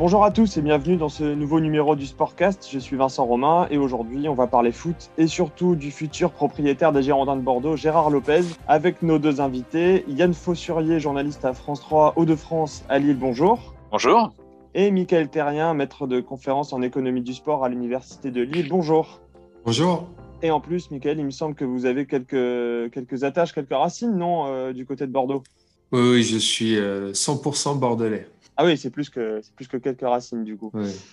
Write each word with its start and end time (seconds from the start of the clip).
Bonjour 0.00 0.24
à 0.24 0.30
tous 0.30 0.56
et 0.56 0.62
bienvenue 0.62 0.96
dans 0.96 1.10
ce 1.10 1.24
nouveau 1.24 1.60
numéro 1.60 1.94
du 1.94 2.06
Sportcast. 2.06 2.66
Je 2.72 2.78
suis 2.78 2.96
Vincent 2.96 3.26
Romain 3.26 3.66
et 3.70 3.76
aujourd'hui 3.76 4.30
on 4.30 4.34
va 4.34 4.46
parler 4.46 4.72
foot 4.72 5.10
et 5.18 5.26
surtout 5.26 5.76
du 5.76 5.90
futur 5.90 6.30
propriétaire 6.30 6.90
des 6.94 7.02
Girondins 7.02 7.36
de 7.36 7.42
Bordeaux, 7.42 7.76
Gérard 7.76 8.08
Lopez, 8.08 8.40
avec 8.66 9.02
nos 9.02 9.18
deux 9.18 9.42
invités, 9.42 10.06
Yann 10.08 10.32
Fossurier, 10.32 11.00
journaliste 11.00 11.44
à 11.44 11.52
France 11.52 11.82
3 11.82 12.14
Hauts-de-France 12.16 12.82
à 12.88 12.98
Lille, 12.98 13.18
bonjour. 13.18 13.74
Bonjour. 13.90 14.32
Et 14.72 14.90
Michael 14.90 15.28
Terrien, 15.28 15.74
maître 15.74 16.06
de 16.06 16.22
conférence 16.22 16.72
en 16.72 16.80
économie 16.80 17.20
du 17.20 17.34
sport 17.34 17.62
à 17.62 17.68
l'Université 17.68 18.30
de 18.30 18.40
Lille, 18.40 18.68
bonjour. 18.70 19.20
Bonjour. 19.66 20.08
Et 20.40 20.50
en 20.50 20.60
plus, 20.60 20.90
Michael, 20.90 21.18
il 21.18 21.26
me 21.26 21.30
semble 21.30 21.54
que 21.54 21.66
vous 21.66 21.84
avez 21.84 22.06
quelques, 22.06 22.90
quelques 22.90 23.22
attaches, 23.22 23.52
quelques 23.52 23.74
racines, 23.74 24.16
non, 24.16 24.46
euh, 24.46 24.72
du 24.72 24.86
côté 24.86 25.06
de 25.06 25.12
Bordeaux? 25.12 25.42
Oui, 25.92 26.00
oui, 26.00 26.22
je 26.22 26.38
suis 26.38 26.76
100% 26.76 26.78
euh, 26.78 27.74
bordelais. 27.74 28.26
Ah 28.60 28.66
oui, 28.66 28.76
c'est 28.76 28.90
plus 28.90 29.08
que 29.08 29.40
c'est 29.42 29.54
plus 29.54 29.68
que 29.68 29.78
quelques 29.78 30.02
racines 30.02 30.44
du 30.44 30.54
coup. 30.54 30.70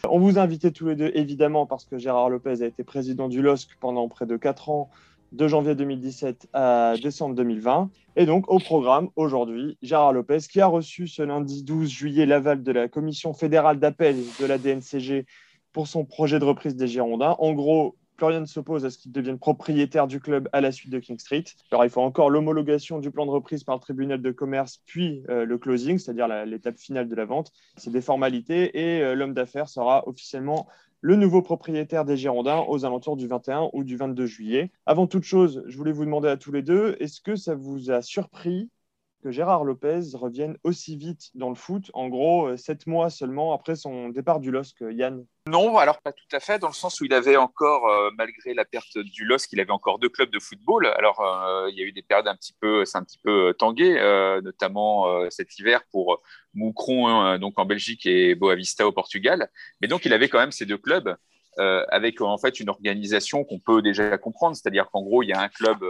On 0.10 0.20
vous 0.20 0.38
a 0.38 0.42
invité 0.42 0.74
tous 0.74 0.90
les 0.90 0.98
deux 0.98 1.12
évidemment 1.14 1.66
parce 1.66 1.86
que 1.86 1.98
Gérard 1.98 2.30
Lopez 2.30 2.62
a 2.62 2.66
été 2.66 2.84
président 2.84 3.30
du 3.30 3.42
LOSC 3.42 3.70
pendant 3.80 4.10
près 4.10 4.26
de 4.26 4.36
4 4.36 4.70
ans, 4.70 4.90
de 5.32 5.48
janvier 5.48 5.74
2017 5.74 6.50
à 6.52 6.96
décembre 7.02 7.36
2020. 7.36 7.90
Et 8.18 8.26
donc 8.26 8.52
au 8.52 8.60
programme 8.60 9.08
aujourd'hui, 9.16 9.78
Gérard 9.82 10.12
Lopez 10.12 10.40
qui 10.52 10.60
a 10.60 10.68
reçu 10.68 11.08
ce 11.08 11.22
lundi 11.22 11.64
12 11.64 11.90
juillet 11.90 12.26
l'aval 12.26 12.64
de 12.64 12.72
la 12.74 12.90
commission 12.90 13.32
fédérale 13.32 13.80
d'appel 13.80 14.18
de 14.42 14.46
la 14.46 14.58
DNCG 14.58 15.26
pour 15.72 15.88
son 15.88 16.04
projet 16.04 16.40
de 16.40 16.44
reprise 16.44 16.76
des 16.76 16.88
Girondins. 16.90 17.38
En 17.40 17.54
gros, 17.54 17.96
plus 18.18 18.26
rien 18.26 18.42
ne 18.42 18.46
s'oppose 18.46 18.84
à 18.84 18.90
ce 18.90 18.98
qu'il 18.98 19.12
devienne 19.12 19.38
propriétaire 19.38 20.08
du 20.08 20.20
club 20.20 20.50
à 20.52 20.60
la 20.60 20.72
suite 20.72 20.92
de 20.92 21.00
King 21.00 21.20
Street. 21.20 21.46
Alors, 21.72 21.86
il 21.86 21.90
faut 21.90 22.02
encore 22.02 22.30
l'homologation 22.30 23.00
du 23.00 23.12
plan 23.12 23.26
de 23.26 23.32
reprise 23.32 23.64
par 23.64 23.76
le 23.76 23.82
tribunal 23.82 24.22
de 24.22 24.32
commerce, 24.32 24.82
puis 24.86 25.24
euh, 25.30 25.46
le 25.46 25.58
closing, 25.58 26.00
c'est-à-dire 26.00 26.28
l'étape 26.46 26.78
finale 26.78 27.08
de 27.08 27.16
la 27.16 27.26
vente. 27.26 27.54
C'est 27.78 27.92
des 27.92 28.02
formalités 28.02 28.78
et 28.78 29.02
euh, 29.02 29.16
l'homme 29.16 29.34
d'affaires 29.34 29.70
sera 29.70 30.08
officiellement 30.08 30.68
le 31.02 31.16
nouveau 31.16 31.44
propriétaire 31.44 32.06
des 32.06 32.18
Girondins 32.18 32.66
aux 32.68 32.84
alentours 32.84 33.18
du 33.18 33.28
21 33.28 33.70
ou 33.74 33.84
du 33.84 33.98
22 33.98 34.26
juillet. 34.26 34.72
Avant 34.88 35.06
toute 35.06 35.24
chose, 35.24 35.64
je 35.68 35.78
voulais 35.78 35.92
vous 35.92 36.06
demander 36.06 36.28
à 36.28 36.38
tous 36.38 36.52
les 36.52 36.64
deux, 36.64 36.98
est-ce 37.00 37.22
que 37.22 37.36
ça 37.36 37.54
vous 37.54 37.92
a 37.92 38.02
surpris 38.02 38.72
que 39.22 39.32
Gérard 39.32 39.64
Lopez 39.64 40.02
revienne 40.14 40.58
aussi 40.64 40.96
vite 40.96 41.30
dans 41.34 41.50
le 41.50 41.56
foot, 41.56 41.90
en 41.94 42.08
gros, 42.08 42.48
euh, 42.48 42.58
sept 42.58 42.88
mois 42.88 43.10
seulement 43.10 43.54
après 43.54 43.76
son 43.76 44.10
départ 44.10 44.40
du 44.40 44.52
LOSC, 44.52 44.84
Yann 44.92 45.26
Non, 45.48 45.78
alors 45.78 46.02
pas 46.02 46.12
tout 46.12 46.28
à 46.32 46.40
fait, 46.40 46.60
dans 46.60 46.68
le 46.68 46.74
sens 46.74 47.02
où 47.02 47.06
il 47.06 47.14
avait 47.14 47.38
encore, 47.38 47.88
euh, 47.90 48.10
malgré 48.18 48.54
la 48.54 48.66
perte 48.66 48.98
du 48.98 49.26
LOSC, 49.26 49.52
il 49.54 49.60
avait 49.60 49.72
encore 49.72 50.00
deux 50.00 50.10
clubs 50.10 50.30
de 50.30 50.40
football. 50.40 50.88
Alors, 50.98 51.22
euh, 51.22 51.70
il 51.72 51.78
y 51.78 51.82
a 51.82 51.86
eu 51.86 51.92
des 51.92 52.04
périodes 52.04 52.28
un 52.28 52.36
petit 52.36 52.54
peu, 52.60 52.86
c'est 52.86 52.98
un 52.98 53.04
petit 53.04 53.20
peu 53.24 53.54
tangué, 53.58 53.96
notamment 54.44 55.30
cet 55.30 55.58
hiver 55.58 55.82
pour 55.92 56.22
Moucron, 56.54 57.38
donc 57.38 57.58
en 57.60 57.66
Belgique, 57.66 58.06
et 58.06 58.36
Boavista 58.36 58.88
au 58.88 58.92
Portugal. 58.92 59.50
Mais 59.82 59.88
donc, 59.88 60.06
il 60.06 60.14
avait 60.14 60.30
quand 60.30 60.40
même 60.40 60.52
ces 60.52 60.66
deux 60.66 60.78
clubs. 60.78 61.18
Avec 61.58 62.22
en 62.22 62.38
fait 62.38 62.60
une 62.60 62.70
organisation 62.70 63.44
qu'on 63.44 63.60
peut 63.60 63.82
déjà 63.82 64.18
comprendre, 64.18 64.56
c'est-à-dire 64.56 64.90
qu'en 64.92 65.02
gros 65.02 65.24
il 65.24 65.30
y 65.30 65.34
a 65.34 65.42
un 65.42 65.50
club 65.50 65.84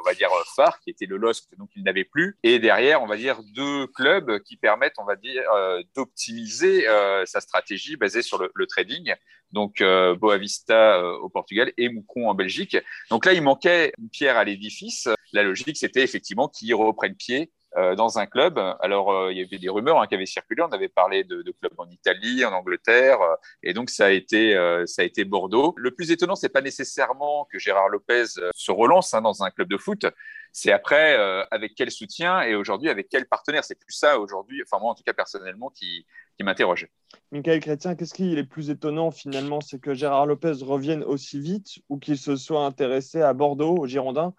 on 0.00 0.08
va 0.08 0.14
dire, 0.14 0.30
phare, 0.54 0.80
qui 0.80 0.90
était 0.90 1.06
le 1.06 1.16
LOSC, 1.16 1.56
donc 1.58 1.70
il 1.76 1.82
n'avait 1.82 2.04
plus. 2.04 2.38
Et 2.42 2.58
derrière, 2.58 3.02
on 3.02 3.06
va 3.06 3.16
dire, 3.16 3.40
deux 3.54 3.86
clubs 3.88 4.40
qui 4.40 4.56
permettent, 4.56 4.94
on 4.98 5.04
va 5.04 5.16
dire, 5.16 5.42
euh, 5.54 5.82
d'optimiser 5.94 6.88
euh, 6.88 7.24
sa 7.26 7.40
stratégie 7.40 7.96
basée 7.96 8.22
sur 8.22 8.38
le, 8.38 8.66
trading. 8.66 9.14
Donc, 9.52 9.80
euh, 9.80 10.14
Boavista 10.14 11.04
au 11.04 11.28
Portugal 11.28 11.72
et 11.76 11.88
Moucron 11.88 12.30
en 12.30 12.34
Belgique. 12.34 12.76
Donc 13.10 13.26
là, 13.26 13.32
il 13.32 13.42
manquait 13.42 13.92
une 13.98 14.08
pierre 14.08 14.36
à 14.36 14.44
l'édifice. 14.44 15.08
La 15.32 15.42
logique, 15.42 15.76
c'était 15.76 16.02
effectivement 16.02 16.48
qu'il 16.48 16.74
reprenne 16.74 17.14
pied 17.14 17.50
euh, 17.76 17.94
dans 17.94 18.18
un 18.18 18.26
club. 18.26 18.58
Alors, 18.80 19.12
euh, 19.12 19.32
il 19.32 19.38
y 19.38 19.42
avait 19.42 19.58
des 19.58 19.68
rumeurs 19.68 20.00
hein, 20.00 20.08
qui 20.08 20.16
avaient 20.16 20.26
circulé. 20.26 20.60
On 20.60 20.72
avait 20.72 20.88
parlé 20.88 21.22
de, 21.22 21.42
clubs 21.60 21.72
en 21.78 21.88
Italie, 21.88 22.44
en 22.44 22.52
Angleterre, 22.52 23.20
euh, 23.20 23.36
et 23.62 23.72
donc 23.74 23.90
ça 23.90 24.06
a 24.06 24.10
été 24.10 24.54
ça 24.86 25.02
a 25.02 25.04
été 25.04 25.24
Bordeaux. 25.24 25.74
Le 25.76 25.92
plus 25.92 26.10
étonnant, 26.10 26.34
c'est 26.34 26.48
pas 26.48 26.62
nécessairement 26.62 27.46
que 27.50 27.60
Gérard 27.60 27.88
Lopez 27.88 28.24
se 28.54 28.72
relance 28.72 29.14
hein, 29.14 29.22
dans 29.22 29.44
un 29.44 29.50
club 29.50 29.68
de 29.68 29.76
foot. 29.76 30.04
C'est 30.52 30.72
après 30.72 31.14
avec 31.52 31.74
quel 31.76 31.92
soutien 31.92 32.42
et 32.42 32.56
aujourd'hui 32.56 32.88
avec 32.88 33.08
quel 33.08 33.26
partenaire? 33.26 33.62
C'est 33.62 33.78
plus 33.78 33.92
ça 33.92 34.18
aujourd'hui. 34.18 34.60
Enfin 34.66 34.80
moi, 34.80 34.90
en 34.90 34.94
tout 34.94 35.04
cas 35.04 35.12
personnellement, 35.12 35.70
qui 35.70 36.06
qui 36.36 36.42
m'interroge. 36.42 36.88
Michael 37.30 37.60
Chrétien, 37.60 37.94
qu'est-ce 37.94 38.14
qui 38.14 38.32
est 38.32 38.36
le 38.36 38.46
plus 38.46 38.70
étonnant 38.70 39.12
finalement? 39.12 39.60
C'est 39.60 39.78
que 39.78 39.94
Gérard 39.94 40.26
Lopez 40.26 40.54
revienne 40.62 41.04
aussi 41.04 41.38
vite 41.38 41.78
ou 41.88 41.98
qu'il 41.98 42.18
se 42.18 42.34
soit 42.34 42.64
intéressé 42.64 43.22
à 43.22 43.32
Bordeaux, 43.32 43.76
au 43.76 43.86
Girondins 43.86 44.34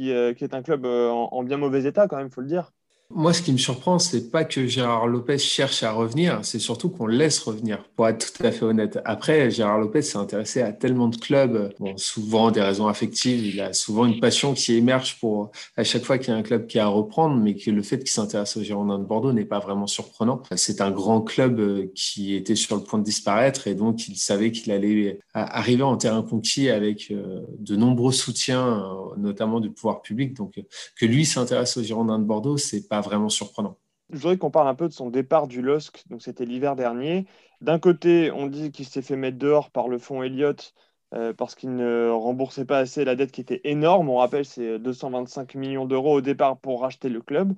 euh, 0.00 0.34
qui, 0.34 0.44
est 0.44 0.54
un 0.54 0.62
club 0.62 0.84
euh, 0.86 1.10
en, 1.10 1.42
bien 1.44 1.56
mauvais 1.56 1.84
état, 1.84 2.08
quand 2.08 2.16
même, 2.16 2.28
il 2.28 2.32
faut 2.32 2.40
le 2.40 2.46
dire. 2.46 2.72
Moi, 3.14 3.32
ce 3.32 3.42
qui 3.42 3.52
me 3.52 3.58
surprend, 3.58 3.98
c'est 3.98 4.30
pas 4.30 4.44
que 4.44 4.66
Gérard 4.66 5.06
Lopez 5.06 5.38
cherche 5.38 5.82
à 5.82 5.92
revenir, 5.92 6.40
c'est 6.42 6.58
surtout 6.58 6.88
qu'on 6.88 7.06
laisse 7.06 7.38
revenir, 7.40 7.84
pour 7.96 8.08
être 8.08 8.32
tout 8.32 8.46
à 8.46 8.52
fait 8.52 8.64
honnête. 8.64 8.98
Après, 9.04 9.50
Gérard 9.50 9.78
Lopez 9.78 10.02
s'est 10.02 10.18
intéressé 10.18 10.62
à 10.62 10.72
tellement 10.72 11.08
de 11.08 11.16
clubs, 11.16 11.72
souvent 11.96 12.50
des 12.50 12.60
raisons 12.60 12.88
affectives, 12.88 13.46
il 13.46 13.60
a 13.60 13.72
souvent 13.72 14.06
une 14.06 14.20
passion 14.20 14.54
qui 14.54 14.74
émerge 14.74 15.18
pour 15.18 15.50
à 15.76 15.84
chaque 15.84 16.04
fois 16.04 16.18
qu'il 16.18 16.28
y 16.28 16.32
a 16.32 16.36
un 16.36 16.42
club 16.42 16.66
qui 16.66 16.78
a 16.78 16.84
à 16.84 16.88
reprendre, 16.88 17.36
mais 17.36 17.54
que 17.54 17.70
le 17.70 17.82
fait 17.82 17.98
qu'il 17.98 18.10
s'intéresse 18.10 18.56
au 18.56 18.62
Girondins 18.62 18.98
de 18.98 19.04
Bordeaux 19.04 19.32
n'est 19.32 19.44
pas 19.44 19.60
vraiment 19.60 19.86
surprenant. 19.86 20.42
C'est 20.56 20.80
un 20.80 20.90
grand 20.90 21.20
club 21.20 21.60
euh, 21.60 21.92
qui 21.94 22.34
était 22.34 22.56
sur 22.56 22.76
le 22.76 22.82
point 22.82 22.98
de 22.98 23.04
disparaître 23.04 23.68
et 23.68 23.74
donc 23.74 24.08
il 24.08 24.16
savait 24.16 24.50
qu'il 24.50 24.72
allait 24.72 25.20
arriver 25.34 25.82
en 25.82 25.96
terrain 25.96 26.22
conquis 26.22 26.70
avec 26.70 27.10
euh, 27.10 27.40
de 27.58 27.76
nombreux 27.76 28.12
soutiens, 28.12 28.84
euh, 28.84 29.16
notamment 29.16 29.60
du 29.60 29.70
pouvoir 29.70 30.02
public. 30.02 30.34
Donc, 30.34 30.60
que 30.96 31.06
lui 31.06 31.24
s'intéresse 31.24 31.76
au 31.76 31.82
Girondins 31.82 32.18
de 32.18 32.24
Bordeaux, 32.24 32.56
c'est 32.56 32.88
pas 32.88 33.01
vraiment 33.02 33.28
surprenant. 33.28 33.76
Je 34.10 34.18
voudrais 34.18 34.36
qu'on 34.36 34.50
parle 34.50 34.68
un 34.68 34.74
peu 34.74 34.88
de 34.88 34.92
son 34.92 35.10
départ 35.10 35.46
du 35.46 35.62
LOSC, 35.62 36.04
donc 36.10 36.22
c'était 36.22 36.44
l'hiver 36.44 36.76
dernier. 36.76 37.26
D'un 37.60 37.78
côté, 37.78 38.30
on 38.30 38.46
dit 38.46 38.70
qu'il 38.70 38.86
s'est 38.86 39.02
fait 39.02 39.16
mettre 39.16 39.38
dehors 39.38 39.70
par 39.70 39.88
le 39.88 39.98
fonds 39.98 40.22
Elliott 40.22 40.74
euh, 41.14 41.32
parce 41.32 41.54
qu'il 41.54 41.74
ne 41.76 42.10
remboursait 42.10 42.64
pas 42.64 42.78
assez 42.78 43.04
la 43.04 43.16
dette 43.16 43.32
qui 43.32 43.40
était 43.40 43.60
énorme. 43.64 44.08
On 44.08 44.16
rappelle, 44.16 44.44
c'est 44.44 44.78
225 44.78 45.54
millions 45.54 45.86
d'euros 45.86 46.14
au 46.14 46.20
départ 46.20 46.58
pour 46.58 46.82
racheter 46.82 47.08
le 47.08 47.20
club. 47.20 47.54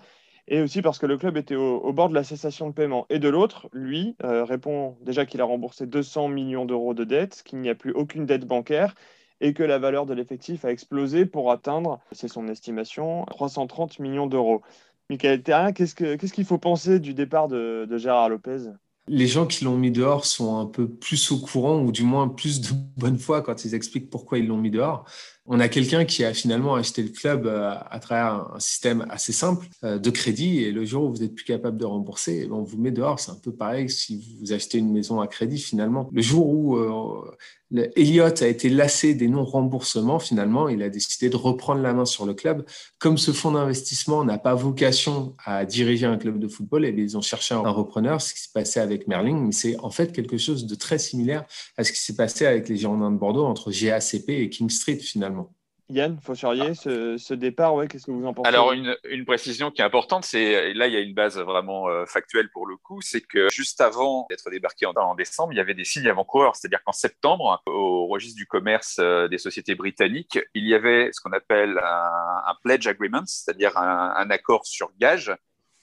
Et 0.47 0.61
aussi 0.61 0.83
parce 0.83 0.99
que 0.99 1.07
le 1.07 1.17
club 1.17 1.37
était 1.39 1.55
au, 1.55 1.93
bord 1.93 2.11
de 2.11 2.15
la 2.15 2.25
cessation 2.25 2.69
de 2.69 2.75
paiement. 2.75 3.07
Et 3.09 3.19
de 3.19 3.29
l'autre, 3.29 3.69
lui 3.73 4.15
euh, 4.23 4.45
répond 4.45 4.97
déjà 5.01 5.25
qu'il 5.25 5.41
a 5.41 5.45
remboursé 5.45 5.87
200 5.87 6.29
millions 6.29 6.67
d'euros 6.67 6.95
de 6.95 7.05
dette, 7.05 7.43
qu'il 7.45 7.61
n'y 7.61 7.71
a 7.71 7.75
plus 7.75 7.93
aucune 7.93 8.27
dette 8.27 8.47
bancaire 8.47 8.95
et 9.41 9.55
que 9.55 9.63
la 9.63 9.79
valeur 9.79 10.07
de 10.07 10.15
l'effectif 10.15 10.65
a 10.65 10.71
explosé 10.71 11.27
pour 11.27 11.51
atteindre, 11.51 12.01
c'est 12.13 12.29
son 12.29 12.49
estimation, 12.49 13.25
330 13.27 13.99
millions 13.99 14.27
d'euros. 14.27 14.63
Michael 15.11 15.43
Terrien, 15.43 15.73
qu'est-ce 15.73 15.95
qu'il 16.33 16.45
faut 16.45 16.59
penser 16.59 17.01
du 17.01 17.15
départ 17.15 17.49
de, 17.49 17.87
Gérard 17.97 18.29
Lopez? 18.29 18.71
Les 19.07 19.27
gens 19.27 19.47
qui 19.47 19.65
l'ont 19.65 19.77
mis 19.77 19.91
dehors 19.91 20.25
sont 20.25 20.59
un 20.59 20.67
peu 20.67 20.89
plus 20.89 21.31
au 21.31 21.39
courant 21.39 21.81
ou 21.81 21.93
du 21.93 22.03
moins 22.03 22.29
plus 22.29 22.61
de 22.61 22.69
bonne 22.97 23.19
foi 23.19 23.43
quand 23.43 23.65
ils 23.65 23.75
expliquent 23.75 24.11
pourquoi 24.11 24.39
ils 24.39 24.47
l'ont 24.47 24.59
mis 24.59 24.71
dehors. 24.71 25.05
On 25.47 25.61
a 25.61 25.69
quelqu'un 25.69 26.07
qui 26.07 26.25
a 26.25 26.33
finalement 26.33 26.75
acheté 26.75 27.03
le 27.03 27.11
club 27.11 27.47
euh, 27.47 27.75
à 27.91 27.99
travers 27.99 28.47
un 28.55 28.61
système 28.61 29.05
assez 29.11 29.33
simple 29.33 29.67
euh, 29.85 29.99
de 29.99 30.09
crédit 30.09 30.63
et 30.63 30.73
le 30.73 30.87
jour 30.87 31.05
où 31.05 31.11
vous 31.11 31.23
êtes 31.23 31.35
plus 31.35 31.45
capable 31.45 31.77
de 31.77 31.85
rembourser, 31.85 32.43
eh 32.45 32.49
ben, 32.49 32.55
on 32.55 32.63
vous 32.63 32.79
met 32.79 32.91
dehors. 32.91 33.21
C'est 33.21 33.31
un 33.31 33.39
peu 33.43 33.53
pareil 33.53 33.91
si 33.91 34.25
vous 34.41 34.55
achetez 34.55 34.79
une 34.79 34.91
maison 34.91 35.21
à 35.21 35.27
crédit 35.27 35.59
finalement. 35.59 36.09
Le 36.15 36.23
jour 36.23 36.49
où 36.49 36.77
euh, 36.77 37.91
Elliott 37.97 38.41
a 38.41 38.49
été 38.49 38.71
lassé 38.71 39.15
des 39.15 39.29
non-remboursements, 39.29 40.19
finalement, 40.19 40.69
il 40.69 40.83
a 40.83 40.89
décidé 40.89 41.29
de 41.29 41.37
reprendre 41.37 41.83
la 41.83 41.93
main 41.93 42.05
sur 42.05 42.25
le 42.25 42.33
club. 42.33 42.65
Comme 42.99 43.19
ce 43.19 43.33
fonds 43.33 43.53
d'investissement 43.53 44.25
n'a 44.25 44.39
pas 44.39 44.55
vocation 44.55 45.35
à 45.45 45.67
diriger 45.67 46.07
un 46.07 46.17
club 46.17 46.39
de 46.39 46.49
football, 46.49 46.85
eh 46.85 46.95
ils 46.97 47.17
ont 47.17 47.23
cherché 47.23 47.55
un 47.55 47.71
repreneur, 47.71 48.21
ce 48.21 48.33
qui 48.33 48.41
s'est 48.41 48.53
passé 48.55 48.81
avec 48.81 48.94
Merling, 49.07 49.47
mais 49.47 49.53
c'est 49.53 49.79
en 49.81 49.91
fait 49.91 50.13
quelque 50.13 50.39
chose 50.39 50.67
de 50.67 50.75
très 50.75 50.99
similaire 50.99 51.45
à 51.77 51.85
ce 51.85 51.93
qui 51.93 51.99
s'est 51.99 52.17
passé 52.17 52.47
avec 52.47 52.69
les 52.69 52.77
Girondins 52.77 53.11
de 53.11 53.19
Bordeaux 53.19 53.47
entre 53.47 53.71
GACP 53.71 54.29
et 54.31 54.49
King 54.51 54.71
Street, 54.71 54.97
finalement. 54.97 55.53
Yann 55.91 56.19
Fossurier, 56.19 56.71
ah. 56.71 56.75
ce, 56.75 57.17
ce, 57.19 57.35
départ, 57.35 57.75
ouais, 57.75 57.89
qu'est-ce 57.89 58.07
que 58.07 58.11
vous 58.11 58.25
en 58.25 58.33
pensez? 58.33 58.49
Alors, 58.49 58.73
une, 58.73 58.97
une, 59.05 59.27
précision 59.27 59.71
qui 59.71 59.83
est 59.83 59.85
importante, 59.85 60.25
c'est 60.25 60.73
là, 60.73 60.87
il 60.87 60.95
y 60.95 60.97
a 60.97 61.01
une 61.01 61.13
base 61.13 61.39
vraiment 61.39 61.89
euh, 61.89 62.07
factuelle 62.07 62.49
pour 62.51 62.67
le 62.67 62.77
coup, 62.77 63.03
c'est 63.03 63.21
que 63.21 63.49
juste 63.51 63.83
avant 63.83 64.27
d'être 64.31 64.49
débarqué 64.51 64.87
en, 64.87 64.93
en, 64.93 65.15
décembre, 65.15 65.53
il 65.53 65.57
y 65.57 65.61
avait 65.61 65.75
des 65.75 65.85
signes 65.85 66.09
avant-coureurs, 66.09 66.57
c'est-à-dire 66.57 66.83
qu'en 66.85 66.93
septembre, 66.93 67.63
au 67.67 68.07
registre 68.07 68.37
du 68.37 68.47
commerce 68.47 68.97
euh, 68.99 69.29
des 69.29 69.39
sociétés 69.39 69.75
britanniques, 69.75 70.39
il 70.55 70.67
y 70.67 70.75
avait 70.75 71.11
ce 71.13 71.21
qu'on 71.21 71.33
appelle 71.33 71.79
un, 71.79 72.43
un, 72.47 72.55
pledge 72.63 72.87
agreement, 72.87 73.25
c'est-à-dire 73.27 73.77
un, 73.77 74.15
un 74.17 74.31
accord 74.31 74.65
sur 74.65 74.91
gage 74.99 75.35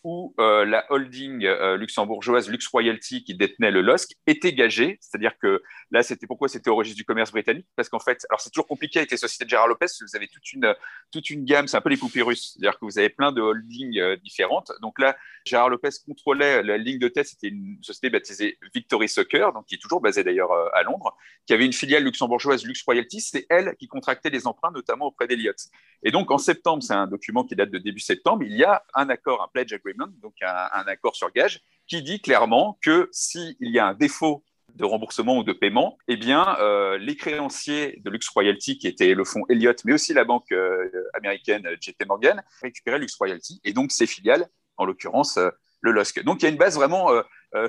où 0.03 0.33
euh, 0.39 0.65
la 0.65 0.85
holding 0.91 1.45
euh, 1.45 1.77
luxembourgeoise 1.77 2.49
Lux 2.49 2.67
Royalty 2.67 3.23
qui 3.23 3.35
détenait 3.35 3.69
le 3.69 3.81
LOSC 3.81 4.15
était 4.25 4.53
gagée. 4.53 4.97
C'est-à-dire 4.99 5.37
que 5.37 5.61
là, 5.91 6.01
c'était 6.01 6.25
pourquoi 6.25 6.47
c'était 6.47 6.69
au 6.69 6.75
registre 6.75 6.97
du 6.97 7.05
commerce 7.05 7.31
britannique? 7.31 7.67
Parce 7.75 7.87
qu'en 7.87 7.99
fait, 7.99 8.25
alors 8.29 8.41
c'est 8.41 8.49
toujours 8.49 8.67
compliqué 8.67 8.99
avec 8.99 9.11
les 9.11 9.17
sociétés 9.17 9.45
de 9.45 9.49
Gérard 9.49 9.67
Lopez, 9.67 9.85
vous 10.01 10.15
avez 10.15 10.27
toute 10.27 10.51
une, 10.53 10.73
toute 11.11 11.29
une 11.29 11.45
gamme, 11.45 11.67
c'est 11.67 11.77
un 11.77 11.81
peu 11.81 11.89
les 11.89 11.97
poupées 11.97 12.23
russes. 12.23 12.53
C'est-à-dire 12.53 12.79
que 12.79 12.85
vous 12.85 12.97
avez 12.97 13.09
plein 13.09 13.31
de 13.31 13.41
holdings 13.41 13.99
euh, 13.99 14.17
différentes. 14.17 14.71
Donc 14.81 14.99
là, 14.99 15.15
Gérard 15.45 15.69
Lopez 15.69 15.89
contrôlait 16.05 16.63
la 16.63 16.77
ligne 16.77 16.99
de 16.99 17.07
tête, 17.07 17.27
c'était 17.27 17.49
une 17.49 17.77
société 17.81 18.09
baptisée 18.09 18.57
Victory 18.73 19.07
Soccer, 19.07 19.53
donc 19.53 19.65
qui 19.65 19.75
est 19.75 19.79
toujours 19.79 20.01
basée 20.01 20.23
d'ailleurs 20.23 20.51
à 20.73 20.83
Londres, 20.83 21.15
qui 21.47 21.53
avait 21.53 21.65
une 21.65 21.73
filiale 21.73 22.03
luxembourgeoise 22.03 22.63
Lux 22.63 22.83
Royalty. 22.83 23.21
C'est 23.21 23.47
elle 23.49 23.75
qui 23.79 23.87
contractait 23.87 24.29
les 24.29 24.45
emprunts, 24.45 24.71
notamment 24.71 25.07
auprès 25.07 25.27
d'Eliott. 25.27 25.57
Et 26.03 26.11
donc 26.11 26.29
en 26.29 26.37
septembre, 26.37 26.83
c'est 26.83 26.93
un 26.93 27.07
document 27.07 27.43
qui 27.43 27.55
date 27.55 27.71
de 27.71 27.79
début 27.79 27.99
septembre, 27.99 28.43
il 28.43 28.55
y 28.55 28.63
a 28.63 28.83
un 28.93 29.09
accord, 29.09 29.41
un 29.43 29.47
pledge 29.47 29.73
agreement 29.73 29.90
Donc 30.21 30.33
un, 30.41 30.83
accord 30.87 31.15
sur 31.15 31.31
gage, 31.31 31.61
qui 31.87 32.01
dit 32.01 32.21
clairement 32.21 32.77
que 32.81 33.09
s'il 33.11 33.55
y 33.59 33.79
a 33.79 33.87
un 33.87 33.93
défaut 33.93 34.43
de 34.75 34.85
remboursement 34.85 35.37
ou 35.37 35.43
de 35.43 35.53
paiement, 35.53 35.97
eh 36.07 36.17
bien, 36.17 36.55
euh, 36.59 36.97
les 36.97 37.15
créanciers 37.15 37.99
de 38.03 38.09
Lux 38.09 38.27
Royalty, 38.29 38.77
qui 38.77 38.87
était 38.87 39.13
le 39.13 39.23
fonds 39.23 39.43
Elliott, 39.49 39.83
mais 39.85 39.93
aussi 39.93 40.13
la 40.13 40.23
banque 40.23 40.51
euh, 40.51 40.89
américaine 41.13 41.67
JP 41.79 42.05
Morgan, 42.07 42.41
récupéraient 42.61 42.99
Lux 42.99 43.15
Royalty 43.15 43.59
et 43.63 43.73
donc 43.73 43.91
ses 43.91 44.07
filiales, 44.07 44.47
en 44.77 44.85
l'occurrence 44.85 45.37
euh, 45.37 45.49
le 45.81 45.91
LOSC. 45.91 46.23
Donc 46.23 46.41
il 46.41 46.45
y 46.45 46.47
a 46.47 46.51
une 46.51 46.59
base 46.59 46.75
vraiment 46.75 47.09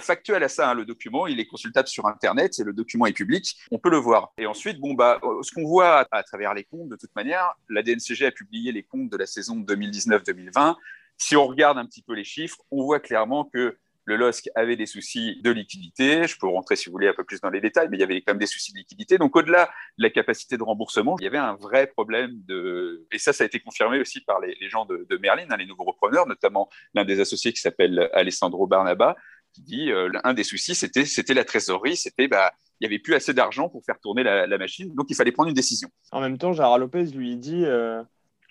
factuelle 0.00 0.42
à 0.42 0.48
ça. 0.50 0.68
Hein, 0.68 0.74
le 0.74 0.84
document, 0.84 1.26
il 1.26 1.40
est 1.40 1.46
consultable 1.46 1.88
sur 1.88 2.06
Internet 2.06 2.58
et 2.58 2.62
le 2.62 2.74
document 2.74 3.06
est 3.06 3.14
public. 3.14 3.56
On 3.70 3.78
peut 3.78 3.88
le 3.88 3.96
voir. 3.96 4.34
Et 4.36 4.44
ensuite, 4.44 4.78
bon, 4.78 4.92
bah, 4.92 5.18
ce 5.40 5.50
qu'on 5.50 5.64
voit 5.64 6.06
à, 6.10 6.22
travers 6.22 6.52
les 6.52 6.64
comptes, 6.64 6.90
de 6.90 6.96
toute 6.96 7.16
manière, 7.16 7.54
la 7.70 7.82
DNCG 7.82 8.26
a 8.26 8.30
publié 8.30 8.70
les 8.70 8.82
comptes 8.82 9.08
de 9.08 9.16
la 9.16 9.24
saison 9.24 9.56
2019-2020. 9.60 10.76
Si 11.24 11.36
on 11.36 11.46
regarde 11.46 11.78
un 11.78 11.86
petit 11.86 12.02
peu 12.02 12.14
les 12.14 12.24
chiffres, 12.24 12.58
on 12.72 12.82
voit 12.82 12.98
clairement 12.98 13.44
que 13.44 13.78
le 14.06 14.16
LOSC 14.16 14.50
avait 14.56 14.74
des 14.74 14.86
soucis 14.86 15.40
de 15.40 15.52
liquidité. 15.52 16.26
Je 16.26 16.36
peux 16.36 16.48
rentrer, 16.48 16.74
si 16.74 16.86
vous 16.86 16.92
voulez, 16.92 17.06
un 17.06 17.14
peu 17.14 17.22
plus 17.22 17.40
dans 17.40 17.48
les 17.48 17.60
détails, 17.60 17.86
mais 17.88 17.96
il 17.96 18.00
y 18.00 18.02
avait 18.02 18.20
quand 18.22 18.32
même 18.32 18.40
des 18.40 18.48
soucis 18.48 18.72
de 18.72 18.78
liquidité. 18.78 19.18
Donc, 19.18 19.36
au-delà 19.36 19.66
de 19.98 20.02
la 20.02 20.10
capacité 20.10 20.56
de 20.56 20.64
remboursement, 20.64 21.14
il 21.20 21.24
y 21.24 21.28
avait 21.28 21.38
un 21.38 21.54
vrai 21.54 21.86
problème 21.86 22.32
de. 22.48 23.06
Et 23.12 23.18
ça, 23.18 23.32
ça 23.32 23.44
a 23.44 23.46
été 23.46 23.60
confirmé 23.60 24.00
aussi 24.00 24.20
par 24.22 24.40
les, 24.40 24.56
gens 24.68 24.84
de, 24.84 25.16
Merlin, 25.18 25.46
hein, 25.48 25.56
les 25.56 25.66
nouveaux 25.66 25.84
repreneurs, 25.84 26.26
notamment 26.26 26.68
l'un 26.92 27.04
des 27.04 27.20
associés 27.20 27.52
qui 27.52 27.60
s'appelle 27.60 28.10
Alessandro 28.14 28.66
Barnaba, 28.66 29.14
qui 29.52 29.62
dit 29.62 29.92
euh, 29.92 30.10
un 30.24 30.34
des 30.34 30.42
soucis, 30.42 30.74
c'était, 30.74 31.34
la 31.34 31.44
trésorerie, 31.44 31.96
c'était 31.96 32.26
bah, 32.26 32.52
il 32.80 32.88
n'y 32.88 32.92
avait 32.92 32.98
plus 32.98 33.14
assez 33.14 33.32
d'argent 33.32 33.68
pour 33.68 33.84
faire 33.84 34.00
tourner 34.00 34.24
la, 34.24 34.58
machine, 34.58 34.92
donc 34.92 35.06
il 35.08 35.14
fallait 35.14 35.30
prendre 35.30 35.50
une 35.50 35.54
décision. 35.54 35.88
En 36.10 36.20
même 36.20 36.36
temps, 36.36 36.52
Gérard 36.52 36.78
Lopez 36.78 37.04
lui 37.14 37.36
dit 37.36 37.64
euh, 37.64 38.02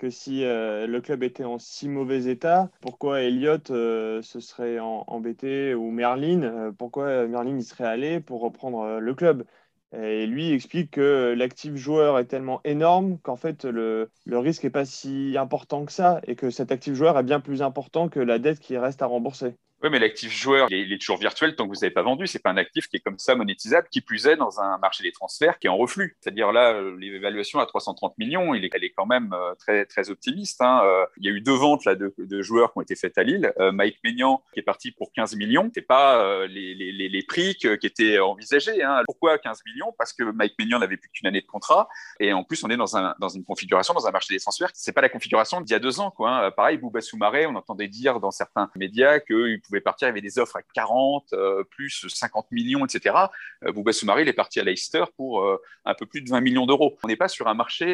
que 0.02 0.10
si 0.10 0.44
euh, 0.46 0.88
le 0.88 1.00
club 1.00 1.22
était 1.22 1.44
en 1.44 1.60
si 1.60 1.88
mauvais 1.88 2.26
état, 2.26 2.72
pourquoi 2.82 3.22
Elliott 3.22 3.70
euh, 3.70 4.24
se 4.24 4.40
serait 4.40 4.80
embêté 4.80 5.76
ou 5.76 5.92
Merlin, 5.92 6.42
euh, 6.42 6.72
pourquoi 6.72 7.28
Merlin 7.28 7.56
y 7.60 7.64
serait 7.64 7.86
allé 7.86 8.20
pour 8.20 8.42
reprendre 8.42 9.00
le 9.00 9.14
club? 9.14 9.46
Et 9.94 10.26
lui 10.26 10.54
explique 10.54 10.92
que 10.92 11.36
l'actif 11.38 11.76
joueur 11.76 12.18
est 12.18 12.26
tellement 12.26 12.62
énorme 12.64 13.20
qu'en 13.20 13.36
fait 13.36 13.64
le, 13.66 14.10
le 14.26 14.40
risque 14.40 14.64
n'est 14.64 14.72
pas 14.72 14.86
si 14.86 15.36
important 15.38 15.86
que 15.86 15.92
ça 15.92 16.20
et 16.26 16.36
que 16.36 16.50
cet 16.50 16.72
actif 16.72 16.96
joueur 16.96 17.20
est 17.20 17.24
bien 17.24 17.40
plus 17.40 17.62
important 17.62 18.10
que 18.10 18.20
la 18.20 18.40
dette 18.40 18.60
qui 18.60 18.78
reste 18.78 19.04
à 19.04 19.06
rembourser. 19.06 19.56
Oui, 19.84 19.90
mais 19.90 19.98
l'actif 19.98 20.32
joueur, 20.32 20.68
il 20.70 20.94
est, 20.94 20.98
toujours 21.00 21.18
virtuel 21.18 21.56
tant 21.56 21.68
que 21.68 21.74
vous 21.74 21.82
n'avez 21.82 21.94
pas 21.94 22.04
vendu. 22.04 22.28
C'est 22.28 22.40
pas 22.40 22.52
un 22.52 22.58
actif 22.58 22.88
qui 22.88 22.98
est 22.98 23.00
comme 23.00 23.18
ça 23.18 23.36
monétisable, 23.36 23.88
qui 23.90 24.02
plus 24.02 24.28
est 24.28 24.36
dans 24.36 24.60
un 24.60 24.78
marché 24.78 25.04
des 25.04 25.12
transferts 25.12 25.58
qui 25.58 25.66
est 25.66 25.70
en 25.72 25.78
reflux. 25.78 26.16
C'est-à-dire 26.22 26.52
là, 26.52 26.74
euh, 26.74 26.96
l'évaluation 27.00 27.60
à 27.60 27.66
330 27.66 28.16
millions, 28.20 28.54
il 28.54 28.64
est, 28.64 28.70
elle 28.74 28.84
est 28.84 28.92
quand 28.92 29.08
même 29.08 29.34
euh, 29.34 29.56
très, 29.56 29.86
très 29.86 30.12
optimiste. 30.12 30.62
Hein. 30.62 30.82
Euh, 30.84 31.06
il 31.18 31.26
y 31.26 31.30
a 31.30 31.32
eu 31.32 31.42
deux 31.42 31.56
ventes 31.56 31.86
là, 31.86 31.96
de, 31.96 32.42
joueurs 32.42 32.74
qui 32.74 32.78
ont 32.78 32.82
été 32.82 32.96
faites 32.96 33.18
à 33.18 33.24
Lille. 33.24 33.54
Mike 33.74 34.00
Maignan, 34.04 34.44
qui 34.54 34.60
est 34.60 34.64
parti 34.64 34.92
pour 34.92 35.12
15 35.14 35.36
millions, 35.36 35.70
c'est 35.74 35.82
pas 35.82 36.46
les, 36.48 36.74
les, 36.74 37.10
les, 37.10 37.24
prix 37.24 37.56
qui 37.56 37.68
étaient 37.68 38.20
envisagés. 38.20 38.84
Hein. 38.84 39.02
Pourquoi 39.06 39.38
15 39.38 39.62
millions? 39.66 39.94
Parce 39.98 40.14
que 40.14 40.24
Mike 40.24 40.56
Maignan 40.60 40.80
n'avait 40.80 40.98
plus 40.98 41.10
qu'une 41.10 41.28
année 41.28 41.42
de 41.42 41.46
contrat. 41.46 41.88
Et 42.20 42.34
en 42.34 42.44
plus, 42.44 42.64
on 42.64 42.70
est 42.70 42.78
dans, 42.78 42.98
un, 42.98 43.16
dans 43.20 43.30
une 43.30 43.44
configuration, 43.44 43.94
dans 43.94 44.08
un 44.08 44.12
marché 44.12 44.34
des 44.34 44.40
transferts. 44.40 44.72
C'est 44.74 44.92
pas 44.92 45.02
la 45.02 45.10
configuration 45.10 45.62
d'il 45.62 45.72
y 45.72 45.76
a 45.76 45.80
deux 45.80 46.00
ans. 46.00 46.12
Quoi, 46.12 46.32
hein. 46.32 46.52
Pareil, 46.52 46.78
Bouba 46.78 47.02
Soumaré, 47.02 47.46
on 47.46 47.56
entendait 47.56 47.88
dire 47.88 48.20
dans 48.20 48.32
certains 48.32 48.70
médias 48.76 49.20
qu'il 49.20 49.62
partir, 49.80 50.08
il 50.08 50.10
y 50.10 50.12
avait 50.12 50.22
des 50.22 50.40
offres 50.40 50.58
à 50.58 50.62
40, 50.74 51.34
euh, 51.34 51.64
plus 51.64 52.06
50 52.08 52.52
millions, 52.52 52.84
etc. 52.86 53.16
Euh, 53.64 53.72
Bouba 53.72 53.94
Soumaré, 53.94 54.24
il 54.24 54.28
est 54.28 54.34
parti 54.34 54.60
à 54.60 54.64
Leicester 54.64 55.06
pour 55.16 55.46
euh, 55.46 55.62
un 55.86 55.94
peu 55.94 56.06
plus 56.06 56.22
de 56.22 56.30
20 56.30 56.42
millions 56.42 56.66
d'euros. 56.66 56.98
On 57.04 57.08
n'est 57.08 57.16
pas 57.16 57.28
sur 57.28 57.48
un 57.48 57.54
marché 57.54 57.86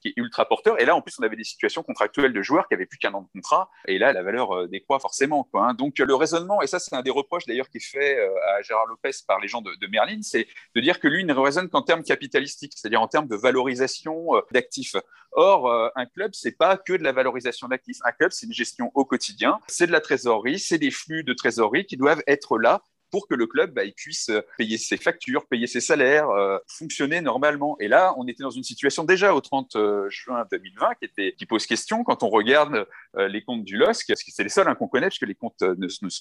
qui 0.00 0.08
est 0.08 0.12
ultra 0.16 0.46
porteur. 0.48 0.80
Et 0.80 0.84
là, 0.84 0.96
en 0.96 1.02
plus, 1.02 1.18
on 1.20 1.22
avait 1.22 1.36
des 1.36 1.44
situations 1.44 1.82
contractuelles 1.82 2.32
de 2.32 2.42
joueurs 2.42 2.66
qui 2.68 2.74
avaient 2.74 2.86
plus 2.86 2.98
qu'un 2.98 3.14
an 3.14 3.22
de 3.22 3.28
contrat. 3.32 3.70
Et 3.86 3.98
là, 3.98 4.12
la 4.12 4.22
valeur 4.22 4.68
décroît 4.68 4.98
forcément. 4.98 5.44
Quoi, 5.44 5.68
hein. 5.68 5.74
Donc, 5.74 5.98
le 5.98 6.14
raisonnement, 6.14 6.60
et 6.62 6.66
ça, 6.66 6.78
c'est 6.78 6.94
un 6.94 7.02
des 7.02 7.10
reproches 7.10 7.46
d'ailleurs 7.46 7.68
qui 7.68 7.78
est 7.78 7.80
fait 7.80 8.18
à 8.18 8.62
Gérard 8.62 8.86
Lopez 8.86 9.10
par 9.26 9.38
les 9.38 9.48
gens 9.48 9.62
de, 9.62 9.74
de 9.74 9.86
Merlin, 9.86 10.20
c'est 10.22 10.48
de 10.74 10.80
dire 10.80 10.98
que 10.98 11.08
lui 11.08 11.24
ne 11.24 11.34
raisonne 11.34 11.68
qu'en 11.68 11.82
termes 11.82 12.02
capitalistiques, 12.02 12.72
c'est-à-dire 12.74 13.00
en 13.00 13.08
termes 13.08 13.28
de 13.28 13.36
valorisation 13.36 14.30
d'actifs. 14.52 14.96
Or, 15.32 15.92
un 15.94 16.06
club, 16.06 16.32
c'est 16.34 16.52
pas 16.52 16.76
que 16.76 16.94
de 16.94 17.02
la 17.02 17.12
valorisation 17.12 17.68
d'actifs. 17.68 17.98
Un 18.04 18.12
club, 18.12 18.32
c'est 18.32 18.46
une 18.46 18.52
gestion 18.52 18.90
au 18.94 19.04
quotidien, 19.04 19.60
c'est 19.68 19.86
de 19.86 19.92
la 19.92 20.00
trésorerie, 20.00 20.58
c'est 20.58 20.78
des 20.78 20.90
flux 20.90 21.22
de 21.22 21.32
trésorerie 21.32 21.86
qui 21.86 21.96
doivent 21.96 22.22
être 22.26 22.58
là 22.58 22.82
pour 23.10 23.28
que 23.28 23.34
le 23.34 23.46
club 23.46 23.72
bah, 23.72 23.82
puisse 23.96 24.28
euh, 24.28 24.40
payer 24.56 24.78
ses 24.78 24.96
factures, 24.96 25.46
payer 25.46 25.66
ses 25.66 25.80
salaires, 25.80 26.28
euh, 26.30 26.58
fonctionner 26.66 27.20
normalement. 27.20 27.76
Et 27.80 27.88
là, 27.88 28.14
on 28.16 28.26
était 28.26 28.42
dans 28.42 28.50
une 28.50 28.62
situation 28.62 29.04
déjà 29.04 29.34
au 29.34 29.40
30 29.40 29.76
euh, 29.76 30.08
juin 30.10 30.44
2020 30.50 30.94
qui, 30.94 31.34
qui 31.34 31.46
pose 31.46 31.66
question 31.66 32.04
quand 32.04 32.22
on 32.22 32.28
regarde 32.28 32.86
les 33.16 33.42
comptes 33.42 33.64
du 33.64 33.76
LOSC, 33.76 34.06
parce 34.08 34.22
que 34.22 34.30
c'est 34.30 34.42
les 34.42 34.48
seuls 34.48 34.68
hein, 34.68 34.74
qu'on 34.74 34.86
connaît, 34.86 35.08
puisque 35.08 35.26
les 35.26 35.34
comptes 35.34 35.62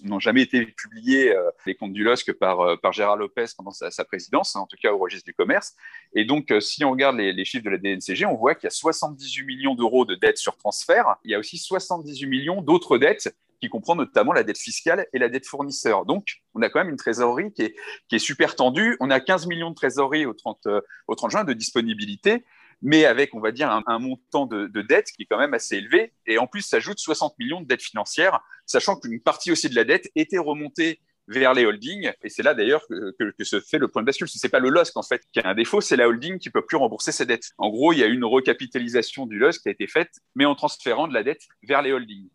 n'ont 0.03 0.19
jamais 0.19 0.41
été 0.41 0.65
publiés, 0.65 1.35
les 1.65 1.75
comptes 1.75 1.93
du 1.93 2.03
LOSC 2.03 2.33
par, 2.33 2.79
par 2.79 2.93
Gérard 2.93 3.17
Lopez 3.17 3.45
pendant 3.55 3.71
sa, 3.71 4.05
présidence, 4.05 4.55
en 4.55 4.65
tout 4.65 4.77
cas 4.81 4.91
au 4.91 4.97
registre 4.97 5.25
du 5.25 5.33
commerce. 5.33 5.75
Et 6.15 6.25
donc, 6.25 6.53
si 6.59 6.83
on 6.85 6.91
regarde 6.91 7.17
les 7.17 7.45
chiffres 7.45 7.65
de 7.65 7.69
la 7.69 7.77
DNCG, 7.77 8.25
on 8.25 8.35
voit 8.35 8.55
qu'il 8.55 8.65
y 8.65 8.67
a 8.67 8.71
78 8.71 9.43
millions 9.43 9.75
d'euros 9.75 10.05
de 10.05 10.15
dettes 10.15 10.37
sur 10.37 10.57
transfert. 10.57 11.17
Il 11.23 11.31
y 11.31 11.35
a 11.35 11.39
aussi 11.39 11.57
78 11.57 12.25
millions 12.25 12.61
d'autres 12.61 12.97
dettes 12.97 13.35
qui 13.59 13.69
comprend 13.69 13.95
notamment 13.95 14.33
la 14.33 14.43
dette 14.43 14.57
fiscale 14.57 15.07
et 15.13 15.19
la 15.19 15.29
dette 15.29 15.45
fournisseur. 15.45 16.05
Donc, 16.05 16.27
on 16.53 16.61
a 16.61 16.69
quand 16.69 16.79
même 16.79 16.89
une 16.89 16.97
trésorerie 16.97 17.51
qui 17.53 17.63
est, 17.63 18.19
super 18.19 18.55
tendue. 18.55 18.97
On 18.99 19.09
a 19.09 19.19
15 19.19 19.47
millions 19.47 19.69
de 19.69 19.75
trésorerie 19.75 20.25
au 20.25 20.33
30, 20.33 20.67
euh, 20.67 20.81
au 21.07 21.15
30 21.15 21.31
juin 21.31 21.43
de 21.43 21.53
disponibilité, 21.53 22.45
mais 22.81 23.05
avec, 23.05 23.33
on 23.33 23.39
va 23.39 23.51
dire, 23.51 23.71
un, 23.85 23.99
montant 23.99 24.45
de, 24.45 24.67
de, 24.67 24.81
dette 24.81 25.11
qui 25.11 25.23
est 25.23 25.25
quand 25.25 25.39
même 25.39 25.53
assez 25.53 25.77
élevé. 25.77 26.13
Et 26.27 26.37
en 26.37 26.47
plus, 26.47 26.61
s'ajoute 26.61 26.99
60 26.99 27.37
millions 27.39 27.61
de 27.61 27.65
dettes 27.65 27.81
financières, 27.81 28.39
sachant 28.65 28.99
qu'une 28.99 29.19
partie 29.19 29.51
aussi 29.51 29.69
de 29.69 29.75
la 29.75 29.83
dette 29.83 30.11
était 30.15 30.37
remontée 30.37 30.99
vers 31.27 31.53
les 31.53 31.65
holdings. 31.65 32.11
Et 32.23 32.29
c'est 32.29 32.43
là 32.43 32.53
d'ailleurs 32.53 32.85
que, 32.87 33.43
se 33.43 33.59
fait 33.59 33.77
le 33.77 33.87
point 33.87 34.01
de 34.01 34.05
bascule. 34.05 34.27
Ce 34.27 34.45
n'est 34.45 34.49
pas 34.49 34.59
le 34.59 34.69
LOSC 34.69 34.95
en 34.97 35.03
fait 35.03 35.23
qui 35.31 35.39
a 35.39 35.47
un 35.47 35.55
défaut, 35.55 35.81
c'est 35.81 35.95
la 35.95 36.07
holding 36.07 36.39
qui 36.39 36.49
peut 36.49 36.65
plus 36.65 36.77
rembourser 36.77 37.11
ses 37.11 37.25
dettes. 37.25 37.51
En 37.57 37.69
gros, 37.69 37.93
il 37.93 37.99
y 37.99 38.03
a 38.03 38.07
une 38.07 38.25
recapitalisation 38.25 39.25
du 39.25 39.37
LOSC 39.37 39.61
qui 39.61 39.69
a 39.69 39.71
été 39.71 39.87
faite, 39.87 40.19
mais 40.35 40.45
en 40.45 40.55
transférant 40.55 41.07
de 41.07 41.13
la 41.13 41.23
dette 41.23 41.43
vers 41.63 41.81
les 41.81 41.91
holdings. 41.91 42.29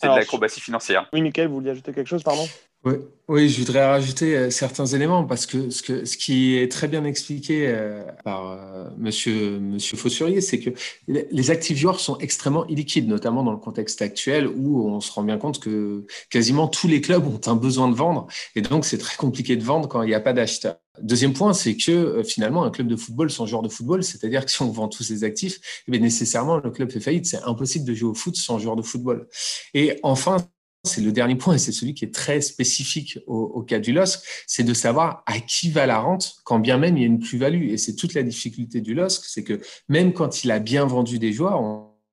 C'est 0.00 0.08
de 0.08 0.14
l'acrobatie 0.14 0.60
financière. 0.60 1.08
Oui, 1.12 1.20
Michael, 1.20 1.48
vous 1.48 1.54
vouliez 1.56 1.70
ajouter 1.70 1.92
quelque 1.92 2.06
chose, 2.06 2.22
pardon? 2.22 2.46
Oui, 2.84 2.94
oui, 3.28 3.48
je 3.50 3.60
voudrais 3.60 3.86
rajouter 3.86 4.36
euh, 4.36 4.50
certains 4.50 4.86
éléments 4.86 5.24
parce 5.24 5.44
que 5.44 5.68
ce, 5.68 5.82
que, 5.82 6.06
ce 6.06 6.16
qui 6.16 6.56
est 6.56 6.72
très 6.72 6.88
bien 6.88 7.04
expliqué 7.04 7.68
euh, 7.68 8.02
par 8.24 8.50
euh, 8.50 8.88
monsieur, 8.96 9.60
monsieur 9.60 9.98
Fossurier, 9.98 10.40
c'est 10.40 10.58
que 10.58 10.70
les 11.06 11.50
actifs 11.50 11.76
joueurs 11.76 12.00
sont 12.00 12.16
extrêmement 12.18 12.66
illiquides, 12.68 13.06
notamment 13.06 13.42
dans 13.42 13.52
le 13.52 13.58
contexte 13.58 14.00
actuel 14.00 14.48
où 14.48 14.88
on 14.88 15.00
se 15.00 15.12
rend 15.12 15.22
bien 15.22 15.36
compte 15.36 15.60
que 15.60 16.06
quasiment 16.30 16.68
tous 16.68 16.88
les 16.88 17.02
clubs 17.02 17.26
ont 17.26 17.40
un 17.46 17.54
besoin 17.54 17.88
de 17.88 17.94
vendre 17.94 18.26
et 18.56 18.62
donc 18.62 18.86
c'est 18.86 18.98
très 18.98 19.16
compliqué 19.16 19.56
de 19.56 19.62
vendre 19.62 19.86
quand 19.86 20.02
il 20.02 20.08
n'y 20.08 20.14
a 20.14 20.20
pas 20.20 20.32
d'acheteurs. 20.32 20.76
Deuxième 21.02 21.34
point, 21.34 21.52
c'est 21.52 21.76
que 21.76 22.22
finalement, 22.24 22.64
un 22.64 22.70
club 22.70 22.88
de 22.88 22.96
football 22.96 23.30
sans 23.30 23.46
joueur 23.46 23.62
de 23.62 23.68
football, 23.68 24.02
c'est-à-dire 24.02 24.44
que 24.44 24.50
si 24.50 24.60
on 24.62 24.70
vend 24.70 24.88
tous 24.88 25.04
ses 25.04 25.22
actifs, 25.22 25.84
eh 25.86 25.98
nécessairement, 25.98 26.56
le 26.56 26.70
club 26.70 26.90
fait 26.90 27.00
faillite. 27.00 27.26
C'est 27.26 27.42
impossible 27.44 27.84
de 27.84 27.94
jouer 27.94 28.10
au 28.10 28.14
foot 28.14 28.36
sans 28.36 28.58
joueur 28.58 28.76
de 28.76 28.82
football. 28.82 29.28
Et 29.72 29.98
enfin, 30.02 30.38
c'est 30.84 31.02
le 31.02 31.12
dernier 31.12 31.36
point, 31.36 31.54
et 31.54 31.58
c'est 31.58 31.72
celui 31.72 31.94
qui 31.94 32.04
est 32.04 32.14
très 32.14 32.40
spécifique 32.40 33.18
au, 33.26 33.62
cas 33.62 33.78
du 33.78 33.92
LOSC, 33.92 34.20
c'est 34.46 34.64
de 34.64 34.72
savoir 34.72 35.22
à 35.26 35.38
qui 35.40 35.70
va 35.70 35.86
la 35.86 35.98
rente, 35.98 36.36
quand 36.44 36.58
bien 36.58 36.78
même 36.78 36.96
il 36.96 37.00
y 37.00 37.04
a 37.04 37.06
une 37.06 37.18
plus-value. 37.18 37.68
Et 37.68 37.76
c'est 37.76 37.94
toute 37.94 38.14
la 38.14 38.22
difficulté 38.22 38.80
du 38.80 38.94
LOSC, 38.94 39.24
c'est 39.26 39.44
que 39.44 39.60
même 39.88 40.12
quand 40.12 40.44
il 40.44 40.50
a 40.50 40.58
bien 40.58 40.86
vendu 40.86 41.18
des 41.18 41.32
joueurs, 41.32 41.60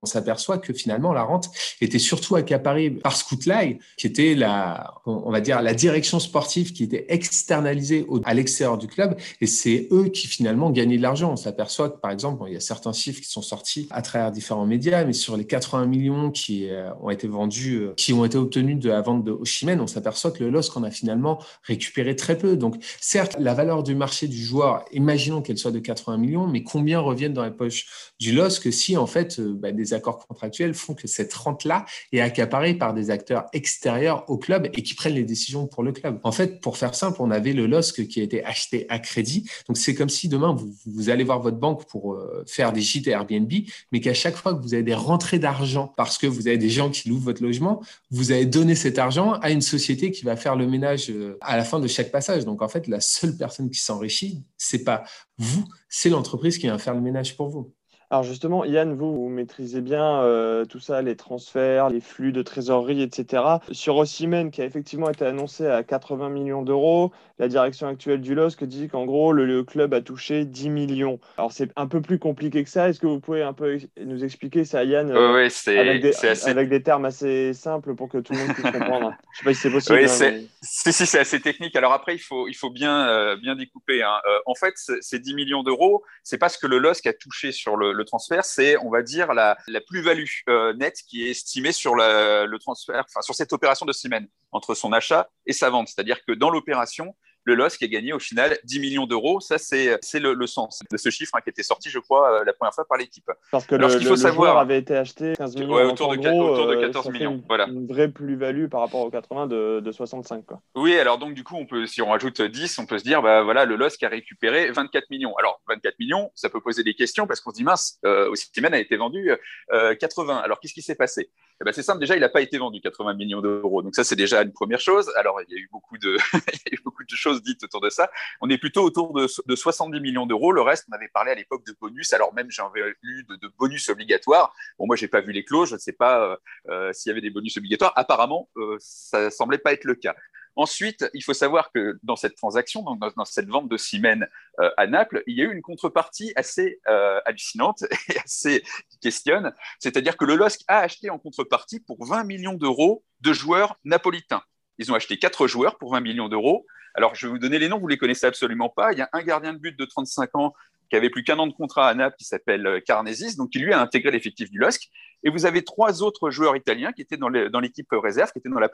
s'aperçoit 0.08 0.58
que 0.58 0.74
finalement 0.74 1.14
la 1.14 1.24
rente 1.24 1.50
était 1.82 2.00
surtout 2.00 2.36
accaparée 2.36 2.90
par 2.90 3.16
Scootlight, 3.16 3.80
qui 3.98 4.08
était 4.08 4.36
la, 4.36 4.96
on 5.06 5.32
va 5.32 5.42
dire, 5.42 5.62
la 5.62 5.74
direction 5.74 6.20
sportive 6.20 6.74
qui 6.74 6.84
était 6.84 7.06
externalisée 7.10 8.06
à 8.24 8.34
l'extérieur 8.34 8.78
du 8.78 8.88
club, 8.88 9.18
et 9.42 9.48
c'est 9.48 9.88
eux 9.92 10.10
qui 10.10 10.28
finalement 10.28 10.72
gagnaient 10.72 10.98
de 10.98 11.02
l'argent. 11.02 11.32
On 11.32 11.36
s'aperçoit 11.36 11.90
que 11.90 11.98
par 11.98 12.12
exemple, 12.12 12.44
il 12.48 12.54
y 12.54 12.58
a 12.58 12.62
certains 12.62 12.94
chiffres 12.94 13.22
qui 13.22 13.30
sont 13.30 13.42
sortis 13.42 13.88
à 13.92 14.02
travers 14.02 14.32
différents 14.32 14.66
médias, 14.66 15.04
mais 15.04 15.14
sur 15.14 15.38
les 15.38 15.46
80 15.46 15.86
millions 15.86 16.32
qui 16.32 16.70
euh, 16.70 16.90
ont 17.02 17.10
été 17.10 17.28
vendus, 17.28 17.78
euh, 17.78 17.94
qui 17.96 18.14
ont 18.14 18.26
été 18.26 18.38
obtenus 18.38 18.80
de 18.80 18.90
la 18.90 19.02
vente 19.02 19.24
de 19.24 19.32
Oshimen, 19.32 19.80
on 19.80 19.88
s'aperçoit 19.88 20.32
que 20.32 20.44
le 20.44 20.50
LOSC 20.50 20.76
en 20.78 20.84
a 20.84 20.92
finalement 20.92 21.40
récupéré 21.64 22.16
très 22.16 22.38
peu. 22.38 22.56
Donc 22.56 22.76
certes, 23.00 23.36
la 23.40 23.54
valeur 23.54 23.84
du 23.84 23.96
marché 23.96 24.28
du 24.28 24.44
joueur, 24.44 24.86
imaginons 24.92 25.42
qu'elle 25.42 25.58
soit 25.58 25.72
de 25.72 25.80
80 25.80 26.18
millions, 26.18 26.48
mais 26.48 26.64
combien 26.64 27.00
reviennent 27.00 27.34
dans 27.34 27.44
les 27.44 27.52
poches 27.52 28.14
du 28.20 28.32
LOSC 28.32 28.72
si 28.72 28.98
en 28.98 29.08
fait 29.08 29.40
euh, 29.40 29.54
bah, 29.54 29.72
des 29.72 29.94
accords 29.98 30.26
contractuels 30.26 30.74
font 30.74 30.94
que 30.94 31.08
cette 31.08 31.34
rente-là 31.34 31.86
est 32.12 32.22
accaparée 32.22 32.74
par 32.74 32.94
des 32.94 33.12
acteurs 33.12 33.46
extérieurs 33.54 34.24
au 34.30 34.38
club 34.38 34.70
et 34.74 34.84
qui 34.84 34.94
prennent 34.94 35.16
les 35.16 35.26
décisions 35.26 35.68
pour 35.68 35.84
le 35.84 35.92
club. 35.92 36.20
En 36.24 36.32
fait, 36.32 36.62
pour 36.62 36.78
faire 36.78 36.96
simple, 36.96 37.18
on 37.22 37.32
avait 37.32 37.54
le 37.54 37.68
LOSC 37.68 38.08
qui 38.08 38.22
a 38.22 38.24
été 38.24 38.44
acheté 38.44 38.86
à 38.90 39.00
crédit. 39.00 39.50
Donc, 39.68 39.78
c'est 39.78 39.96
comme 39.96 40.10
si 40.10 40.30
demain, 40.30 40.56
vous, 40.86 41.10
allez 41.10 41.24
voir 41.24 41.42
votre 41.42 41.58
banque 41.58 41.86
pour 41.88 42.14
euh, 42.14 42.44
faire 42.48 42.72
des 42.72 42.82
gîtes 42.82 43.08
Airbnb, 43.08 43.52
mais 43.92 44.00
qu'à 44.00 44.14
chaque 44.14 44.36
fois 44.36 44.54
que 44.54 44.62
vous 44.62 44.74
avez 44.74 44.84
des 44.84 44.94
rentrées 44.94 45.40
d'argent 45.40 45.94
parce 45.98 46.18
que 46.18 46.28
vous 46.28 46.48
avez 46.48 46.58
des 46.58 46.70
gens 46.70 46.90
qui 46.90 47.10
louent 47.10 47.20
votre 47.20 47.44
logement, 47.44 47.82
vous 48.12 48.32
avez 48.32 48.46
donné 48.46 48.76
cet 48.76 49.00
argent 49.00 49.34
à 49.34 49.52
une 49.52 49.62
société 49.62 50.12
qui 50.12 50.24
va 50.24 50.36
faire 50.36 50.56
le 50.56 50.68
ménage 50.68 51.10
euh, 51.10 51.38
à 51.42 51.58
la 51.58 51.64
fin 51.64 51.80
de 51.80 51.88
chaque 51.88 52.12
passage. 52.12 52.46
Donc, 52.46 52.62
en 52.62 52.68
fait, 52.68 52.88
la 52.88 53.02
seule 53.02 53.36
personne 53.36 53.70
qui 53.70 53.80
s'enrichit, 53.80 54.44
c'est 54.58 54.84
pas 54.84 55.04
vous, 55.38 55.66
c'est 55.90 56.10
l'entreprise 56.10 56.58
qui 56.58 56.68
va 56.68 56.78
faire 56.78 56.94
le 56.94 57.02
ménage 57.02 57.36
pour 57.36 57.50
vous. 57.50 57.74
Alors 58.10 58.24
justement, 58.24 58.64
Yann, 58.64 58.96
vous, 58.96 59.14
vous 59.14 59.28
maîtrisez 59.28 59.82
bien 59.82 60.22
euh, 60.22 60.64
tout 60.64 60.80
ça, 60.80 61.02
les 61.02 61.18
transferts, 61.18 61.90
les 61.90 62.00
flux 62.00 62.32
de 62.32 62.42
trésorerie, 62.42 63.02
etc. 63.02 63.44
Sur 63.72 63.98
Ossimène, 63.98 64.50
qui 64.50 64.62
a 64.62 64.66
effectivement 64.66 65.10
été 65.10 65.26
annoncé 65.26 65.68
à 65.68 65.84
80 65.84 66.30
millions 66.30 66.62
d'euros, 66.62 67.12
la 67.38 67.50
direction 67.50 67.88
actuelle 67.88 68.22
du 68.22 68.34
LOSC 68.34 68.64
dit 68.64 68.88
qu'en 68.88 69.06
gros, 69.06 69.34
le, 69.34 69.64
club 69.64 69.94
a 69.94 70.00
touché 70.00 70.46
10 70.46 70.70
millions. 70.70 71.20
Alors 71.38 71.52
c'est 71.52 71.70
un 71.76 71.88
peu 71.88 72.02
plus 72.02 72.18
compliqué 72.18 72.64
que 72.64 72.70
ça. 72.70 72.88
Est-ce 72.88 73.02
que 73.02 73.08
vous 73.08 73.20
pouvez 73.20 73.44
un 73.44 73.52
peu 73.52 73.78
nous 74.00 74.24
expliquer 74.24 74.64
ça, 74.64 74.86
Yann, 74.86 75.12
oui, 75.12 75.52
c'est 75.52 75.78
avec, 75.78 76.06
avec, 76.46 76.70
des 76.70 76.82
termes 76.82 77.04
assez 77.04 77.54
simples 77.54 77.94
pour 77.94 78.08
que 78.08 78.20
tout 78.20 78.32
le 78.32 78.40
monde 78.40 78.54
puisse 78.54 78.72
comprendre? 78.72 79.14
Je 79.44 79.50
ne 79.50 79.54
sais 79.54 79.54
pas 79.54 79.54
si 79.54 79.60
c'est 79.60 79.72
possible. 79.72 79.98
Oui, 79.98 80.06
hein, 80.06 80.46
c'est 80.62 80.92
si, 80.94 81.06
c'est 81.06 81.20
assez 81.20 81.42
technique. 81.42 81.76
Alors 81.76 81.92
après, 81.92 82.16
il 82.16 82.20
faut, 82.20 82.48
il 82.48 82.56
faut 82.56 82.70
bien, 82.70 83.10
euh, 83.10 83.36
bien 83.36 83.56
découper. 83.56 84.02
Hein. 84.02 84.16
Euh, 84.28 84.40
en 84.46 84.56
fait, 84.56 84.76
ces 84.78 85.20
10 85.20 85.36
millions 85.36 85.64
d'euros, 85.64 86.04
c'est 86.24 86.38
pas 86.38 86.48
ce 86.48 86.58
que 86.58 86.68
le 86.68 86.78
LOSC 86.78 87.06
a 87.08 87.14
touché 87.14 87.52
sur 87.52 87.76
le 87.76 87.97
le 87.98 88.06
transfert, 88.06 88.46
c'est, 88.46 88.78
on 88.78 88.90
va 88.90 89.02
dire, 89.02 89.34
la, 89.34 89.58
plus-value 89.88 90.26
euh, 90.50 90.74
nette 90.74 91.02
qui 91.08 91.26
est 91.26 91.32
estimée 91.32 91.72
sur 91.72 91.96
le 91.96 92.58
transfert, 92.58 93.04
enfin, 93.08 93.22
sur 93.22 93.36
cette 93.36 93.54
opération 93.54 93.86
de 93.86 93.94
semaine 93.94 94.28
entre 94.52 94.76
son 94.76 94.94
achat 94.94 95.30
et 95.46 95.54
sa 95.54 95.70
vente. 95.70 95.90
C'est-à-dire 95.90 96.24
que 96.26 96.32
dans 96.32 96.50
l'opération, 96.50 97.16
le 97.48 97.56
LOSC 97.56 97.82
a 97.82 97.88
gagné 97.88 98.12
au 98.12 98.20
final 98.20 98.58
10 98.66 98.80
millions 98.82 99.08
d'euros. 99.08 99.40
Ça, 99.40 99.58
c'est 99.58 99.98
le, 100.20 100.34
le, 100.34 100.48
sens 100.48 100.82
de 100.92 100.98
ce 100.98 101.10
chiffre 101.10 101.34
hein, 101.36 101.40
qui 101.42 101.50
était 101.50 101.64
sorti, 101.64 101.90
je 101.90 102.00
crois, 102.00 102.42
euh, 102.42 102.44
la 102.44 102.52
première 102.52 102.74
fois 102.74 102.86
par 102.86 102.98
l'équipe. 102.98 103.32
Parce 103.52 103.66
que 103.66 103.76
le, 103.76 103.88
faut 103.88 104.18
savoir, 104.18 104.58
avait 104.58 104.78
été 104.78 104.96
acheté 104.96 105.34
15 105.38 105.56
millions. 105.56 105.74
autour, 105.76 106.18
de, 106.18 106.30
autour, 106.30 106.68
de, 106.68 106.76
14 106.76 107.08
euh, 107.08 107.12
millions. 107.12 107.32
Une, 107.36 107.44
voilà. 107.48 107.68
une 107.68 107.88
vraie 107.88 108.10
plus-value 108.10 108.68
par 108.68 108.82
rapport 108.82 109.00
aux 109.00 109.10
80 109.10 109.48
de, 109.48 109.80
de 109.80 109.92
65. 109.94 110.46
Quoi. 110.46 110.60
Oui, 110.76 111.00
alors 111.00 111.18
donc 111.18 111.34
du 111.36 111.46
coup, 111.46 111.56
on 111.56 111.66
peut, 111.66 111.88
si 111.88 112.02
on 112.02 112.10
rajoute 112.10 112.42
10, 112.42 112.80
on 112.80 112.86
peut 112.86 112.98
se 112.98 113.06
dire, 113.06 113.22
bah, 113.22 113.44
voilà, 113.44 113.64
le 113.64 113.78
LOSC 113.78 114.04
a 114.04 114.10
récupéré 114.10 114.70
24 114.72 115.10
millions. 115.10 115.34
Alors 115.38 115.62
24 115.70 115.98
millions, 116.00 116.30
ça 116.36 116.50
peut 116.50 116.60
poser 116.60 116.84
des 116.84 116.96
questions 116.96 117.28
parce 117.28 117.40
qu'on 117.40 117.52
se 117.52 117.56
dit, 117.56 117.64
mince, 117.64 117.98
euh, 118.06 118.30
Osimhen 118.30 118.74
a 118.74 118.80
été 118.80 118.98
vendu 118.98 119.32
80. 119.72 120.38
Euh, 120.38 120.42
alors 120.42 120.60
qu'est-ce 120.60 120.74
qui 120.74 120.82
s'est 120.82 120.96
passé? 120.96 121.30
Eh 121.62 121.64
ben, 121.64 121.72
C'est 121.72 121.82
simple, 121.82 122.00
déjà, 122.00 122.16
il 122.16 122.20
n'a 122.20 122.30
pas 122.30 122.42
été 122.42 122.58
vendu 122.58 122.82
80 122.82 123.14
millions 123.14 123.42
d'euros. 123.42 123.82
Donc 123.82 123.96
ça, 123.96 124.04
c'est 124.04 124.16
déjà 124.16 124.42
une 124.42 124.52
première 124.52 124.82
chose. 124.82 125.10
Alors 125.16 125.40
il 125.48 125.54
y 125.54 125.58
a 125.58 125.62
eu 125.62 125.70
beaucoup 125.72 125.98
de, 125.98 126.18
il 126.34 126.72
y 126.72 126.74
a 126.74 126.74
eu 126.74 126.82
beaucoup 126.84 127.04
de 127.04 127.16
choses 127.16 127.37
dites 127.40 127.64
autour 127.64 127.82
de 127.82 127.90
ça 127.90 128.10
on 128.42 128.50
est 128.50 128.58
plutôt 128.58 128.84
autour 128.84 129.14
de, 129.14 129.56
70 129.56 130.00
millions 130.00 130.26
d'euros. 130.26 130.52
Le 130.52 130.62
reste, 130.62 130.86
on 130.92 130.96
avait 130.96 131.10
parlé 131.10 131.32
à 131.32 131.36
l'époque 131.36 131.66
de 131.66 131.76
bonus, 131.80 132.14
alors 132.14 132.34
même 132.34 132.50
j'avais 132.50 132.82
lu 133.02 133.26
de, 133.30 133.36
de, 133.36 133.52
bonus 133.58 133.90
obligatoires. 133.90 134.54
Bon, 134.78 134.86
moi, 134.86 134.96
j'ai 134.96 135.08
pas 135.08 135.22
vu 135.22 135.32
les 135.32 135.44
clauses, 135.44 135.70
je 135.70 135.76
ne 135.76 135.80
sais 135.80 135.94
pas 135.94 136.24
euh, 136.24 136.38
euh, 136.70 136.94
s'il 136.94 137.10
y 137.10 137.12
avait 137.12 137.22
des 137.22 137.30
bonus 137.30 137.58
obligatoires. 137.58 137.94
Apparemment, 137.96 138.50
euh, 138.58 138.78
ça 138.80 139.30
semblait 139.30 139.58
pas 139.58 139.74
être 139.74 139.86
le 139.86 139.96
cas. 139.96 140.16
Ensuite, 140.56 141.08
il 141.14 141.24
faut 141.24 141.36
savoir 141.36 141.72
que 141.72 142.00
dans 142.02 142.16
cette 142.16 142.36
transaction, 142.36 142.82
dans, 142.82 143.26
cette 143.26 143.48
vente 143.48 143.70
de 143.70 143.78
Siemens 143.78 144.26
à 144.58 144.88
Naples, 144.88 145.22
il 145.28 145.38
y 145.38 145.42
a 145.42 145.44
eu 145.44 145.54
une 145.54 145.62
contrepartie 145.62 146.34
assez 146.36 146.82
hallucinante 147.26 147.84
et 148.10 148.18
assez 148.18 148.64
questionne. 149.00 149.54
C'est-à-dire 149.78 150.18
que 150.18 150.26
le 150.26 150.36
LOSC 150.36 150.62
a 150.68 150.80
acheté 150.80 151.12
en 151.12 151.20
contrepartie 151.20 151.80
pour 151.80 152.04
20 152.04 152.24
millions 152.24 152.56
d'euros 152.56 153.04
de 153.22 153.34
joueurs 153.34 153.78
napolitains. 153.84 154.42
Ils 154.80 154.92
ont 154.92 154.96
acheté 154.96 155.18
quatre 155.18 155.46
joueurs 155.46 155.78
pour 155.78 155.92
20 155.92 156.02
millions 156.02 156.28
d'euros. 156.28 156.66
Alors, 156.98 157.14
je 157.14 157.28
vais 157.28 157.32
vous 157.32 157.38
donner 157.38 157.60
les 157.60 157.70
noms, 157.70 157.78
vous 157.78 157.88
les 157.88 157.98
connaissez 157.98 158.26
absolument 158.26 158.70
pas. 158.70 158.92
Il 158.92 158.98
y 158.98 159.04
a 159.04 159.10
un 159.14 159.22
gardien 159.22 159.54
de 159.54 159.60
but 159.60 159.78
de 159.78 159.86
35 159.86 160.36
ans 160.36 160.54
qui 160.90 160.96
avait 160.96 161.12
plus 161.12 161.24
qu'un 161.24 161.38
an 161.38 161.46
de 161.46 161.54
contrat 161.54 161.88
à 161.88 161.94
Naples, 161.94 162.16
qui 162.18 162.26
s'appelle 162.26 162.82
Carnesis, 162.88 163.36
donc 163.36 163.52
qui 163.52 163.60
lui 163.60 163.72
a 163.72 163.80
intégré 163.80 164.10
l'effectif 164.10 164.50
du 164.50 164.58
LOSC. 164.58 164.90
Et 165.24 165.30
vous 165.30 165.46
avez 165.46 165.64
trois 165.64 166.02
autres 166.02 166.32
joueurs 166.32 166.56
italiens 166.56 166.94
qui 166.94 167.04
étaient 167.04 167.18
dans 167.18 167.30
l'équipe 167.30 167.88
réserve, 167.92 168.32
qui 168.32 168.40
étaient 168.40 168.50
dans 168.50 168.60
la, 168.60 168.70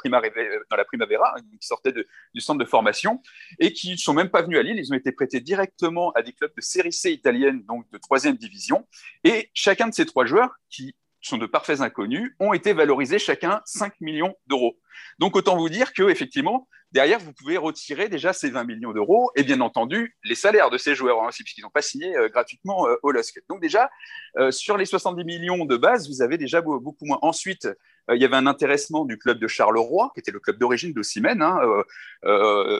dans 0.69 0.75
la 0.77 0.85
Primavera, 0.85 1.35
qui 1.59 1.67
sortaient 1.67 1.91
du 1.91 2.41
centre 2.41 2.59
de 2.59 2.69
formation, 2.69 3.21
et 3.59 3.73
qui 3.73 3.91
ne 3.91 3.97
sont 3.97 4.13
même 4.13 4.29
pas 4.29 4.41
venus 4.41 4.57
à 4.57 4.63
Lille. 4.63 4.77
Ils 4.77 4.93
ont 4.93 4.95
été 4.95 5.11
prêtés 5.11 5.41
directement 5.41 6.11
à 6.11 6.21
des 6.21 6.31
clubs 6.31 6.53
de 6.55 6.61
série 6.61 6.93
C 6.93 7.11
italienne, 7.11 7.63
donc 7.63 7.89
de 7.91 7.97
troisième 7.97 8.37
division. 8.37 8.87
Et 9.25 9.49
chacun 9.53 9.89
de 9.89 9.93
ces 9.93 10.05
trois 10.05 10.25
joueurs, 10.25 10.55
qui 10.69 10.95
sont 11.23 11.37
de 11.37 11.45
parfaits 11.45 11.81
inconnus, 11.81 12.35
ont 12.39 12.53
été 12.53 12.73
valorisés 12.73 13.19
chacun 13.19 13.61
5 13.65 13.93
millions 14.01 14.35
d'euros. 14.47 14.77
Donc 15.19 15.35
autant 15.35 15.57
vous 15.57 15.69
dire 15.69 15.93
que 15.93 16.09
effectivement, 16.09 16.67
derrière, 16.91 17.19
vous 17.19 17.33
pouvez 17.33 17.57
retirer 17.57 18.09
déjà 18.09 18.33
ces 18.33 18.49
20 18.49 18.65
millions 18.65 18.93
d'euros 18.93 19.31
et 19.35 19.43
bien 19.43 19.61
entendu 19.61 20.15
les 20.23 20.35
salaires 20.35 20.69
de 20.69 20.77
ces 20.77 20.95
joueurs 20.95 21.17
aussi, 21.19 21.43
puisqu'ils 21.43 21.61
n'ont 21.61 21.69
pas 21.69 21.81
signé 21.81 22.15
euh, 22.15 22.29
gratuitement 22.29 22.87
euh, 22.87 22.95
au 23.03 23.11
LOSC. 23.11 23.41
Donc 23.49 23.61
déjà, 23.61 23.89
euh, 24.37 24.51
sur 24.51 24.77
les 24.77 24.85
70 24.85 25.23
millions 25.23 25.65
de 25.65 25.77
base, 25.77 26.07
vous 26.09 26.21
avez 26.21 26.37
déjà 26.37 26.61
beaucoup 26.61 27.05
moins. 27.05 27.19
Ensuite, 27.21 27.67
il 28.13 28.21
y 28.21 28.25
avait 28.25 28.35
un 28.35 28.47
intéressement 28.47 29.05
du 29.05 29.17
club 29.17 29.39
de 29.39 29.47
Charleroi, 29.47 30.11
qui 30.13 30.19
était 30.19 30.31
le 30.31 30.41
club 30.41 30.57
d'origine 30.57 30.91
de 30.91 31.01
Siemens. 31.01 31.41
Hein, 31.41 31.57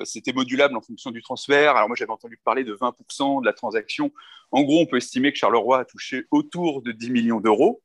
c'était 0.04 0.34
modulable 0.34 0.76
en 0.76 0.82
fonction 0.82 1.12
du 1.12 1.22
transfert. 1.22 1.78
Alors 1.78 1.88
moi, 1.88 1.96
j'avais 1.96 2.12
entendu 2.12 2.38
parler 2.44 2.66
de 2.66 2.76
20% 2.76 3.40
de 3.40 3.46
la 3.46 3.54
transaction. 3.54 4.12
En 4.52 4.64
gros, 4.64 4.82
on 4.82 4.86
peut 4.86 4.98
estimer 4.98 5.32
que 5.32 5.38
Charleroi 5.38 5.80
a 5.80 5.86
touché 5.86 6.26
autour 6.30 6.82
de 6.82 6.92
10 6.92 7.10
millions 7.12 7.40
d'euros. 7.40 7.82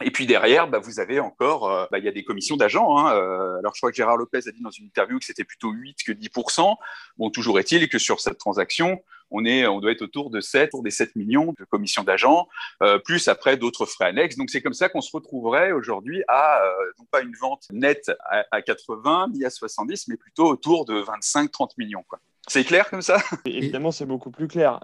Et 0.00 0.10
puis 0.10 0.26
derrière, 0.26 0.68
bah, 0.68 0.78
vous 0.78 1.00
avez 1.00 1.20
encore, 1.20 1.70
euh, 1.70 1.86
bah, 1.90 1.98
il 1.98 2.04
y 2.04 2.08
a 2.08 2.12
des 2.12 2.24
commissions 2.24 2.56
d'agents. 2.56 2.98
Hein, 2.98 3.14
euh, 3.14 3.58
alors 3.58 3.74
je 3.74 3.80
crois 3.80 3.90
que 3.90 3.96
Gérard 3.96 4.16
Lopez 4.16 4.40
a 4.46 4.50
dit 4.50 4.62
dans 4.62 4.70
une 4.70 4.86
interview 4.86 5.18
que 5.18 5.24
c'était 5.24 5.44
plutôt 5.44 5.70
8 5.70 5.98
que 6.04 6.12
10 6.12 6.30
Bon, 7.18 7.30
toujours 7.30 7.58
est-il 7.58 7.88
que 7.88 7.98
sur 7.98 8.20
cette 8.20 8.38
transaction, 8.38 9.02
on, 9.30 9.44
est, 9.44 9.66
on 9.66 9.80
doit 9.80 9.92
être 9.92 10.02
autour 10.02 10.30
de 10.30 10.40
7, 10.40 10.68
autour 10.68 10.82
des 10.82 10.90
7 10.90 11.14
millions 11.16 11.54
de 11.58 11.64
commissions 11.64 12.04
d'agents, 12.04 12.48
euh, 12.82 12.98
plus 12.98 13.28
après 13.28 13.56
d'autres 13.56 13.86
frais 13.86 14.06
annexes. 14.06 14.36
Donc 14.36 14.50
c'est 14.50 14.62
comme 14.62 14.74
ça 14.74 14.88
qu'on 14.88 15.00
se 15.00 15.14
retrouverait 15.14 15.72
aujourd'hui 15.72 16.22
à, 16.26 16.62
non 16.98 17.04
pas 17.10 17.20
une 17.20 17.34
vente 17.40 17.66
nette 17.70 18.10
à, 18.50 18.62
80 18.62 19.28
ni 19.34 19.44
à 19.44 19.50
70, 19.50 20.08
mais 20.08 20.16
plutôt 20.16 20.46
autour 20.48 20.84
de 20.84 21.02
25-30 21.02 21.72
millions. 21.78 22.04
C'est 22.48 22.64
clair 22.64 22.90
comme 22.90 23.02
ça? 23.02 23.18
Évidemment, 23.44 23.92
c'est 23.92 24.06
beaucoup 24.06 24.30
plus 24.30 24.48
clair. 24.48 24.80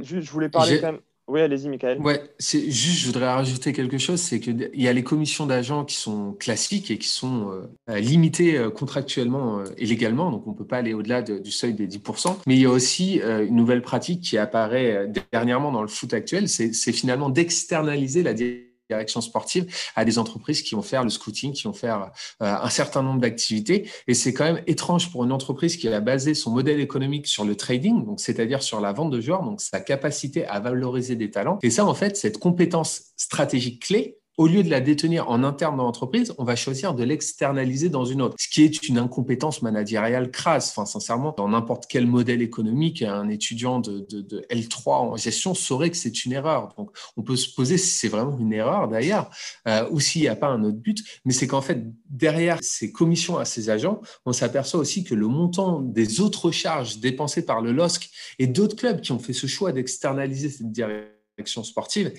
juste, 0.00 0.26
je 0.26 0.30
voulais 0.30 0.48
parler 0.48 0.80
quand 0.80 0.92
même 0.92 1.00
oui, 1.28 1.42
allez-y, 1.42 1.68
Michael. 1.68 2.00
Ouais, 2.00 2.22
juste, 2.40 3.00
je 3.00 3.06
voudrais 3.06 3.28
rajouter 3.28 3.74
quelque 3.74 3.98
chose, 3.98 4.20
c'est 4.20 4.40
qu'il 4.40 4.70
y 4.72 4.88
a 4.88 4.92
les 4.92 5.04
commissions 5.04 5.44
d'agents 5.44 5.84
qui 5.84 5.96
sont 5.96 6.32
classiques 6.32 6.90
et 6.90 6.96
qui 6.96 7.08
sont 7.08 7.50
euh, 7.88 7.98
limitées 7.98 8.56
euh, 8.56 8.70
contractuellement 8.70 9.58
euh, 9.58 9.64
et 9.76 9.84
légalement, 9.84 10.30
donc 10.30 10.46
on 10.46 10.52
ne 10.52 10.56
peut 10.56 10.66
pas 10.66 10.78
aller 10.78 10.94
au-delà 10.94 11.20
du 11.20 11.50
seuil 11.50 11.74
des 11.74 11.86
10%. 11.86 12.38
Mais 12.46 12.56
il 12.56 12.62
y 12.62 12.66
a 12.66 12.70
aussi 12.70 13.20
une 13.20 13.56
nouvelle 13.56 13.82
pratique 13.82 14.22
qui 14.22 14.38
apparaît 14.38 15.10
dernièrement 15.32 15.70
dans 15.70 15.82
le 15.82 15.88
foot 15.88 16.14
actuel, 16.14 16.48
c'est 16.48 16.92
finalement 16.92 17.28
d'externaliser 17.28 18.22
la 18.22 18.32
direction 18.32 18.67
direction 18.88 19.20
sportive 19.20 19.66
à 19.96 20.04
des 20.04 20.18
entreprises 20.18 20.62
qui 20.62 20.74
vont 20.74 20.82
faire 20.82 21.04
le 21.04 21.10
scouting, 21.10 21.52
qui 21.52 21.64
vont 21.64 21.72
faire 21.72 22.10
euh, 22.42 22.54
un 22.60 22.70
certain 22.70 23.02
nombre 23.02 23.20
d'activités. 23.20 23.90
Et 24.06 24.14
c'est 24.14 24.32
quand 24.32 24.44
même 24.44 24.62
étrange 24.66 25.10
pour 25.10 25.24
une 25.24 25.32
entreprise 25.32 25.76
qui 25.76 25.88
a 25.88 26.00
basé 26.00 26.34
son 26.34 26.50
modèle 26.50 26.80
économique 26.80 27.26
sur 27.26 27.44
le 27.44 27.56
trading, 27.56 28.04
donc 28.04 28.20
c'est-à-dire 28.20 28.62
sur 28.62 28.80
la 28.80 28.92
vente 28.92 29.10
de 29.10 29.20
joueurs, 29.20 29.42
donc 29.42 29.60
sa 29.60 29.80
capacité 29.80 30.46
à 30.46 30.60
valoriser 30.60 31.16
des 31.16 31.30
talents. 31.30 31.58
Et 31.62 31.70
ça, 31.70 31.84
en 31.86 31.94
fait, 31.94 32.16
cette 32.16 32.38
compétence 32.38 33.02
stratégique 33.16 33.82
clé, 33.82 34.17
au 34.38 34.46
lieu 34.46 34.62
de 34.62 34.70
la 34.70 34.80
détenir 34.80 35.28
en 35.28 35.42
interne 35.42 35.76
dans 35.76 35.82
l'entreprise, 35.82 36.32
on 36.38 36.44
va 36.44 36.54
choisir 36.54 36.94
de 36.94 37.02
l'externaliser 37.02 37.88
dans 37.88 38.04
une 38.04 38.22
autre, 38.22 38.36
ce 38.38 38.48
qui 38.48 38.62
est 38.62 38.88
une 38.88 38.96
incompétence 38.96 39.62
managériale 39.62 40.30
crasse. 40.30 40.70
Enfin, 40.70 40.86
sincèrement, 40.86 41.34
dans 41.36 41.48
n'importe 41.48 41.86
quel 41.88 42.06
modèle 42.06 42.40
économique, 42.40 43.02
un 43.02 43.28
étudiant 43.28 43.80
de, 43.80 44.06
L3 44.50 44.90
en 44.90 45.16
gestion 45.16 45.54
saurait 45.54 45.90
que 45.90 45.96
c'est 45.96 46.24
une 46.24 46.32
erreur. 46.32 46.72
Donc, 46.78 46.90
on 47.16 47.22
peut 47.22 47.34
se 47.34 47.52
poser 47.52 47.78
si 47.78 47.90
c'est 47.90 48.08
vraiment 48.08 48.38
une 48.38 48.52
erreur 48.52 48.86
d'ailleurs, 48.86 49.28
euh, 49.66 49.88
ou 49.90 49.98
s'il 49.98 50.22
n'y 50.22 50.28
a 50.28 50.36
pas 50.36 50.48
un 50.48 50.62
autre 50.62 50.78
but, 50.78 51.02
mais 51.24 51.32
c'est 51.32 51.48
qu'en 51.48 51.60
fait, 51.60 51.82
derrière 52.08 52.58
ces 52.62 52.92
commissions 52.92 53.38
à 53.38 53.44
ces 53.44 53.70
agents, 53.70 54.00
on 54.24 54.32
s'aperçoit 54.32 54.78
aussi 54.78 55.02
que 55.02 55.16
le 55.16 55.26
montant 55.26 55.80
des 55.80 56.20
autres 56.20 56.52
charges 56.52 56.98
dépensées 57.00 57.44
par 57.44 57.60
le 57.60 57.72
LOSC 57.72 58.08
et 58.38 58.46
d'autres 58.46 58.76
clubs 58.76 59.00
qui 59.00 59.10
ont 59.10 59.18
fait 59.18 59.32
ce 59.32 59.48
choix 59.48 59.72
d'externaliser 59.72 60.48
cette 60.48 60.70
direction 60.70 61.64
sportive 61.64 62.12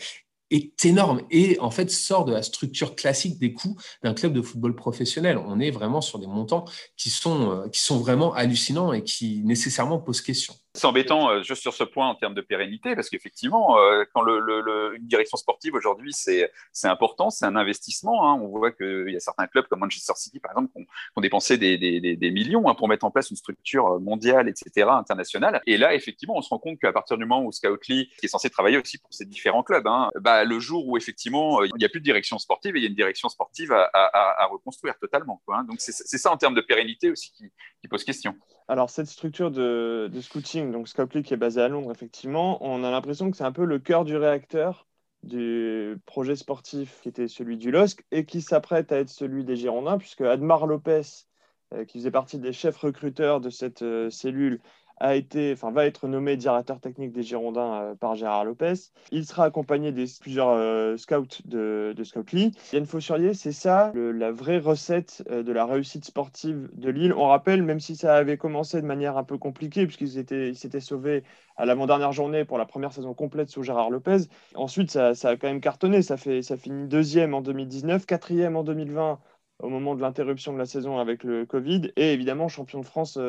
est 0.51 0.85
énorme 0.85 1.21
et 1.31 1.59
en 1.59 1.71
fait 1.71 1.91
sort 1.91 2.25
de 2.25 2.33
la 2.33 2.41
structure 2.41 2.95
classique 2.95 3.37
des 3.39 3.53
coûts 3.53 3.75
d'un 4.03 4.13
club 4.13 4.33
de 4.33 4.41
football 4.41 4.75
professionnel. 4.75 5.37
On 5.37 5.59
est 5.59 5.71
vraiment 5.71 6.01
sur 6.01 6.19
des 6.19 6.27
montants 6.27 6.65
qui 6.97 7.09
sont, 7.09 7.51
euh, 7.51 7.69
qui 7.69 7.79
sont 7.79 7.99
vraiment 7.99 8.33
hallucinants 8.33 8.93
et 8.93 9.03
qui 9.03 9.41
nécessairement 9.43 9.99
posent 9.99 10.21
question. 10.21 10.53
C'est 10.75 10.85
embêtant 10.85 11.31
euh, 11.31 11.41
juste 11.41 11.63
sur 11.63 11.73
ce 11.73 11.83
point 11.83 12.07
en 12.07 12.13
termes 12.13 12.35
de 12.35 12.41
pérennité, 12.41 12.95
parce 12.95 13.09
qu'effectivement, 13.09 13.79
euh, 13.79 14.03
quand 14.13 14.23
une 14.23 15.07
direction 15.07 15.35
sportive 15.35 15.73
aujourd'hui, 15.73 16.13
c'est 16.13 16.51
important, 16.83 17.31
c'est 17.31 17.45
un 17.45 17.55
investissement. 17.55 18.29
Hein. 18.29 18.39
On 18.39 18.49
voit 18.49 18.71
qu'il 18.71 19.09
y 19.09 19.15
a 19.15 19.19
certains 19.19 19.47
clubs 19.47 19.65
comme 19.67 19.79
Manchester 19.79 20.13
City, 20.15 20.39
par 20.39 20.51
exemple, 20.51 20.71
qui 20.71 20.87
ont, 21.15 21.21
dépensé 21.21 21.57
des, 21.57 21.77
des, 21.77 22.31
millions 22.31 22.69
hein, 22.69 22.75
pour 22.75 22.87
mettre 22.87 23.03
en 23.05 23.11
place 23.11 23.31
une 23.31 23.35
structure 23.35 23.99
mondiale, 23.99 24.47
etc., 24.47 24.87
internationale. 24.91 25.61
Et 25.65 25.77
là, 25.77 25.95
effectivement, 25.95 26.37
on 26.37 26.41
se 26.41 26.49
rend 26.49 26.59
compte 26.59 26.79
qu'à 26.79 26.93
partir 26.93 27.17
du 27.17 27.25
moment 27.25 27.43
où 27.43 27.51
Scoutly, 27.51 28.09
qui 28.19 28.25
est 28.27 28.29
censé 28.29 28.49
travailler 28.49 28.77
aussi 28.77 28.99
pour 28.99 29.11
ces 29.11 29.25
différents 29.25 29.63
clubs, 29.63 29.87
hein, 29.87 30.11
bah, 30.21 30.43
le 30.43 30.59
jour 30.59 30.87
où 30.87 30.97
effectivement 30.97 31.63
il 31.63 31.71
n'y 31.77 31.85
a 31.85 31.89
plus 31.89 31.99
de 31.99 32.05
direction 32.05 32.37
sportive 32.37 32.75
et 32.75 32.79
il 32.79 32.83
y 32.83 32.85
a 32.85 32.89
une 32.89 32.95
direction 32.95 33.27
sportive 33.27 33.71
à, 33.71 33.89
à, 33.93 34.45
reconstruire 34.45 34.97
totalement. 34.99 35.41
Donc 35.67 35.77
c'est 35.79 36.17
ça 36.17 36.31
en 36.31 36.37
termes 36.37 36.55
de 36.55 36.61
pérennité 36.61 37.09
aussi 37.11 37.31
qui, 37.31 37.51
qui 37.81 37.87
pose 37.87 38.03
question. 38.03 38.35
Alors 38.67 38.89
cette 38.91 39.07
structure 39.07 39.49
de, 39.49 40.09
de 40.13 40.21
scouting 40.21 40.58
donc 40.65 40.87
Scopely 40.87 41.23
qui 41.23 41.33
est 41.33 41.37
basé 41.37 41.61
à 41.61 41.67
Londres, 41.67 41.91
effectivement, 41.91 42.57
on 42.61 42.83
a 42.83 42.91
l'impression 42.91 43.31
que 43.31 43.37
c'est 43.37 43.43
un 43.43 43.51
peu 43.51 43.65
le 43.65 43.79
cœur 43.79 44.05
du 44.05 44.15
réacteur 44.15 44.87
du 45.23 45.97
projet 46.05 46.35
sportif 46.35 46.99
qui 47.01 47.09
était 47.09 47.27
celui 47.27 47.57
du 47.57 47.71
LOSC 47.71 48.05
et 48.11 48.25
qui 48.25 48.41
s'apprête 48.41 48.91
à 48.91 48.99
être 48.99 49.09
celui 49.09 49.43
des 49.43 49.55
Girondins, 49.55 49.97
puisque 49.97 50.21
Admar 50.21 50.65
Lopez, 50.65 51.01
euh, 51.73 51.85
qui 51.85 51.99
faisait 51.99 52.11
partie 52.11 52.39
des 52.39 52.53
chefs 52.53 52.77
recruteurs 52.77 53.41
de 53.41 53.49
cette 53.49 53.81
euh, 53.81 54.09
cellule, 54.09 54.61
a 54.99 55.15
été, 55.15 55.53
va 55.53 55.85
être 55.85 56.07
nommé 56.07 56.35
directeur 56.35 56.79
technique 56.79 57.11
des 57.11 57.23
Girondins 57.23 57.81
euh, 57.81 57.95
par 57.95 58.15
Gérard 58.15 58.45
Lopez. 58.45 58.73
Il 59.11 59.25
sera 59.25 59.45
accompagné 59.45 59.91
des 59.91 60.05
plusieurs 60.19 60.49
euh, 60.49 60.97
scouts 60.97 61.41
de, 61.45 61.93
de 61.95 62.03
Scout 62.03 62.31
Lee. 62.31 62.51
Yann 62.73 62.85
Faussurier, 62.85 63.33
c'est 63.33 63.51
ça 63.51 63.91
la 63.95 64.31
vraie 64.31 64.59
recette 64.59 65.23
euh, 65.29 65.43
de 65.43 65.51
la 65.51 65.65
réussite 65.65 66.05
sportive 66.05 66.69
de 66.73 66.89
Lille. 66.89 67.13
On 67.13 67.27
rappelle, 67.27 67.63
même 67.63 67.79
si 67.79 67.95
ça 67.95 68.15
avait 68.15 68.37
commencé 68.37 68.81
de 68.81 68.85
manière 68.85 69.17
un 69.17 69.23
peu 69.23 69.37
compliquée, 69.37 69.85
puisqu'ils 69.85 70.17
étaient, 70.17 70.49
ils 70.49 70.57
s'étaient 70.57 70.79
sauvés 70.79 71.23
à 71.55 71.65
l'avant-dernière 71.65 72.11
journée 72.11 72.45
pour 72.45 72.57
la 72.57 72.65
première 72.65 72.91
saison 72.91 73.13
complète 73.13 73.49
sous 73.49 73.63
Gérard 73.63 73.89
Lopez. 73.89 74.27
Ensuite, 74.55 74.91
ça, 74.91 75.15
ça, 75.15 75.29
a 75.29 75.35
quand 75.37 75.47
même 75.47 75.61
cartonné. 75.61 76.01
Ça, 76.01 76.17
fait, 76.17 76.41
ça 76.41 76.57
finit 76.57 76.87
deuxième 76.87 77.33
en 77.33 77.41
2019, 77.41 78.05
quatrième 78.05 78.55
en 78.55 78.63
2020 78.63 79.19
au 79.61 79.67
moment 79.67 79.93
de 79.93 80.01
l'interruption 80.01 80.53
de 80.53 80.57
la 80.57 80.65
saison 80.65 80.99
avec 80.99 81.23
le 81.23 81.45
Covid, 81.45 81.91
et 81.97 82.13
évidemment 82.13 82.47
champion 82.47 82.79
de 82.79 82.85
France 82.85 83.19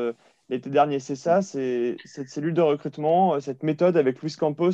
l'été 0.50 0.68
dernier. 0.68 0.98
C'est 0.98 1.16
ça, 1.16 1.40
c'est 1.40 1.96
cette 2.04 2.28
cellule 2.28 2.54
de 2.54 2.60
recrutement, 2.60 3.34
euh, 3.34 3.40
cette 3.40 3.62
méthode 3.62 3.96
avec 3.96 4.20
Luis 4.20 4.34
Campos? 4.36 4.72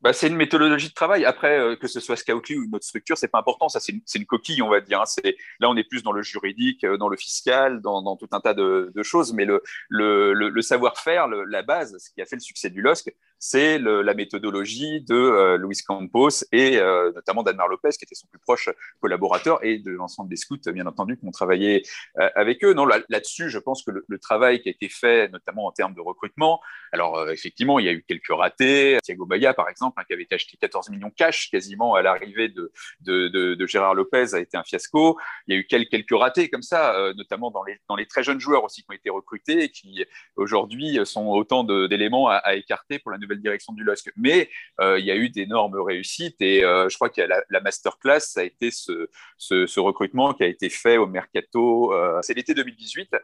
Bah, 0.00 0.12
c'est 0.12 0.28
une 0.28 0.36
méthodologie 0.36 0.88
de 0.88 0.94
travail. 0.94 1.24
Après, 1.24 1.58
euh, 1.58 1.76
que 1.76 1.88
ce 1.88 1.98
soit 1.98 2.16
Scoutly 2.16 2.56
ou 2.56 2.64
une 2.64 2.74
autre 2.74 2.84
structure, 2.84 3.18
c'est 3.18 3.28
pas 3.28 3.40
important. 3.40 3.68
C'est 3.68 3.92
une, 4.14 4.26
coquille, 4.26 4.62
on 4.62 4.68
va 4.68 4.80
dire. 4.80 5.00
Hein. 5.00 5.30
Là, 5.58 5.68
on 5.68 5.76
est 5.76 5.84
plus 5.84 6.04
dans 6.04 6.12
le 6.12 6.22
juridique, 6.22 6.84
euh, 6.84 6.96
dans 6.96 7.08
le 7.08 7.16
fiscal, 7.16 7.80
dans, 7.82 8.16
tout 8.16 8.28
un 8.30 8.40
tas 8.40 8.54
de, 8.54 8.92
choses. 9.02 9.32
Mais 9.32 9.44
le, 9.44 10.62
savoir-faire, 10.62 11.26
la 11.26 11.62
base, 11.62 11.96
ce 11.98 12.10
qui 12.10 12.22
a 12.22 12.26
fait 12.26 12.36
le 12.36 12.40
succès 12.40 12.70
du 12.70 12.80
LOSC, 12.80 13.12
c'est 13.38 13.78
la 13.78 14.14
méthodologie 14.14 15.02
de 15.02 15.14
euh, 15.14 15.58
Luis 15.58 15.78
Campos 15.86 16.44
et 16.52 16.78
euh, 16.78 17.12
notamment 17.12 17.42
d'Admar 17.42 17.68
Lopez, 17.68 17.90
qui 17.90 18.04
était 18.04 18.14
son 18.14 18.26
plus 18.28 18.38
proche 18.38 18.68
collaborateur, 19.00 19.64
et 19.64 19.78
de 19.78 19.90
l'ensemble 19.90 20.30
des 20.30 20.36
scouts, 20.36 20.58
bien 20.72 20.86
entendu, 20.86 21.16
qui 21.16 21.26
ont 21.26 21.30
travaillé 21.30 21.82
euh, 22.18 22.28
avec 22.34 22.64
eux. 22.64 22.72
Non, 22.72 22.86
là-dessus, 22.86 23.50
je 23.50 23.58
pense 23.58 23.82
que 23.82 23.90
le, 23.90 24.18
travail 24.18 24.60
qui 24.60 24.68
a 24.68 24.72
été 24.72 24.88
fait, 24.88 25.28
notamment 25.28 25.66
en 25.66 25.72
termes 25.72 25.94
de 25.94 26.00
recrutement, 26.00 26.60
alors 26.92 27.30
effectivement, 27.30 27.78
il 27.78 27.86
y 27.86 27.88
a 27.88 27.92
eu 27.92 28.02
quelques 28.02 28.30
ratés. 28.30 28.98
Thiago 29.02 29.26
Baya, 29.26 29.54
par 29.54 29.68
exemple, 29.68 29.98
Hein, 29.98 30.04
qui 30.06 30.12
avait 30.12 30.26
acheté 30.30 30.56
14 30.56 30.90
millions 30.90 31.10
cash 31.10 31.50
quasiment 31.50 31.94
à 31.94 32.02
l'arrivée 32.02 32.48
de, 32.48 33.66
Gérard 33.66 33.94
Lopez, 33.94 34.34
a 34.34 34.40
été 34.40 34.56
un 34.56 34.62
fiasco. 34.62 35.18
Il 35.46 35.54
y 35.54 35.56
a 35.56 35.60
eu 35.60 35.66
quelques, 35.66 36.10
ratés 36.10 36.48
comme 36.48 36.62
ça, 36.62 37.12
notamment 37.16 37.50
dans 37.50 37.62
les, 37.64 37.78
dans 37.88 37.96
les 37.96 38.06
très 38.06 38.22
jeunes 38.22 38.40
joueurs 38.40 38.64
aussi 38.64 38.82
qui 38.82 38.90
ont 38.90 38.94
été 38.94 39.10
recrutés 39.10 39.64
et 39.64 39.68
qui 39.70 40.04
aujourd'hui 40.36 40.98
sont 41.04 41.26
autant 41.26 41.64
d'éléments 41.64 42.28
à, 42.28 42.54
écarter 42.54 42.98
pour 42.98 43.10
la 43.10 43.18
nouvelle 43.18 43.27
direction 43.36 43.72
du 43.72 43.84
LOSC. 43.84 44.12
Mais 44.16 44.50
euh, 44.80 44.98
il 44.98 45.04
y 45.04 45.10
a 45.10 45.16
eu 45.16 45.28
d'énormes 45.28 45.80
réussites 45.80 46.40
et 46.40 46.64
euh, 46.64 46.88
je 46.88 46.96
crois 46.96 47.10
que 47.10 47.20
la, 47.20 47.42
la 47.48 47.60
masterclass, 47.60 48.20
ça 48.20 48.40
a 48.40 48.44
été 48.44 48.70
ce, 48.70 49.80
recrutement 49.80 50.34
qui 50.34 50.42
a 50.42 50.46
été 50.46 50.68
fait 50.68 50.96
au 50.96 51.06
mercato, 51.06 51.92
c'est 52.22 52.34
l'été 52.34 52.54
2018, 52.54 53.16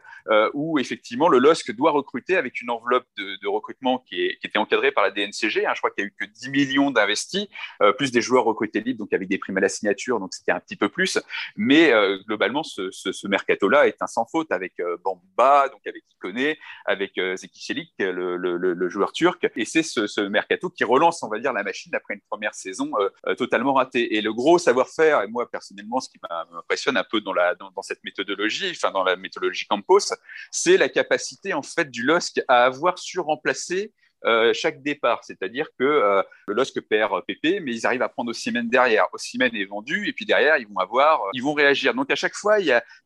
où 0.53 0.79
effectivement 0.79 1.27
le 1.27 1.39
LOSC 1.39 1.71
doit 1.75 1.91
recruter 1.91 2.37
avec 2.37 2.61
une 2.61 2.69
enveloppe 2.69 3.05
de, 3.17 3.47
recrutement 3.47 3.99
qui, 3.99 4.21
était 4.21 4.57
encadrée 4.57 4.91
par 4.91 5.03
la 5.03 5.11
DNCG. 5.11 5.65
Hein. 5.65 5.71
je 5.75 5.79
crois 5.79 5.91
qu'il 5.91 6.03
y 6.03 6.07
a 6.07 6.07
eu 6.07 6.13
que 6.19 6.25
10 6.25 6.39
000 6.41 6.53
millions 6.53 6.91
d'investis, 6.91 7.47
euh, 7.81 7.93
plus 7.93 8.11
des 8.11 8.21
joueurs 8.21 8.45
recrutés 8.45 8.81
libres, 8.81 8.99
donc 8.99 9.13
avec 9.13 9.27
des 9.27 9.37
primes 9.37 9.57
à 9.57 9.61
la 9.61 9.69
signature, 9.69 10.19
donc 10.19 10.33
c'était 10.33 10.51
un 10.51 10.59
petit 10.59 10.75
peu 10.75 10.89
plus. 10.89 11.19
Mais 11.55 11.91
euh, 11.91 12.17
globalement, 12.25 12.63
ce, 12.63 13.27
mercato-là 13.27 13.87
est 13.87 14.01
un 14.01 14.07
sans 14.07 14.25
faute 14.25 14.51
avec 14.51 14.79
euh, 14.79 14.97
Bamba, 15.03 15.69
donc 15.69 15.85
avec 15.87 16.03
Ikoné, 16.11 16.57
avec 16.85 17.13
Zeki 17.15 17.59
Çelik, 17.59 17.93
le, 17.99 18.37
le, 18.37 18.57
le, 18.57 18.89
joueur 18.89 19.11
turc. 19.11 19.47
Et 19.55 19.65
c'est 19.65 19.83
ce, 20.07 20.21
mercato 20.21 20.69
qui 20.69 20.83
relance, 20.83 21.23
on 21.23 21.29
va 21.29 21.39
dire, 21.39 21.53
la 21.53 21.63
machine 21.63 21.93
après 21.95 22.15
une 22.15 22.21
première 22.29 22.53
saison 22.53 22.91
totalement 23.37 23.73
ratée. 23.73 24.15
Et 24.15 24.21
le 24.21 24.33
gros 24.33 24.57
savoir-faire, 24.57 25.21
et 25.21 25.27
moi 25.27 25.49
personnellement, 25.49 25.99
ce 25.99 26.09
qui 26.09 26.19
m'impressionne 26.51 26.97
un 26.97 27.03
peu 27.03 27.21
dans, 27.21 27.33
la, 27.33 27.55
dans, 27.55 27.71
dans, 27.71 27.81
cette 27.81 28.03
méthodologie, 28.03 28.71
enfin 28.71 28.91
dans 28.91 29.03
la 29.03 29.15
méthodologie 29.15 29.65
Campos, 29.67 30.13
c'est 30.51 30.77
la 30.77 30.89
capacité 30.89 31.53
en 31.53 31.61
fait 31.61 31.89
du 31.89 32.03
LOSC 32.03 32.41
à 32.47 32.65
avoir 32.65 32.99
su 32.99 33.19
remplacer 33.19 33.75
euh, 33.75 34.04
chaque 34.53 34.81
départ. 34.81 35.23
C'est-à-dire 35.23 35.67
que 35.77 35.83
euh, 35.83 36.23
le 36.47 36.53
LOSC 36.53 36.81
perd 36.81 37.21
PP, 37.27 37.61
mais 37.61 37.73
ils 37.73 37.85
arrivent 37.85 38.01
à 38.01 38.09
prendre 38.09 38.29
Ossimène 38.29 38.69
derrière. 38.69 39.07
Ossimène 39.13 39.55
est 39.55 39.65
vendu, 39.65 40.07
et 40.07 40.13
puis 40.13 40.25
derrière, 40.25 40.57
ils 40.57 40.67
vont 40.67 40.79
avoir, 40.79 41.21
ils 41.33 41.43
vont 41.43 41.53
réagir. 41.53 41.93
Donc 41.93 42.11
à 42.11 42.15
chaque 42.15 42.35
fois, 42.35 42.57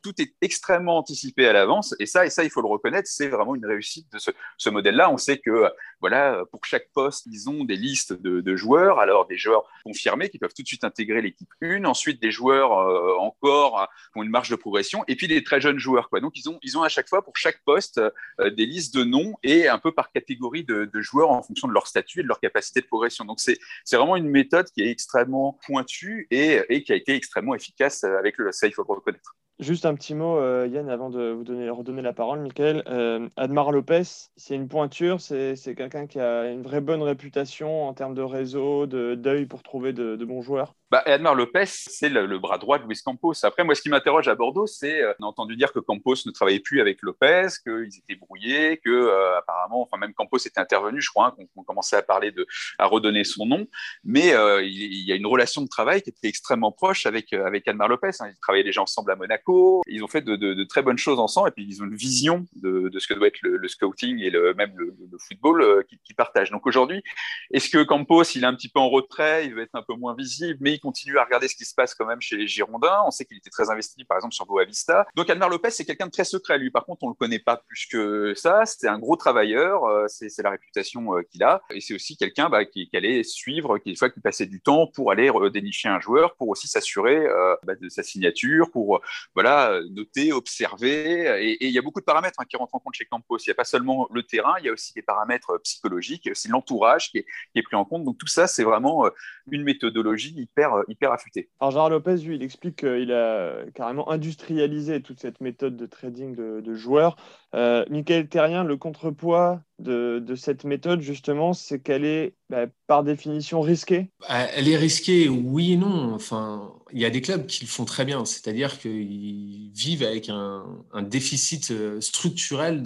tout 0.04 0.14
est 0.22 0.34
extrêmement 0.42 0.98
anticipé 0.98 1.48
à 1.48 1.54
l'avance, 1.54 1.96
et 2.00 2.06
ça, 2.06 2.26
et 2.26 2.30
ça, 2.30 2.44
il 2.44 2.50
faut 2.50 2.62
le 2.62 2.68
reconnaître, 2.68 3.08
c'est 3.08 3.28
vraiment 3.28 3.56
une 3.56 3.66
réussite 3.66 4.12
de 4.12 4.20
ce, 4.20 4.70
modèle-là. 4.70 5.12
On 5.12 5.18
sait 5.18 5.40
que, 5.40 5.70
voilà, 6.00 6.44
pour 6.52 6.66
chaque 6.66 6.90
poste, 6.94 7.26
ils 7.26 7.50
ont 7.50 7.64
des 7.64 7.76
listes 7.76 8.14
de, 8.14 8.56
joueurs, 8.56 9.00
alors 9.00 9.28
des 9.28 9.38
joueurs 9.38 9.64
confirmés 9.84 10.30
qui 10.30 10.38
peuvent 10.38 10.54
tout 10.54 10.64
de 10.64 10.68
suite 10.68 10.84
intégrer 10.84 11.22
l'équipe 11.22 11.50
1, 11.62 11.86
ensuite 11.86 12.22
des 12.22 12.32
joueurs 12.32 12.78
euh, 12.78 13.16
encore 13.20 13.88
qui 14.12 14.20
ont 14.20 14.24
une 14.24 14.30
marge 14.30 14.50
de 14.50 14.56
progression, 14.56 15.04
et 15.08 15.16
puis 15.16 15.28
des 15.28 15.44
très 15.44 15.62
jeunes 15.62 15.80
joueurs. 15.80 16.10
Donc 16.22 16.38
ils 16.38 16.50
ont, 16.50 16.60
ils 16.62 16.78
ont 16.78 16.84
à 16.84 16.90
chaque 16.90 17.08
fois, 17.08 17.24
pour 17.24 17.36
chaque 17.38 17.62
poste, 17.64 18.02
des 18.40 18.66
listes 18.66 18.96
de 18.96 19.04
noms 19.04 19.36
et 19.44 19.68
un 19.68 19.78
peu 19.78 19.92
par 19.92 20.12
catégorie 20.12 20.64
de, 20.64 20.86
de 20.86 21.02
joueurs 21.02 21.09
en 21.18 21.42
fonction 21.42 21.68
de 21.68 21.74
leur 21.74 21.88
statut 21.88 22.20
et 22.20 22.24
de 22.24 22.28
leur 22.28 22.40
capacité 22.40 22.82
de 22.82 22.86
progression. 22.86 23.26
Donc 23.26 23.40
c'est 23.40 23.58
vraiment 23.92 24.16
une 24.16 24.30
méthode 24.30 24.68
qui 24.72 24.82
est 24.82 24.90
extrêmement 24.90 25.60
pointue 25.66 26.28
et, 26.32 26.62
et, 26.70 26.84
qui 26.84 26.92
a 26.92 26.96
été 26.96 27.16
extrêmement 27.16 27.56
efficace 27.56 28.04
avec 28.04 28.38
le 28.38 28.52
ça, 28.52 28.68
il 28.68 28.74
faut 28.74 28.84
le 28.88 28.96
reconnaître. 28.96 29.36
Juste 29.60 29.86
un 29.86 29.94
petit 29.94 30.16
mot, 30.16 30.38
euh, 30.38 30.70
Yann, 30.72 30.90
avant 30.90 31.10
de 31.10 31.32
vous 31.32 31.44
donner, 31.44 31.70
redonner 31.70 32.02
la 32.02 32.14
parole, 32.14 32.40
Michael. 32.40 32.82
Euh, 32.88 33.28
Admar 33.36 33.74
Lopez, 33.74 34.04
c'est 34.38 34.56
une 34.56 34.70
pointure, 34.70 35.20
c'est 35.20 35.76
quelqu'un 35.76 36.08
qui 36.08 36.18
a 36.18 36.50
une 36.50 36.62
vraie 36.62 36.80
bonne 36.80 37.02
réputation 37.02 37.86
en 37.86 37.94
termes 37.94 38.16
de 38.16 38.22
réseau, 38.22 38.86
d'œil 38.88 39.48
pour 39.48 39.62
trouver 39.62 39.92
de, 39.92 40.16
de 40.16 40.26
bons 40.26 40.42
joueurs 40.42 40.76
bah, 40.92 41.04
Edmar 41.06 41.36
Lopez, 41.36 41.66
c'est 41.66 42.10
le, 42.10 42.40
bras 42.40 42.58
droit 42.58 42.80
de 42.80 42.86
Luis 42.86 43.00
Campos. 43.04 43.34
Après, 43.44 43.64
moi, 43.64 43.76
ce 43.76 43.82
qui 43.82 43.90
m'interroge 43.90 44.28
à 44.28 44.36
Bordeaux, 44.36 44.68
c'est 44.68 45.02
euh, 45.02 45.14
a 45.20 45.26
entendu 45.26 45.56
dire 45.56 45.72
que 45.72 45.80
Campos 45.80 46.16
ne 46.26 46.32
travaillait 46.32 46.60
plus 46.60 46.82
avec 46.82 47.02
Lopez, 47.02 47.48
qu'ils 47.64 47.98
étaient 47.98 48.16
brouillés, 48.16 48.78
que 48.84 48.90
euh, 48.90 49.38
apparemment, 49.38 49.82
enfin 49.82 49.98
même 49.98 50.14
Campos 50.14 50.38
était 50.38 50.60
intervenu, 50.60 51.02
je 51.02 51.10
crois, 51.10 51.36
hein, 51.40 51.46
qu'on 51.56 51.64
commençait 51.64 51.96
à 51.96 52.02
parler 52.02 52.32
de, 52.32 52.48
à 52.78 52.86
redonner 52.86 53.24
son 53.24 53.46
nom. 53.46 53.68
Mais 54.04 54.34
euh, 54.34 54.64
il, 54.64 55.08
y 55.08 55.12
a 55.12 55.16
une 55.16 55.28
relation 55.28 55.62
de 55.62 55.68
travail 55.68 56.02
qui 56.02 56.10
était 56.10 56.28
extrêmement 56.28 56.72
proche 56.72 57.06
avec 57.06 57.34
avec 57.34 57.68
Edmar 57.68 57.88
Lopez. 57.88 58.12
Hein. 58.20 58.30
Ils 58.30 58.40
travaillaient 58.40 58.64
déjà 58.64 58.82
ensemble 58.82 59.12
à 59.12 59.16
Monaco. 59.16 59.82
Ils 59.88 60.04
ont 60.04 60.08
fait 60.08 60.22
de, 60.22 60.64
très 60.64 60.82
bonnes 60.82 60.98
choses 60.98 61.20
ensemble, 61.20 61.50
et 61.50 61.52
puis 61.52 61.66
ils 61.68 61.82
ont 61.82 61.86
une 61.86 61.96
vision 61.96 62.46
de, 62.56 62.92
ce 62.98 63.08
que 63.08 63.14
doit 63.14 63.28
être 63.28 63.40
le, 63.42 63.68
scouting 63.68 64.20
et 64.20 64.32
même 64.56 64.74
le, 64.76 64.96
football 65.20 65.62
euh, 65.62 65.84
qu'ils 66.04 66.16
partagent. 66.16 66.52
Donc 66.52 66.66
aujourd'hui, 66.66 67.04
est-ce 67.52 67.70
que 67.70 67.84
Campos, 67.84 68.24
il 68.36 68.44
est 68.44 68.48
un 68.48 68.56
petit 68.56 68.70
peu 68.70 68.80
en 68.80 68.90
retrait, 68.90 69.46
il 69.46 69.54
veut 69.54 69.62
être 69.62 69.76
un 69.76 69.84
peu 69.84 69.94
moins 69.94 70.16
visible, 70.16 70.58
mais 70.62 70.79
continue 70.80 71.18
à 71.18 71.24
regarder 71.24 71.48
ce 71.48 71.56
qui 71.56 71.66
se 71.66 71.74
passe 71.74 71.94
quand 71.94 72.06
même 72.06 72.22
chez 72.22 72.38
les 72.38 72.48
Girondins. 72.48 73.04
On 73.06 73.12
sait 73.12 73.26
qu'il 73.26 73.38
était 73.38 73.50
très 73.50 73.70
investi, 73.70 74.04
par 74.06 74.18
exemple, 74.18 74.34
sur 74.34 74.46
Boavista. 74.46 75.08
Donc, 75.16 75.30
Almar 75.30 75.50
Lopez, 75.50 75.72
c'est 75.72 75.86
quelqu'un 75.86 76.08
de 76.08 76.12
très 76.12 76.24
secret. 76.24 76.58
Lui, 76.58 76.72
par 76.72 76.86
contre, 76.86 77.04
on 77.04 77.10
le 77.10 77.14
connaît 77.14 77.40
pas 77.40 77.58
plus 77.58 77.88
que 77.88 78.34
ça. 78.36 78.64
C'est 78.66 78.88
un 78.88 79.00
gros 79.00 79.16
travailleur. 79.16 79.86
Euh, 79.86 80.06
c'est 80.08 80.42
la 80.42 80.52
réputation 80.52 81.16
euh, 81.16 81.22
qu'il 81.24 81.44
a. 81.44 81.62
Et 81.72 81.82
c'est 81.82 81.94
aussi 81.94 82.18
quelqu'un 82.18 82.50
bah, 82.50 82.66
qui, 82.66 82.90
allait 82.94 83.24
suivre, 83.24 83.78
qui, 83.78 83.96
passait 84.24 84.46
du 84.46 84.62
temps 84.62 84.88
pour 84.88 85.12
aller 85.12 85.32
dénicher 85.52 85.90
un 85.90 86.00
joueur, 86.00 86.36
pour 86.36 86.50
aussi 86.50 86.68
s'assurer 86.68 87.18
euh, 87.18 87.56
bah, 87.64 87.76
de 87.76 87.90
sa 87.90 88.04
signature, 88.04 88.72
pour 88.72 89.02
voilà, 89.34 89.80
noter, 89.92 90.34
observer. 90.34 91.44
Et 91.44 91.68
il 91.68 91.72
y 91.72 91.78
a 91.78 91.82
beaucoup 91.82 92.00
de 92.00 92.06
paramètres 92.06 92.40
hein, 92.40 92.46
qui 92.50 92.58
rentrent 92.58 92.76
en 92.76 92.80
compte 92.80 92.96
chez 92.96 93.06
Campos. 93.06 93.38
Il 93.40 93.50
n'y 93.50 93.52
a 93.52 93.56
pas 93.56 93.64
seulement 93.64 94.08
le 94.12 94.24
terrain, 94.24 94.56
il 94.60 94.66
y 94.66 94.70
a 94.70 94.74
aussi 94.74 94.94
des 94.94 95.02
paramètres 95.02 95.58
psychologiques, 95.64 96.30
aussi 96.32 96.48
l'entourage 96.48 97.12
qui, 97.12 97.24
qui, 97.24 97.60
est 97.60 97.64
pris 97.64 97.76
en 97.76 97.86
compte. 97.86 98.04
Donc, 98.04 98.18
tout 98.18 98.28
ça, 98.28 98.48
c'est 98.48 98.64
vraiment 98.64 99.10
une 99.52 99.64
méthodologie 99.64 100.34
hyper, 100.36 100.69
hyper 100.88 101.12
affûtée. 101.12 101.50
Alors, 101.60 101.72
Gérard 101.72 101.90
Lopez, 101.90 102.18
lui, 102.18 102.36
il 102.36 102.44
explique 102.44 102.78
qu'il 102.78 103.12
a 103.12 103.66
carrément 103.74 104.10
industrialisé 104.10 105.02
toute 105.02 105.20
cette 105.20 105.42
méthode 105.42 105.76
de 105.76 105.86
trading 105.86 106.36
de, 106.36 106.62
de 106.62 106.74
joueurs. 106.74 107.16
Euh, 107.56 107.86
Michael 107.90 108.28
Terrien, 108.30 108.64
le 108.64 108.78
contrepoids 108.78 109.62
de, 109.80 110.36
cette 110.36 110.64
méthode, 110.64 111.02
justement, 111.02 111.54
c'est 111.54 111.80
qu'elle 111.80 112.06
est 112.06 112.36
bah, 112.50 112.66
par 112.88 113.04
définition 113.04 113.62
risquée? 113.62 114.10
Bah, 114.22 114.48
Elle 114.56 114.68
est 114.68 114.78
risquée, 114.78 115.30
oui 115.30 115.74
et 115.74 115.78
non. 115.78 116.14
Enfin, 116.14 116.74
il 116.92 117.00
y 117.00 117.06
a 117.06 117.10
des 117.10 117.22
clubs 117.22 117.46
qui 117.46 117.64
le 117.64 117.70
font 117.70 117.86
très 117.86 118.06
bien, 118.06 118.26
c'est-à-dire 118.26 118.80
qu'ils 118.80 119.72
vivent 119.72 120.04
avec 120.04 120.30
un, 120.30 120.66
déficit 121.04 121.72
euh, 121.72 122.02
structurel 122.02 122.84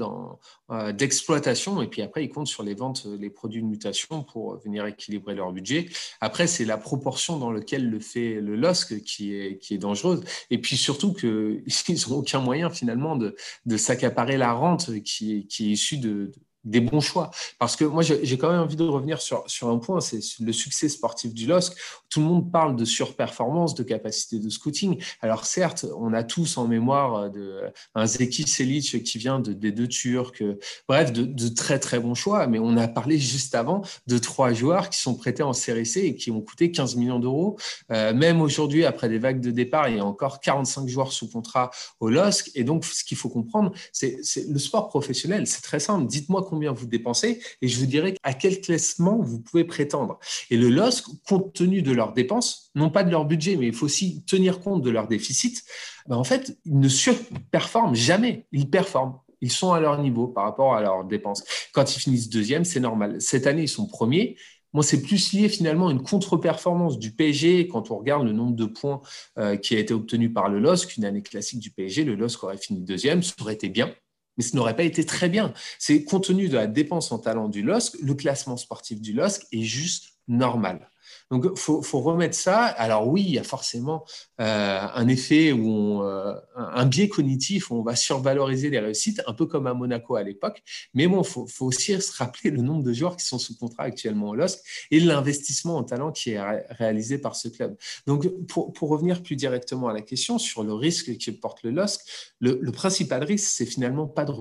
euh, 0.69 0.91
d'exploitation 0.91 1.81
et 1.81 1.87
puis 1.87 2.01
après, 2.01 2.23
ils 2.23 2.29
comptent 2.29 2.47
sur 2.47 2.63
les 2.63 2.75
ventes, 2.75 3.07
les 3.19 3.29
produits 3.29 3.61
de 3.61 3.67
mutation 3.67 4.23
pour 4.23 4.57
venir 4.59 4.85
équilibrer 4.85 5.35
leur 5.35 5.51
budget. 5.51 5.89
Après, 6.21 6.47
c'est 6.47 6.65
la 6.65 6.77
proportion 6.77 7.37
dans 7.37 7.51
laquelle 7.51 7.89
le 7.89 7.99
fait 7.99 8.41
le 8.41 8.55
LOSC 8.55 9.01
qui 9.03 9.35
est, 9.35 9.57
qui 9.57 9.73
est 9.73 9.77
dangereuse. 9.79 10.23
Et 10.49 10.59
puis 10.59 10.77
surtout 10.77 11.13
qu'ils 11.13 11.63
n'ont 12.09 12.17
aucun 12.17 12.39
moyen 12.39 12.69
finalement 12.69 13.15
de, 13.15 13.35
de 13.65 13.77
s'accaparer 13.77 14.37
la 14.37 14.53
rente 14.53 15.01
qui, 15.03 15.47
qui 15.47 15.69
est 15.69 15.73
issue 15.73 15.97
de 15.97 16.31
des 16.63 16.79
bons 16.79 17.01
choix. 17.01 17.31
Parce 17.59 17.75
que 17.75 17.85
moi, 17.85 18.03
j'ai 18.03 18.37
quand 18.37 18.49
même 18.49 18.61
envie 18.61 18.75
de 18.75 18.83
revenir 18.83 19.21
sur, 19.21 19.43
sur 19.47 19.69
un 19.69 19.77
point, 19.77 19.99
c'est 20.01 20.19
le 20.39 20.53
succès 20.53 20.89
sportif 20.89 21.33
du 21.33 21.45
LOSC. 21.45 21.73
Tout 22.09 22.21
le 22.21 22.25
monde 22.25 22.51
parle 22.51 22.75
de 22.75 22.85
surperformance, 22.85 23.75
de 23.75 23.83
capacité 23.83 24.39
de 24.39 24.49
scouting. 24.49 25.01
Alors 25.21 25.45
certes, 25.45 25.85
on 25.97 26.13
a 26.13 26.23
tous 26.23 26.57
en 26.57 26.67
mémoire 26.67 27.29
de, 27.29 27.61
un 27.95 28.05
Zeki 28.05 28.47
Selic 28.47 29.03
qui 29.03 29.17
vient 29.17 29.39
de, 29.39 29.53
des 29.53 29.71
deux 29.71 29.87
Turcs, 29.87 30.43
bref, 30.87 31.11
de, 31.11 31.23
de, 31.23 31.47
très 31.49 31.79
très 31.79 31.99
bons 31.99 32.15
choix, 32.15 32.47
mais 32.47 32.59
on 32.59 32.77
a 32.77 32.87
parlé 32.87 33.19
juste 33.19 33.55
avant 33.55 33.81
de 34.07 34.17
trois 34.17 34.53
joueurs 34.53 34.89
qui 34.89 34.99
sont 34.99 35.15
prêtés 35.15 35.43
en 35.43 35.53
série 35.53 35.83
et 35.95 36.15
qui 36.15 36.31
ont 36.31 36.41
coûté 36.41 36.71
15 36.71 36.95
millions 36.95 37.19
d'euros. 37.19 37.57
Euh, 37.91 38.13
même 38.13 38.41
aujourd'hui, 38.41 38.85
après 38.85 39.09
des 39.09 39.19
vagues 39.19 39.41
de 39.41 39.51
départ, 39.51 39.89
il 39.89 39.97
y 39.97 39.99
a 39.99 40.05
encore 40.05 40.39
45 40.39 40.87
joueurs 40.87 41.11
sous 41.11 41.29
contrat 41.29 41.71
au 41.99 42.09
LOSC. 42.09 42.51
Et 42.55 42.63
donc, 42.63 42.85
ce 42.85 43.03
qu'il 43.03 43.17
faut 43.17 43.29
comprendre, 43.29 43.71
c'est 43.91 44.19
le 44.47 44.59
sport 44.59 44.89
professionnel, 44.89 45.47
c'est 45.47 45.61
très 45.61 45.79
simple. 45.79 46.07
Dites-moi 46.07 46.43
combien 46.53 46.71
vous 46.71 46.85
dépensez 46.85 47.41
et 47.61 47.67
je 47.67 47.79
vous 47.79 47.87
dirai 47.87 48.15
à 48.23 48.33
quel 48.33 48.61
classement 48.61 49.19
vous 49.21 49.39
pouvez 49.39 49.63
prétendre. 49.63 50.19
Et 50.51 50.57
le 50.57 50.69
LOSC, 50.69 51.05
compte 51.27 51.53
tenu 51.53 51.81
de 51.81 51.91
leurs 51.91 52.13
dépenses, 52.13 52.69
non 52.75 52.89
pas 52.91 53.03
de 53.03 53.09
leur 53.09 53.25
budget, 53.25 53.55
mais 53.55 53.67
il 53.67 53.73
faut 53.73 53.85
aussi 53.85 54.23
tenir 54.25 54.59
compte 54.59 54.83
de 54.83 54.89
leurs 54.91 55.07
déficits, 55.07 55.61
ben, 56.07 56.17
en 56.17 56.23
fait, 56.23 56.57
ils 56.65 56.79
ne 56.79 56.87
surperforment 56.89 57.95
jamais. 57.95 58.45
Ils 58.51 58.69
performent. 58.69 59.17
Ils 59.41 59.51
sont 59.51 59.73
à 59.73 59.79
leur 59.79 60.01
niveau 60.01 60.27
par 60.27 60.45
rapport 60.45 60.75
à 60.75 60.81
leurs 60.81 61.03
dépenses. 61.05 61.43
Quand 61.73 61.95
ils 61.95 61.99
finissent 61.99 62.29
deuxième, 62.29 62.63
c'est 62.63 62.79
normal. 62.79 63.19
Cette 63.19 63.47
année, 63.47 63.63
ils 63.63 63.69
sont 63.69 63.87
premiers. 63.87 64.37
Moi, 64.73 64.83
c'est 64.83 65.01
plus 65.01 65.33
lié 65.33 65.49
finalement 65.49 65.89
à 65.89 65.91
une 65.91 66.01
contre-performance 66.01 66.97
du 66.97 67.11
PSG. 67.11 67.67
Quand 67.67 67.91
on 67.91 67.97
regarde 67.97 68.25
le 68.25 68.31
nombre 68.31 68.55
de 68.55 68.65
points 68.65 69.01
euh, 69.37 69.55
qui 69.55 69.75
a 69.75 69.79
été 69.79 69.93
obtenu 69.93 70.31
par 70.31 70.49
le 70.49 70.59
LOSC, 70.59 70.97
une 70.97 71.05
année 71.05 71.21
classique 71.21 71.59
du 71.59 71.71
PSG, 71.71 72.03
le 72.03 72.15
LOSC 72.15 72.43
aurait 72.43 72.57
fini 72.57 72.81
deuxième, 72.81 73.21
ça 73.21 73.33
aurait 73.41 73.53
été 73.53 73.69
bien, 73.69 73.93
mais 74.37 74.43
ce 74.43 74.55
n'aurait 74.55 74.75
pas 74.75 74.83
été 74.83 75.05
très 75.05 75.29
bien. 75.29 75.53
C'est 75.79 76.03
compte 76.03 76.25
tenu 76.25 76.49
de 76.49 76.55
la 76.55 76.67
dépense 76.67 77.11
en 77.11 77.19
talent 77.19 77.49
du 77.49 77.61
LOSC, 77.61 77.97
le 78.01 78.13
classement 78.13 78.57
sportif 78.57 79.01
du 79.01 79.13
LOSC 79.13 79.45
est 79.51 79.63
juste 79.63 80.13
normal. 80.27 80.89
Donc, 81.31 81.45
il 81.45 81.57
faut, 81.57 82.01
remettre 82.01 82.35
ça. 82.35 82.65
Alors 82.65 83.07
oui, 83.07 83.23
il 83.25 83.33
y 83.33 83.39
a 83.39 83.43
forcément 83.43 84.05
euh, 84.39 84.79
un 84.93 85.07
effet 85.07 85.51
euh, 85.53 86.33
un 86.55 86.85
biais 86.85 87.07
cognitif 87.07 87.71
où 87.71 87.75
on 87.75 87.83
va 87.83 87.95
survaloriser 87.95 88.69
les 88.69 88.79
réussites, 88.79 89.21
un 89.27 89.33
peu 89.33 89.45
comme 89.45 89.67
à 89.67 89.73
Monaco 89.73 90.15
à 90.15 90.23
l'époque. 90.23 90.61
Mais 90.93 91.07
bon, 91.07 91.21
il 91.21 91.27
faut, 91.27 91.47
aussi 91.65 91.99
se 92.01 92.17
rappeler 92.17 92.51
le 92.51 92.61
nombre 92.61 92.83
de 92.83 92.93
joueurs 92.93 93.15
qui 93.15 93.25
sont 93.25 93.39
sous 93.39 93.57
contrat 93.57 93.83
actuellement 93.83 94.29
au 94.29 94.35
LOSC 94.35 94.59
et 94.91 94.99
l'investissement 94.99 95.77
en 95.77 95.83
talent 95.83 96.11
qui 96.11 96.31
est 96.31 96.41
réalisé 96.71 97.17
par 97.17 97.35
ce 97.35 97.47
club. 97.47 97.77
Donc, 98.07 98.27
pour, 98.47 98.73
revenir 98.89 99.23
plus 99.23 99.35
directement 99.35 99.87
à 99.87 99.93
la 99.93 100.01
question 100.01 100.37
sur 100.37 100.63
le 100.63 100.73
risque 100.73 101.17
que 101.17 101.31
porte 101.31 101.63
le 101.63 101.71
LOSC, 101.71 102.01
le, 102.39 102.59
le 102.61 102.71
principal 102.71 103.23
risque, 103.23 103.49
c'est 103.49 103.65
finalement 103.65 104.07
pas 104.07 104.25
de 104.25 104.31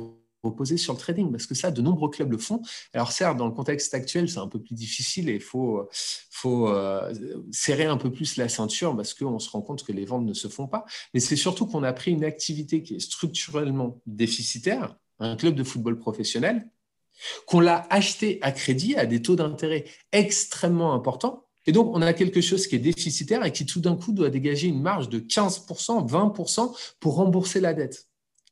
reposer 0.42 0.76
sur 0.76 0.92
le 0.92 0.98
trading, 0.98 1.30
parce 1.30 1.46
que 1.46 1.54
ça, 1.54 1.70
de 1.70 1.82
nombreux 1.82 2.10
clubs 2.10 2.30
le 2.30 2.38
font. 2.38 2.62
Alors 2.92 3.12
certes, 3.12 3.36
dans 3.36 3.46
le 3.46 3.52
contexte 3.52 3.94
actuel, 3.94 4.28
c'est 4.28 4.38
un 4.38 4.48
peu 4.48 4.60
plus 4.60 4.74
difficile 4.74 5.28
et 5.28 5.34
il 5.34 5.40
faut, 5.40 5.88
faut 6.30 6.68
euh, 6.68 7.12
serrer 7.50 7.84
un 7.84 7.96
peu 7.96 8.10
plus 8.10 8.36
la 8.36 8.48
ceinture 8.48 8.96
parce 8.96 9.14
qu'on 9.14 9.38
se 9.38 9.50
rend 9.50 9.62
compte 9.62 9.84
que 9.84 9.92
les 9.92 10.04
ventes 10.04 10.24
ne 10.24 10.34
se 10.34 10.48
font 10.48 10.66
pas. 10.66 10.84
Mais 11.14 11.20
c'est 11.20 11.36
surtout 11.36 11.66
qu'on 11.66 11.82
a 11.82 11.92
pris 11.92 12.10
une 12.10 12.24
activité 12.24 12.82
qui 12.82 12.96
est 12.96 13.00
structurellement 13.00 14.00
déficitaire, 14.06 14.96
un 15.18 15.36
club 15.36 15.54
de 15.54 15.64
football 15.64 15.98
professionnel, 15.98 16.68
qu'on 17.46 17.60
l'a 17.60 17.86
acheté 17.90 18.38
à 18.42 18.52
crédit 18.52 18.96
à 18.96 19.06
des 19.06 19.22
taux 19.22 19.36
d'intérêt 19.36 19.84
extrêmement 20.12 20.94
importants. 20.94 21.46
Et 21.66 21.72
donc, 21.72 21.94
on 21.94 22.02
a 22.02 22.12
quelque 22.12 22.40
chose 22.40 22.66
qui 22.66 22.74
est 22.74 22.80
déficitaire 22.80 23.44
et 23.44 23.52
qui 23.52 23.66
tout 23.66 23.80
d'un 23.80 23.94
coup 23.94 24.12
doit 24.12 24.30
dégager 24.30 24.66
une 24.66 24.82
marge 24.82 25.08
de 25.08 25.20
15%, 25.20 26.08
20% 26.08 26.76
pour 26.98 27.14
rembourser 27.14 27.60
la 27.60 27.72
dette. 27.72 28.08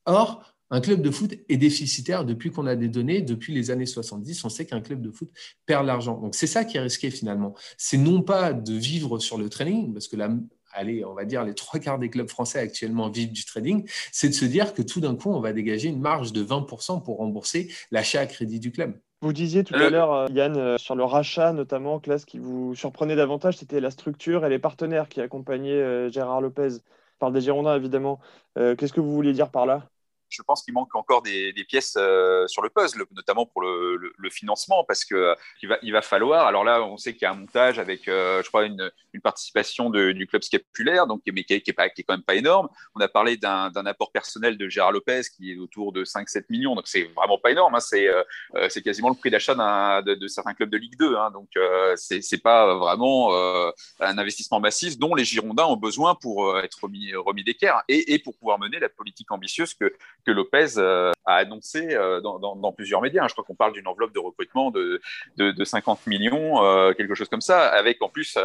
Or, 0.07 0.50
un 0.71 0.81
club 0.81 1.03
de 1.03 1.11
foot 1.11 1.35
est 1.49 1.57
déficitaire 1.57 2.25
depuis 2.25 2.51
qu'on 2.51 2.67
a 2.67 2.77
des 2.77 2.89
données, 2.89 3.23
depuis 3.23 3.53
les 3.53 3.71
années 3.71 3.87
70. 3.87 4.45
On 4.45 4.49
sait 4.49 4.67
qu'un 4.67 4.81
club 4.81 5.03
de 5.03 5.11
foot 5.11 5.31
perd 5.67 5.87
l'argent. 5.87 6.19
Donc 6.21 6.35
c'est 6.35 6.47
ça 6.47 6.65
qui 6.65 6.77
est 6.77 6.81
risqué 6.81 7.11
finalement. 7.11 7.55
C'est 7.77 7.99
non 7.99 8.23
pas 8.23 8.53
de 8.53 8.73
vivre 8.73 9.19
sur 9.19 9.39
le 9.39 9.49
training, 9.49 9.93
parce 9.93 10.09
que 10.09 10.17
là, 10.17 10.31
allez, 10.73 11.05
on 11.05 11.15
va 11.15 11.25
dire 11.25 11.45
les 11.45 11.55
trois 11.55 11.81
quarts 11.81 11.99
des 11.99 12.11
clubs 12.11 12.29
français 12.29 12.61
actuellement 12.61 13.09
vivent 13.11 13.33
du 13.33 13.45
trading, 13.45 13.89
c'est 14.13 14.29
de 14.29 14.35
se 14.35 14.45
dire 14.45 14.75
que 14.75 14.83
tout 14.83 15.01
d'un 15.01 15.17
coup, 15.17 15.31
on 15.31 15.41
va 15.41 15.53
dégager 15.53 15.89
une 15.89 16.01
marge 16.01 16.33
de 16.33 16.45
20% 16.45 17.03
pour 17.03 17.19
rembourser 17.19 17.69
l'achat 17.91 18.21
à 18.21 18.27
crédit 18.27 18.61
du 18.61 18.71
club. 18.71 18.95
Vous 19.23 19.35
disiez 19.35 19.65
tout 19.65 19.75
à 19.75 19.91
l'heure, 19.91 20.13
euh, 20.15 20.27
Yann, 20.33 20.57
euh, 20.57 20.79
sur 20.79 20.95
le 20.95 21.05
rachat 21.05 21.53
notamment, 21.53 22.01
que 22.01 22.09
là, 22.09 22.19
ce 22.19 22.25
qui 22.25 22.39
vous 22.39 22.75
surprenait 22.75 23.17
davantage, 23.17 23.59
c'était 23.59 23.81
la 23.81 23.91
structure 23.91 24.47
et 24.47 24.49
les 24.49 24.59
partenaires 24.59 25.11
qui 25.11 25.21
accompagnaient 25.21 25.73
euh, 25.73 26.11
Gérard 26.11 26.41
Lopez. 26.41 26.79
par 27.19 27.31
des 27.31 27.43
Girondins, 27.43 27.77
évidemment. 27.77 28.19
Qu'est-ce 28.57 28.93
que 28.93 29.01
vous 29.01 29.13
vouliez 29.13 29.33
dire 29.35 29.51
par 29.51 29.67
là? 29.67 29.91
Je 30.31 30.43
pense 30.43 30.63
qu'il 30.63 30.73
manque 30.75 30.95
encore 30.95 31.23
des, 31.23 31.53
pièces 31.69 31.95
euh, 31.99 32.47
sur 32.47 32.63
le 32.63 32.71
puzzle, 32.71 33.05
notamment 33.13 33.47
pour 33.47 33.63
le, 33.63 34.13
financement, 34.31 34.85
parce 34.85 35.05
que 35.05 35.15
euh, 35.15 35.35
il, 35.63 35.69
va, 35.69 35.79
il 35.83 35.93
va 35.93 36.03
falloir. 36.03 36.47
Alors 36.47 36.65
là, 36.65 36.83
on 36.83 36.97
sait 36.97 37.13
qu'il 37.13 37.23
y 37.23 37.25
a 37.25 37.33
un 37.33 37.35
montage 37.35 37.79
avec, 37.79 38.07
euh, 38.07 38.43
je 38.43 38.49
crois, 38.49 38.65
une, 38.65 38.91
participation 39.23 39.91
du 39.91 40.27
club 40.27 40.43
scapulaire, 40.43 41.07
donc 41.07 41.21
mais 41.31 41.45
qui, 41.45 41.53
est, 41.53 41.73
pas, 41.75 41.91
qui 41.91 42.01
est 42.01 42.05
quand 42.05 42.15
même 42.15 42.23
pas 42.23 42.37
énorme. 42.37 42.69
On 42.95 43.01
a 43.01 43.09
parlé 43.09 43.37
d'un 43.37 43.71
apport 43.85 44.13
personnel 44.13 44.57
de 44.57 44.69
Gérard 44.69 44.93
Lopez 44.93 45.23
qui 45.37 45.53
est 45.53 45.59
autour 45.59 45.93
de 45.93 46.05
5-7 46.05 46.45
millions, 46.49 46.75
donc 46.75 46.89
c'est 46.89 47.03
vraiment 47.15 47.37
pas 47.37 47.51
énorme. 47.51 47.75
Hein. 47.75 47.81
c'est 47.81 48.83
quasiment 48.83 49.11
le 49.11 49.17
prix 49.17 49.31
d'achat 49.31 49.55
de, 49.55 50.27
certains 50.29 50.55
clubs 50.55 50.71
de 50.71 50.79
Ligue 50.79 50.97
2, 50.97 51.17
hein. 51.17 51.31
donc 51.33 51.49
c'est 51.97 52.43
pas 52.43 52.75
vraiment 52.77 53.35
un 53.35 54.19
investissement 54.19 54.61
massif 54.61 54.99
dont 54.99 55.15
les 55.15 55.25
Girondins 55.25 55.67
ont 55.67 55.77
besoin 55.77 56.15
pour 56.15 56.59
être 56.59 56.79
remis, 56.83 57.15
remis 57.15 57.45
d'équerre 57.45 57.83
et, 57.89 58.15
et 58.15 58.19
pour 58.21 58.39
pouvoir 58.39 58.59
mener 58.59 58.79
la 58.79 58.89
politique 58.89 59.31
ambitieuse 59.33 59.75
que 59.75 59.93
que 60.25 60.31
Lopez 60.31 60.79
euh, 60.79 61.13
a 61.25 61.37
annoncé 61.37 61.89
euh, 61.91 62.21
dans, 62.21 62.73
plusieurs 62.73 63.01
médias. 63.01 63.27
Je 63.29 63.33
crois 63.33 63.45
qu'on 63.45 63.55
parle 63.55 63.73
d'une 63.73 63.87
enveloppe 63.87 64.13
de 64.13 64.19
recrutement 64.19 64.71
de, 64.71 65.01
de, 65.37 65.65
50 65.65 66.07
millions, 66.07 66.63
euh, 66.63 66.93
quelque 66.93 67.15
chose 67.15 67.29
comme 67.29 67.41
ça, 67.41 67.69
avec 67.69 68.03
en 68.03 68.09
plus 68.09 68.39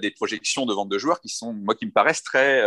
des 0.00 0.10
projections 0.10 0.66
de 0.66 0.72
vente 0.72 0.88
de 0.88 0.98
joueurs 0.98 1.20
qui 1.20 1.28
sont, 1.28 1.52
moi, 1.52 1.74
qui 1.74 1.86
me 1.86 1.90
paraissent 1.90 2.22
très, 2.22 2.62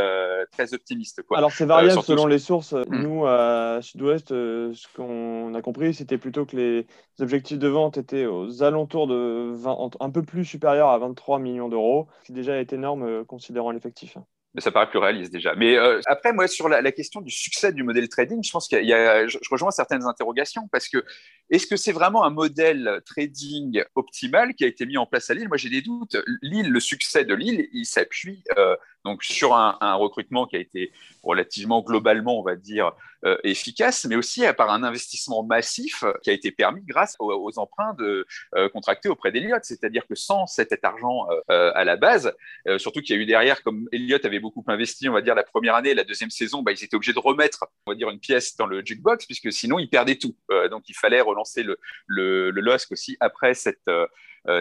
très 0.51 0.73
optimistes. 0.73 1.23
Quoi. 1.23 1.37
Alors, 1.37 1.51
c'est 1.51 1.65
variable 1.65 2.01
selon 2.03 2.27
les 2.27 2.39
sources. 2.39 2.73
Hmm. 2.73 3.01
Nous, 3.01 3.25
à 3.25 3.79
Sud-Ouest, 3.81 4.29
ce 4.29 4.87
qu'on 4.95 5.53
a 5.55 5.61
compris, 5.61 5.93
c'était 5.93 6.17
plutôt 6.17 6.45
que 6.45 6.55
les 6.55 6.87
objectifs 7.19 7.59
de 7.59 7.67
vente 7.67 7.97
étaient 7.97 8.25
aux 8.25 8.63
alentours 8.63 9.07
de 9.07 9.51
20, 9.53 9.91
un 9.99 10.09
peu 10.09 10.23
plus 10.23 10.45
supérieurs 10.45 10.89
à 10.89 10.97
23 10.97 11.39
millions 11.39 11.69
d'euros, 11.69 12.07
ce 12.21 12.27
qui 12.27 12.33
déjà 12.33 12.57
est 12.57 12.73
énorme 12.73 13.25
considérant 13.25 13.71
l'effectif 13.71 14.17
mais 14.53 14.61
ça 14.61 14.71
paraît 14.71 14.89
plus 14.89 14.99
réaliste 14.99 15.31
déjà. 15.31 15.53
Mais 15.55 15.77
euh, 15.77 16.01
après, 16.07 16.33
moi, 16.33 16.47
sur 16.47 16.69
la, 16.69 16.91
question 16.91 17.21
du 17.21 17.31
succès 17.31 17.71
du 17.71 17.83
modèle 17.83 18.09
trading, 18.09 18.43
je 18.43 18.51
pense 18.51 18.67
qu'il 18.67 18.83
y, 18.83 18.93
a, 18.93 19.27
je, 19.27 19.37
rejoins 19.51 19.69
certaines 19.69 20.05
interrogations 20.05 20.67
parce 20.71 20.87
que 20.87 21.03
est-ce 21.51 21.67
que 21.67 21.77
c'est 21.77 21.91
vraiment 21.91 22.23
un 22.23 22.31
modèle 22.31 23.01
trading 23.05 23.83
optimal 23.95 24.55
qui 24.55 24.63
a 24.63 24.67
été 24.67 24.85
mis 24.87 24.97
en 24.97 25.05
place 25.05 25.29
à 25.29 25.35
Lille? 25.35 25.47
Moi, 25.47 25.57
j'ai 25.57 25.69
des 25.69 25.81
doutes. 25.81 26.17
Lille, 26.41 26.69
le 26.69 26.79
succès 26.79 27.25
de 27.25 27.33
Lille, 27.35 27.67
il 27.73 27.85
s'appuie 27.85 28.43
euh, 28.57 28.75
donc 29.05 29.23
sur 29.23 29.55
un, 29.55 29.95
recrutement 29.95 30.45
qui 30.47 30.55
a 30.55 30.59
été 30.59 30.91
relativement 31.23 31.81
globalement, 31.81 32.39
on 32.39 32.43
va 32.43 32.55
dire, 32.55 32.91
euh, 33.25 33.37
efficace, 33.43 34.05
mais 34.05 34.15
aussi 34.15 34.43
par 34.57 34.69
un 34.71 34.83
investissement 34.83 35.43
massif 35.43 36.03
qui 36.23 36.29
a 36.29 36.33
été 36.33 36.51
permis 36.51 36.81
grâce 36.83 37.15
aux, 37.19 37.59
emprunts 37.59 37.93
de, 37.97 38.25
euh, 38.55 38.69
contractés 38.69 39.09
auprès 39.09 39.31
d'Eliott. 39.31 39.63
C'est-à-dire 39.63 40.07
que 40.07 40.15
sans 40.15 40.47
cet 40.47 40.73
argent 40.83 41.27
euh, 41.49 41.71
à 41.75 41.83
la 41.83 41.95
base, 41.95 42.33
surtout 42.77 43.01
qu'il 43.01 43.15
y 43.15 43.19
a 43.19 43.21
eu 43.21 43.25
derrière, 43.25 43.61
comme 43.63 43.87
Elliott 43.91 44.23
avait 44.25 44.39
beaucoup 44.39 44.63
investi, 44.67 45.09
on 45.09 45.13
va 45.13 45.21
dire, 45.21 45.35
la 45.35 45.43
première 45.43 45.75
année, 45.75 45.93
la 45.93 46.03
deuxième 46.03 46.29
saison, 46.29 46.61
bah, 46.61 46.71
ils 46.71 46.83
étaient 46.83 46.95
obligés 46.95 47.13
de 47.13 47.19
remettre, 47.19 47.65
on 47.85 47.91
va 47.91 47.95
dire, 47.95 48.09
une 48.09 48.19
pièce 48.19 48.55
dans 48.55 48.65
le 48.65 48.85
jukebox, 48.85 49.25
puisque 49.25 49.51
sinon, 49.51 49.79
ils 49.79 49.89
perdaient 49.89 50.15
tout. 50.15 50.35
donc, 50.69 50.87
il 50.89 50.95
fallait 50.95 51.21
relancer 51.21 51.63
le, 51.63 51.77
le, 52.07 52.51
le 52.51 52.61
LOSC 52.61 52.91
aussi 52.91 53.17
après 53.19 53.53
cette 53.53 53.79
euh, 53.87 54.07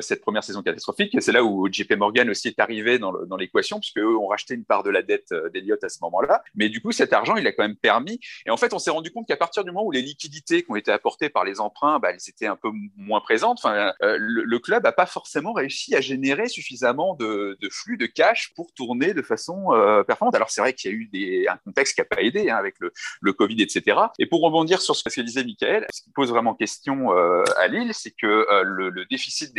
cette 0.00 0.20
première 0.20 0.44
saison 0.44 0.62
catastrophique. 0.62 1.16
C'est 1.20 1.32
là 1.32 1.44
où 1.44 1.68
JP 1.70 1.92
Morgan 1.96 2.28
aussi 2.30 2.48
est 2.48 2.60
arrivé 2.60 2.98
dans 2.98 3.36
l'équation, 3.36 3.80
puisque 3.80 3.98
eux 3.98 4.16
ont 4.16 4.26
racheté 4.26 4.54
une 4.54 4.64
part 4.64 4.82
de 4.82 4.90
la 4.90 5.02
dette 5.02 5.32
euh, 5.32 5.48
d'Eliott 5.50 5.82
à 5.82 5.88
ce 5.88 5.98
moment-là. 6.02 6.42
Mais 6.54 6.68
du 6.68 6.80
coup, 6.80 6.92
cet 6.92 7.12
argent, 7.12 7.36
il 7.36 7.46
a 7.46 7.52
quand 7.52 7.62
même 7.62 7.76
permis. 7.76 8.20
Et 8.46 8.50
en 8.50 8.56
fait, 8.56 8.72
on 8.72 8.78
s'est 8.78 8.90
rendu 8.90 9.10
compte 9.10 9.26
qu'à 9.26 9.36
partir 9.36 9.64
du 9.64 9.70
moment 9.70 9.84
où 9.84 9.90
les 9.90 10.02
liquidités 10.02 10.62
qui 10.62 10.70
ont 10.70 10.76
été 10.76 10.92
apportées 10.92 11.28
par 11.28 11.44
les 11.44 11.60
emprunts, 11.60 11.98
bah, 11.98 12.10
elles 12.10 12.28
étaient 12.28 12.46
un 12.46 12.56
peu 12.56 12.70
moins 12.96 13.20
présentes. 13.20 13.58
Enfin, 13.62 13.92
euh, 14.02 14.16
le, 14.18 14.58
club 14.58 14.82
n'a 14.82 14.92
pas 14.92 15.06
forcément 15.06 15.52
réussi 15.52 15.94
à 15.94 16.00
générer 16.00 16.48
suffisamment 16.48 17.14
de, 17.14 17.56
flux 17.70 17.96
de 17.96 18.06
cash 18.06 18.52
pour 18.56 18.72
tourner 18.72 19.14
de 19.14 19.22
façon 19.22 19.68
performante. 20.06 20.34
Alors 20.34 20.50
c'est 20.50 20.60
vrai 20.60 20.72
qu'il 20.72 20.90
y 20.90 20.94
a 20.94 20.96
eu 20.96 21.06
des, 21.06 21.46
un 21.48 21.56
contexte 21.58 21.94
qui 21.94 22.00
n'a 22.00 22.06
pas 22.06 22.20
aidé 22.22 22.50
hein, 22.50 22.56
avec 22.56 22.74
le, 22.80 23.32
Covid, 23.32 23.62
etc. 23.62 23.96
Et 24.18 24.26
pour 24.26 24.40
rebondir 24.40 24.82
sur 24.82 24.96
ce 24.96 25.04
que 25.04 25.20
disait 25.20 25.44
Michael, 25.44 25.86
ce 25.92 26.02
qui 26.02 26.10
pose 26.10 26.30
vraiment 26.30 26.54
question 26.54 27.12
à 27.12 27.68
Lille, 27.68 27.94
c'est 27.94 28.10
que 28.10 28.46
le, 28.64 28.90
le 28.90 29.06
déficit 29.06 29.54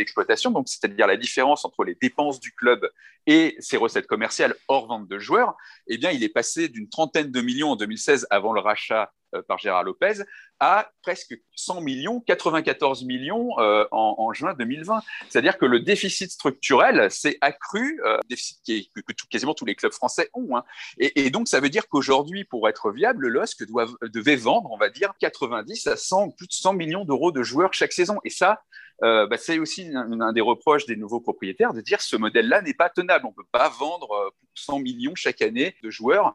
donc 0.50 0.68
c'est-à-dire 0.68 1.06
la 1.06 1.16
différence 1.16 1.64
entre 1.64 1.84
les 1.84 1.94
dépenses 1.94 2.40
du 2.40 2.52
club 2.52 2.88
et 3.26 3.56
ses 3.60 3.76
recettes 3.76 4.06
commerciales 4.06 4.54
hors 4.68 4.86
vente 4.86 5.08
de 5.08 5.18
joueurs, 5.18 5.56
eh 5.86 5.98
bien, 5.98 6.10
il 6.10 6.24
est 6.24 6.30
passé 6.30 6.68
d'une 6.68 6.88
trentaine 6.88 7.30
de 7.30 7.40
millions 7.40 7.70
en 7.70 7.76
2016 7.76 8.26
avant 8.30 8.52
le 8.52 8.60
rachat 8.60 9.12
euh, 9.34 9.42
par 9.42 9.58
Gérard 9.58 9.84
Lopez 9.84 10.24
à 10.58 10.90
presque 11.02 11.34
100 11.54 11.80
millions, 11.80 12.20
94 12.20 13.04
millions 13.04 13.58
euh, 13.58 13.86
en, 13.92 14.32
juin 14.32 14.54
2020. 14.54 15.00
C'est-à-dire 15.28 15.56
que 15.56 15.64
le 15.64 15.80
déficit 15.80 16.30
structurel 16.30 17.10
s'est 17.10 17.38
accru, 17.40 18.00
euh, 18.04 18.18
déficit 18.28 18.60
que, 18.92 19.00
quasiment 19.30 19.54
tous 19.54 19.64
les 19.64 19.74
clubs 19.74 19.92
français 19.92 20.28
ont. 20.34 20.56
Hein. 20.56 20.64
Et, 20.98 21.30
donc, 21.30 21.48
ça 21.48 21.60
veut 21.60 21.70
dire 21.70 21.88
qu'aujourd'hui, 21.88 22.44
pour 22.44 22.68
être 22.68 22.90
viable, 22.90 23.28
le 23.28 23.40
LOSC 23.40 23.64
devait 24.02 24.36
vendre, 24.36 24.70
on 24.72 24.76
va 24.76 24.90
dire, 24.90 25.12
90 25.20 25.86
à 25.86 25.96
100, 25.96 26.30
plus 26.30 26.48
de 26.48 26.52
100 26.52 26.74
millions 26.74 27.04
d'euros 27.04 27.32
de 27.32 27.42
joueurs 27.42 27.72
chaque 27.72 27.92
saison. 27.92 28.18
Et 28.24 28.30
ça, 28.30 28.60
euh, 29.02 29.26
bah, 29.26 29.36
c'est 29.36 29.58
aussi 29.58 29.90
un, 29.94 30.32
des 30.32 30.40
reproches 30.40 30.86
des 30.86 30.96
nouveaux 30.96 31.20
propriétaires 31.20 31.72
de 31.72 31.80
dire 31.80 32.00
ce 32.00 32.16
modèle-là 32.16 32.62
n'est 32.62 32.74
pas 32.74 32.88
tenable. 32.88 33.26
On 33.26 33.30
ne 33.30 33.34
peut 33.34 33.48
pas 33.52 33.68
vendre 33.68 34.32
100 34.54 34.80
millions 34.80 35.14
chaque 35.14 35.42
année 35.42 35.74
de 35.82 35.90
joueurs 35.90 36.34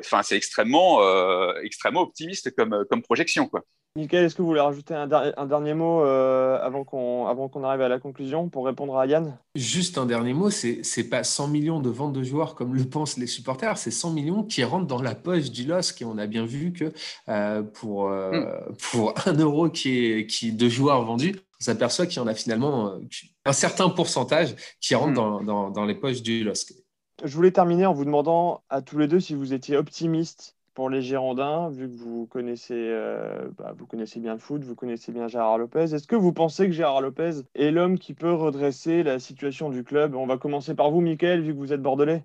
enfin, 0.00 0.22
c'est 0.24 0.36
extrêmement, 0.36 1.00
extrêmement 1.62 2.02
optimiste 2.02 2.54
comme, 2.56 2.84
comme 2.90 3.02
projection. 3.02 3.46
Quoi. 3.46 3.62
Michael, 3.96 4.24
est-ce 4.24 4.34
que 4.34 4.42
vous 4.42 4.48
voulez 4.48 4.60
rajouter 4.60 4.94
un, 4.94 5.06
dernier 5.06 5.72
mot 5.72 6.02
euh, 6.02 6.58
avant 6.60 6.84
qu'on 6.84 7.64
arrive 7.64 7.80
à 7.80 7.88
la 7.88 7.98
conclusion 7.98 8.50
pour 8.50 8.66
répondre 8.66 8.96
à 8.98 9.06
Yann? 9.06 9.38
Juste 9.54 9.96
un 9.96 10.04
dernier 10.04 10.34
mot, 10.34 10.50
c'est 10.50 10.82
n'est 10.96 11.04
pas 11.04 11.24
100 11.24 11.48
millions 11.48 11.80
de 11.80 11.88
ventes 11.88 12.12
de 12.12 12.22
joueurs 12.22 12.54
comme 12.54 12.74
le 12.74 12.84
pensent 12.84 13.16
les 13.16 13.26
supporters, 13.26 13.78
c'est 13.78 13.90
100 13.90 14.10
millions 14.10 14.42
qui 14.44 14.62
rentrent 14.64 14.86
dans 14.86 15.00
la 15.00 15.14
poche 15.14 15.50
du 15.50 15.64
LOSC 15.64 16.02
et 16.02 16.04
on 16.04 16.18
a 16.18 16.26
bien 16.26 16.44
vu 16.44 16.74
que 16.74 16.92
euh, 17.30 17.62
pour, 17.62 18.10
euh, 18.10 18.32
mm. 18.32 18.76
pour 18.90 19.14
un 19.26 19.32
euro 19.32 19.70
qui 19.70 20.04
est, 20.04 20.26
qui, 20.26 20.52
de 20.52 20.68
joueurs 20.68 21.02
vendus, 21.02 21.36
on 21.60 21.64
s'aperçoit 21.64 22.06
qu'il 22.06 22.18
y 22.18 22.20
en 22.20 22.26
a 22.26 22.34
finalement 22.34 22.98
un 23.44 23.52
certain 23.52 23.88
pourcentage 23.88 24.54
qui 24.80 24.94
rentre 24.94 25.12
mm. 25.12 25.44
dans, 25.44 25.70
dans 25.70 25.84
les 25.84 25.94
poches 25.94 26.22
du 26.22 26.44
LOSC. 26.44 26.74
Je 27.24 27.34
voulais 27.34 27.50
terminer 27.50 27.86
en 27.86 27.94
vous 27.94 28.04
demandant 28.04 28.62
à 28.68 28.82
tous 28.82 28.98
les 28.98 29.08
deux 29.08 29.20
si 29.20 29.34
vous 29.34 29.54
étiez 29.54 29.76
optimistes 29.76 30.56
pour 30.76 30.90
les 30.90 31.00
Girondins, 31.00 31.70
vu 31.70 31.88
que 31.88 31.96
vous 31.96 32.26
connaissez, 32.26 32.74
euh, 32.74 33.48
bah, 33.56 33.74
vous 33.76 33.86
connaissez 33.86 34.20
bien 34.20 34.34
le 34.34 34.38
foot, 34.38 34.62
vous 34.62 34.74
connaissez 34.74 35.10
bien 35.10 35.26
Gérard 35.26 35.56
Lopez, 35.56 35.94
est-ce 35.94 36.06
que 36.06 36.14
vous 36.14 36.34
pensez 36.34 36.66
que 36.66 36.72
Gérard 36.72 37.00
Lopez 37.00 37.40
est 37.54 37.70
l'homme 37.70 37.98
qui 37.98 38.12
peut 38.12 38.34
redresser 38.34 39.02
la 39.02 39.18
situation 39.18 39.70
du 39.70 39.84
club? 39.84 40.14
On 40.14 40.26
va 40.26 40.36
commencer 40.36 40.74
par 40.74 40.90
vous, 40.90 41.00
Michael, 41.00 41.40
vu 41.40 41.54
que 41.54 41.58
vous 41.58 41.72
êtes 41.72 41.80
bordelais. 41.80 42.22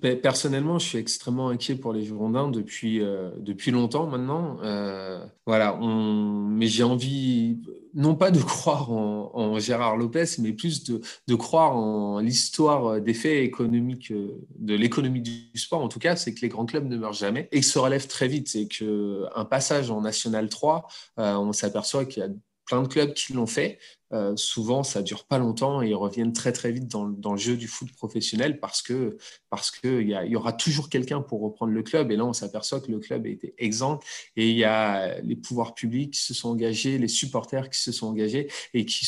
Personnellement, 0.00 0.78
je 0.78 0.86
suis 0.86 0.98
extrêmement 0.98 1.50
inquiet 1.50 1.74
pour 1.74 1.92
les 1.92 2.04
Girondins 2.04 2.48
depuis, 2.48 3.02
euh, 3.02 3.30
depuis 3.38 3.70
longtemps 3.70 4.06
maintenant. 4.06 4.56
Euh, 4.62 5.24
voilà, 5.46 5.78
mais 5.78 6.66
j'ai 6.68 6.84
envie, 6.84 7.58
non 7.92 8.14
pas 8.14 8.30
de 8.30 8.40
croire 8.42 8.90
en, 8.90 9.58
Gérard 9.58 9.96
Lopez, 9.96 10.24
mais 10.38 10.52
plus 10.52 10.84
de, 10.84 11.02
de 11.26 11.34
croire 11.34 11.76
en 11.76 12.20
l'histoire 12.20 13.00
des 13.00 13.12
faits 13.12 13.44
économiques, 13.44 14.10
euh, 14.10 14.40
de 14.58 14.74
l'économie 14.74 15.20
du 15.20 15.58
sport. 15.58 15.82
En 15.82 15.88
tout 15.88 15.98
cas, 15.98 16.16
c'est 16.16 16.32
que 16.32 16.40
les 16.40 16.48
grands 16.48 16.66
clubs 16.66 16.88
ne 16.88 16.96
meurent 16.96 17.12
jamais 17.12 17.48
et 17.52 17.60
se 17.60 17.78
relèvent 17.78 18.08
très 18.08 18.28
vite. 18.28 18.48
C'est 18.48 18.68
qu'un 18.68 19.44
passage 19.44 19.90
en 19.90 20.00
National 20.00 20.48
3, 20.48 20.88
on 21.18 21.52
s'aperçoit 21.52 22.06
qu'il 22.06 22.22
y 22.22 22.26
a 22.26 22.30
plein 22.70 22.82
de 22.82 22.88
clubs 22.88 23.12
qui 23.12 23.32
l'ont 23.32 23.46
fait. 23.46 23.78
Euh, 24.12 24.34
souvent, 24.36 24.82
ça 24.82 25.02
dure 25.02 25.24
pas 25.24 25.38
longtemps 25.38 25.82
et 25.82 25.90
ils 25.90 25.94
reviennent 25.94 26.32
très 26.32 26.52
très 26.52 26.70
vite 26.72 26.88
dans, 26.88 27.04
le 27.04 27.36
jeu 27.36 27.56
du 27.56 27.68
foot 27.68 27.92
professionnel 27.92 28.58
parce 28.58 28.80
que 28.80 29.18
parce 29.50 29.70
que 29.70 30.00
il 30.00 30.08
y, 30.08 30.36
aura 30.36 30.52
toujours 30.52 30.88
quelqu'un 30.88 31.20
pour 31.20 31.40
reprendre 31.40 31.72
le 31.72 31.82
club. 31.82 32.10
Et 32.10 32.16
là, 32.16 32.24
on 32.24 32.32
s'aperçoit 32.32 32.80
que 32.80 32.90
le 32.90 33.00
club 33.00 33.26
a 33.26 33.28
été 33.28 33.54
exempt 33.58 34.00
et 34.36 34.50
il 34.50 34.56
y 34.56 34.64
a 34.64 35.20
les 35.20 35.36
pouvoirs 35.36 35.74
publics 35.74 36.14
qui 36.14 36.20
se 36.20 36.34
sont 36.34 36.50
engagés, 36.50 36.98
les 36.98 37.08
supporters 37.08 37.70
qui 37.70 37.80
se 37.80 37.92
sont 37.92 38.06
engagés 38.06 38.50
et 38.72 38.84
qui 38.84 39.06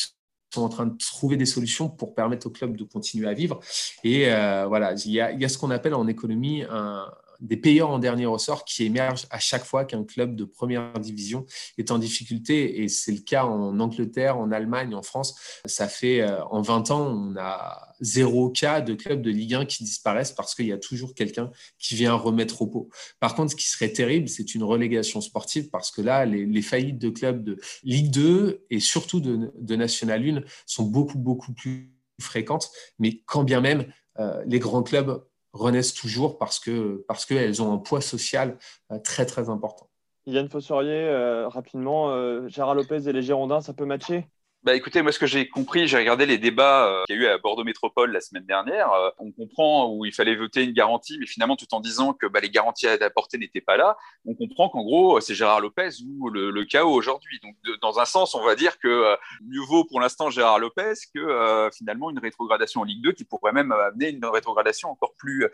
sont 0.53 0.61
en 0.61 0.69
train 0.69 0.85
de 0.85 0.97
trouver 0.97 1.37
des 1.37 1.45
solutions 1.45 1.89
pour 1.89 2.13
permettre 2.15 2.47
au 2.47 2.51
club 2.51 2.77
de 2.77 2.83
continuer 2.83 3.27
à 3.27 3.33
vivre. 3.33 3.59
Et 4.03 4.31
euh, 4.31 4.65
voilà, 4.67 4.93
il 5.05 5.11
y, 5.11 5.19
a, 5.19 5.31
il 5.31 5.41
y 5.41 5.45
a 5.45 5.49
ce 5.49 5.57
qu'on 5.57 5.71
appelle 5.71 5.95
en 5.95 6.07
économie 6.07 6.63
un, 6.69 7.09
des 7.39 7.57
payeurs 7.57 7.89
en 7.89 7.99
dernier 7.99 8.25
ressort 8.25 8.65
qui 8.65 8.83
émergent 8.83 9.27
à 9.29 9.39
chaque 9.39 9.63
fois 9.63 9.85
qu'un 9.85 10.03
club 10.03 10.35
de 10.35 10.45
première 10.45 10.99
division 10.99 11.45
est 11.77 11.91
en 11.91 11.97
difficulté. 11.97 12.81
Et 12.81 12.87
c'est 12.87 13.11
le 13.11 13.21
cas 13.21 13.45
en 13.45 13.79
Angleterre, 13.79 14.37
en 14.37 14.51
Allemagne, 14.51 14.95
en 14.95 15.03
France. 15.03 15.35
Ça 15.65 15.87
fait 15.87 16.21
euh, 16.21 16.43
en 16.45 16.61
20 16.61 16.91
ans, 16.91 17.07
on 17.07 17.35
a 17.37 17.93
zéro 17.99 18.49
cas 18.49 18.81
de 18.81 18.93
clubs 18.93 19.21
de 19.21 19.29
Ligue 19.29 19.55
1 19.55 19.65
qui 19.65 19.83
disparaissent 19.83 20.31
parce 20.31 20.55
qu'il 20.55 20.67
y 20.67 20.71
a 20.71 20.77
toujours 20.77 21.13
quelqu'un 21.13 21.51
qui 21.79 21.95
vient 21.95 22.13
remettre 22.13 22.61
au 22.61 22.67
pot. 22.67 22.89
Par 23.19 23.35
contre, 23.35 23.51
ce 23.51 23.55
qui 23.55 23.67
serait 23.67 23.91
terrible, 23.91 24.27
c'est 24.27 24.55
une 24.55 24.63
relégation 24.63 25.21
sportive 25.21 25.69
parce 25.69 25.91
que 25.91 26.01
là, 26.01 26.25
les, 26.25 26.61
faillites 26.61 26.99
de 26.99 27.09
clubs 27.09 27.43
de 27.43 27.59
Ligue 27.83 28.11
2 28.11 28.65
et 28.69 28.79
surtout 28.79 29.19
de, 29.19 29.51
de 29.59 29.75
National 29.75 30.23
1 30.25 30.41
sont 30.65 30.83
beaucoup, 30.83 31.17
beaucoup 31.17 31.53
plus 31.53 31.93
fréquentes. 32.21 32.69
Mais 32.99 33.21
quand 33.25 33.43
bien 33.43 33.59
même, 33.59 33.85
euh, 34.19 34.43
les 34.45 34.59
grands 34.59 34.83
clubs 34.83 35.23
renaissent 35.53 35.93
toujours 35.93 36.37
parce 36.37 36.59
que 36.59 37.05
parce 37.07 37.25
qu'elles 37.25 37.61
ont 37.61 37.73
un 37.73 37.77
poids 37.77 38.01
social 38.01 38.57
euh, 38.91 38.99
très 38.99 39.25
très 39.25 39.49
important. 39.49 39.89
Yann 40.25 40.49
Fossorier, 40.49 40.91
euh, 40.91 41.47
rapidement, 41.47 42.09
euh, 42.11 42.47
Gérard 42.47 42.75
Lopez 42.75 43.07
et 43.07 43.13
les 43.13 43.21
Girondins, 43.21 43.61
ça 43.61 43.73
peut 43.73 43.85
matcher? 43.85 44.27
Bah 44.63 44.75
écoutez, 44.75 45.01
moi 45.01 45.11
ce 45.11 45.19
que 45.19 45.25
j'ai 45.25 45.49
compris, 45.49 45.89
j'ai 45.89 45.97
regardé 45.97 46.25
les 46.25 46.37
débats 46.37 46.87
euh, 46.87 47.03
qu'il 47.05 47.17
y 47.17 47.19
a 47.19 47.21
eu 47.21 47.27
à 47.27 47.37
Bordeaux 47.37 47.65
Métropole 47.65 48.13
la 48.13 48.21
semaine 48.21 48.45
dernière. 48.45 48.93
Euh, 48.93 49.09
on 49.19 49.29
comprend 49.33 49.93
où 49.93 50.05
il 50.05 50.13
fallait 50.13 50.37
voter 50.37 50.63
une 50.63 50.71
garantie, 50.71 51.17
mais 51.19 51.25
finalement 51.25 51.57
tout 51.57 51.73
en 51.73 51.81
disant 51.81 52.13
que 52.13 52.27
bah, 52.27 52.39
les 52.39 52.49
garanties 52.49 52.87
à 52.87 52.93
apporter 53.01 53.37
n'étaient 53.37 53.59
pas 53.59 53.75
là. 53.75 53.97
On 54.25 54.35
comprend 54.35 54.69
qu'en 54.69 54.83
gros 54.83 55.19
c'est 55.19 55.35
Gérard 55.35 55.59
Lopez 55.59 55.89
ou 56.07 56.29
le, 56.29 56.63
chaos 56.63 56.93
aujourd'hui. 56.93 57.41
Donc 57.43 57.57
dans 57.81 57.99
un 57.99 58.05
sens, 58.05 58.35
on 58.35 58.43
va 58.45 58.55
dire 58.55 58.79
que 58.79 58.87
euh, 58.87 59.17
mieux 59.41 59.59
vaut 59.67 59.83
pour 59.83 59.99
l'instant 59.99 60.29
Gérard 60.29 60.59
Lopez 60.59 60.93
que 61.13 61.69
finalement 61.75 62.09
une 62.09 62.19
rétrogradation 62.19 62.81
en 62.81 62.83
Ligue 62.85 63.03
2 63.03 63.11
qui 63.11 63.25
pourrait 63.25 63.51
même 63.51 63.73
amener 63.73 64.11
une 64.11 64.25
rétrogradation 64.25 64.89
encore 64.89 65.13
plus 65.17 65.45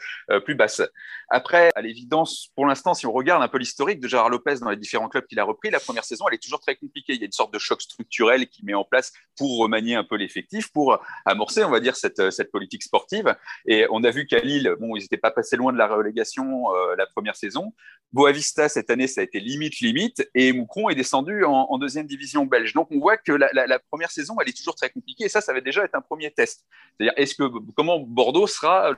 plus 0.46 0.54
basse. 0.54 0.84
Après, 1.30 1.72
à 1.74 1.82
l'évidence, 1.82 2.50
pour 2.56 2.68
l'instant, 2.68 2.94
si 2.94 3.08
on 3.08 3.12
regarde 3.12 3.42
un 3.42 3.48
peu 3.48 3.58
l'historique 3.58 4.00
de 4.00 4.08
Gérard 4.08 4.30
Lopez 4.30 4.60
dans 4.62 4.70
les 4.70 4.78
différents 4.78 5.10
clubs 5.10 5.26
qu'il 5.26 5.40
a 5.40 5.44
repris, 5.44 5.72
la 5.72 5.80
première 5.80 6.04
saison 6.04 6.26
elle 6.28 6.36
est 6.36 6.44
toujours 6.44 6.60
très 6.60 6.76
compliquée. 6.76 7.14
Il 7.14 7.20
y 7.20 7.24
a 7.24 7.26
une 7.26 7.32
sorte 7.32 7.52
de 7.52 7.60
choc 7.60 7.82
structurel 7.82 8.48
qui 8.48 8.64
met 8.64 8.76
en 8.76 8.84
place 8.84 8.99
pour 9.38 9.58
remanier 9.58 9.96
un 9.96 10.04
peu 10.04 10.16
l'effectif, 10.16 10.72
pour 10.72 11.00
amorcer, 11.26 11.64
on 11.64 11.70
va 11.70 11.80
dire, 11.80 11.96
cette, 11.96 12.30
cette, 12.32 12.52
politique 12.52 12.84
sportive. 12.84 13.36
Et 13.66 13.86
on 13.90 14.04
a 14.04 14.12
vu 14.12 14.26
qu'à 14.26 14.40
Lille, 14.40 14.76
bon, 14.80 14.96
ils 14.96 15.02
n'étaient 15.02 15.18
pas 15.18 15.32
passés 15.32 15.56
loin 15.56 15.72
de 15.72 15.78
la 15.78 15.88
relégation 15.88 16.74
euh, 16.76 16.96
la 16.98 17.06
première 17.08 17.36
saison. 17.36 17.74
Boavista, 18.12 18.70
cette 18.70 18.90
année, 18.90 19.08
ça 19.08 19.22
a 19.22 19.24
été 19.24 19.40
limite, 19.40 19.80
limite. 19.80 20.28
Et 20.34 20.52
Moucron 20.52 20.90
est 20.90 20.96
descendu 20.96 21.44
en, 21.46 21.78
deuxième 21.78 22.08
division 22.08 22.46
belge. 22.46 22.74
Donc, 22.74 22.90
on 22.92 23.00
voit 23.00 23.18
que 23.18 23.32
la, 23.32 23.80
première 23.92 24.12
saison, 24.12 24.36
elle 24.42 24.50
est 24.50 24.58
toujours 24.58 24.76
très 24.76 24.90
compliquée. 24.90 25.26
Et 25.26 25.30
ça, 25.30 25.42
ça 25.42 25.54
va 25.54 25.62
déjà 25.62 25.84
être 25.84 25.96
un 25.96 26.02
premier 26.02 26.32
test. 26.32 26.66
C'est-à-dire, 26.98 27.14
est-ce 27.18 27.36
que, 27.36 27.44
comment 27.76 28.00
Bordeaux 28.00 28.48
sera 28.48 28.94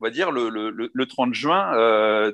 on 0.00 0.04
va 0.04 0.10
dire, 0.10 0.30
le, 0.30 0.48
le, 0.48 0.70
le 0.92 1.06
30 1.06 1.34
juin 1.34 1.72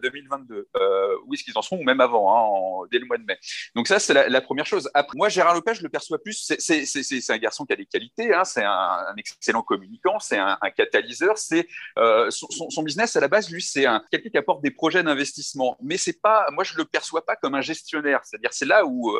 2022. 0.03 0.55
Euh, 0.55 0.65
euh, 0.77 1.17
où 1.27 1.35
est-ce 1.35 1.45
qu'ils 1.45 1.57
en 1.57 1.63
sont, 1.63 1.77
ou 1.77 1.83
même 1.83 2.01
avant, 2.01 2.83
hein, 2.85 2.89
dès 2.91 2.99
le 2.99 3.07
mois 3.07 3.19
de 3.19 3.25
mai. 3.25 3.39
Donc 3.75 3.89
ça, 3.89 3.99
c'est 3.99 4.15
la, 4.15 4.41
première 4.41 4.67
chose. 4.67 4.91
Moi, 5.15 5.29
Gérard 5.29 5.55
Lopez, 5.55 5.75
je 5.75 5.83
le 5.83 5.89
perçois 5.89 6.19
plus, 6.19 6.53
c'est 6.59 7.31
un 7.31 7.39
garçon 7.39 7.65
qui 7.65 7.73
a 7.73 7.77
des 7.77 7.87
qualités, 7.87 8.35
hein, 8.35 8.45
c'est 8.45 8.65
un, 8.65 9.15
excellent 9.17 9.63
communicant, 9.63 10.19
c'est 10.19 10.39
un, 10.39 10.59
catalyseur, 10.77 11.35
euh, 11.99 12.31
son, 12.31 12.83
business 12.83 13.17
à 13.17 13.21
la 13.21 13.29
base, 13.29 13.51
lui, 13.51 13.63
c'est 13.63 13.87
quelqu'un 14.11 14.31
qui 14.31 14.39
apporte 14.39 14.63
des 14.63 14.71
projets 14.71 15.03
d'investissement. 15.03 15.77
Mais 15.83 15.97
c'est 15.97 16.21
pas, 16.21 16.47
moi, 16.53 16.65
je 16.65 16.77
le 16.77 16.85
perçois 16.85 17.25
pas 17.25 17.37
comme 17.37 17.55
un 17.55 17.61
gestionnaire. 17.61 18.21
C'est-à-dire, 18.25 18.53
c'est 18.53 18.67
là 18.67 18.85
où, 18.85 19.17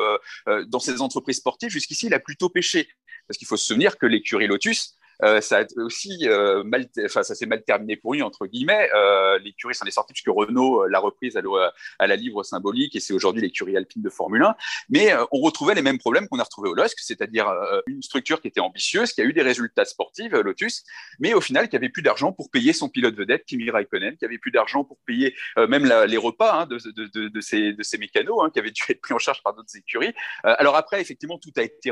dans 0.67 0.79
ces 0.79 1.01
entreprises 1.01 1.37
sportives, 1.37 1.69
jusqu'ici, 1.69 2.07
il 2.07 2.13
a 2.13 2.19
plutôt 2.19 2.49
pêché. 2.49 2.89
Parce 3.27 3.37
qu'il 3.37 3.47
faut 3.47 3.57
se 3.57 3.65
souvenir 3.65 3.97
que 3.97 4.05
l'écurie 4.05 4.47
Lotus, 4.47 4.97
euh, 5.21 5.41
ça 5.41 5.59
a 5.59 5.63
aussi 5.77 6.27
euh, 6.27 6.63
mal, 6.63 6.87
enfin 7.05 7.23
ça 7.23 7.35
s'est 7.35 7.45
mal 7.45 7.63
terminé 7.63 7.95
pour 7.95 8.13
lui 8.13 8.21
entre 8.21 8.47
guillemets. 8.47 8.89
Euh, 8.95 9.37
l'écurie 9.39 9.75
s'en 9.75 9.85
est 9.85 9.91
sortie 9.91 10.13
puisque 10.13 10.29
Renault 10.29 10.87
l'a 10.87 10.99
reprise 10.99 11.37
à, 11.37 12.07
la 12.07 12.15
livre 12.15 12.43
symbolique 12.43 12.95
et 12.95 12.99
c'est 12.99 13.13
aujourd'hui 13.13 13.41
l'écurie 13.41 13.77
alpine 13.77 14.01
de 14.01 14.09
Formule 14.09 14.43
1. 14.43 14.55
Mais 14.89 15.13
on 15.31 15.39
retrouvait 15.39 15.75
les 15.75 15.81
mêmes 15.81 15.97
problèmes 15.97 16.27
qu'on 16.27 16.39
a 16.39 16.43
retrouvés 16.43 16.69
au 16.69 16.73
LOSC, 16.73 16.97
c'est-à-dire 16.99 17.51
une 17.87 18.01
structure 18.01 18.41
qui 18.41 18.47
était 18.47 18.59
ambitieuse, 18.59 19.13
qui 19.13 19.21
a 19.21 19.23
eu 19.23 19.33
des 19.33 19.41
résultats 19.41 19.85
sportifs, 19.85 20.31
Lotus, 20.31 20.83
mais 21.19 21.33
au 21.33 21.41
final 21.41 21.69
qui 21.69 21.75
avait 21.75 21.89
plus 21.89 22.01
d'argent 22.01 22.31
pour 22.31 22.49
payer 22.49 22.73
son 22.73 22.89
pilote 22.89 23.15
vedette 23.15 23.45
Kimi 23.45 23.69
Raikkonen, 23.69 24.17
qui 24.17 24.25
avait 24.25 24.37
plus 24.37 24.51
d'argent 24.51 24.83
pour 24.83 24.97
payer 25.05 25.35
même 25.57 25.85
les 26.07 26.17
repas 26.17 26.61
hein, 26.61 26.65
de, 26.65 26.77
de, 26.77 27.07
de, 27.13 27.27
de, 27.27 27.41
ces, 27.41 27.73
de 27.73 27.83
ces 27.83 27.97
mécanos, 27.97 28.39
hein, 28.43 28.49
qui 28.51 28.59
avaient 28.59 28.71
dû 28.71 28.81
être 28.89 29.01
pris 29.01 29.13
en 29.13 29.19
charge 29.19 29.41
par 29.43 29.53
d'autres 29.53 29.75
écuries. 29.75 30.13
alors 30.43 30.75
après, 30.75 31.01
effectivement, 31.01 31.37
tout 31.37 31.51
a 31.57 31.63
été 31.63 31.91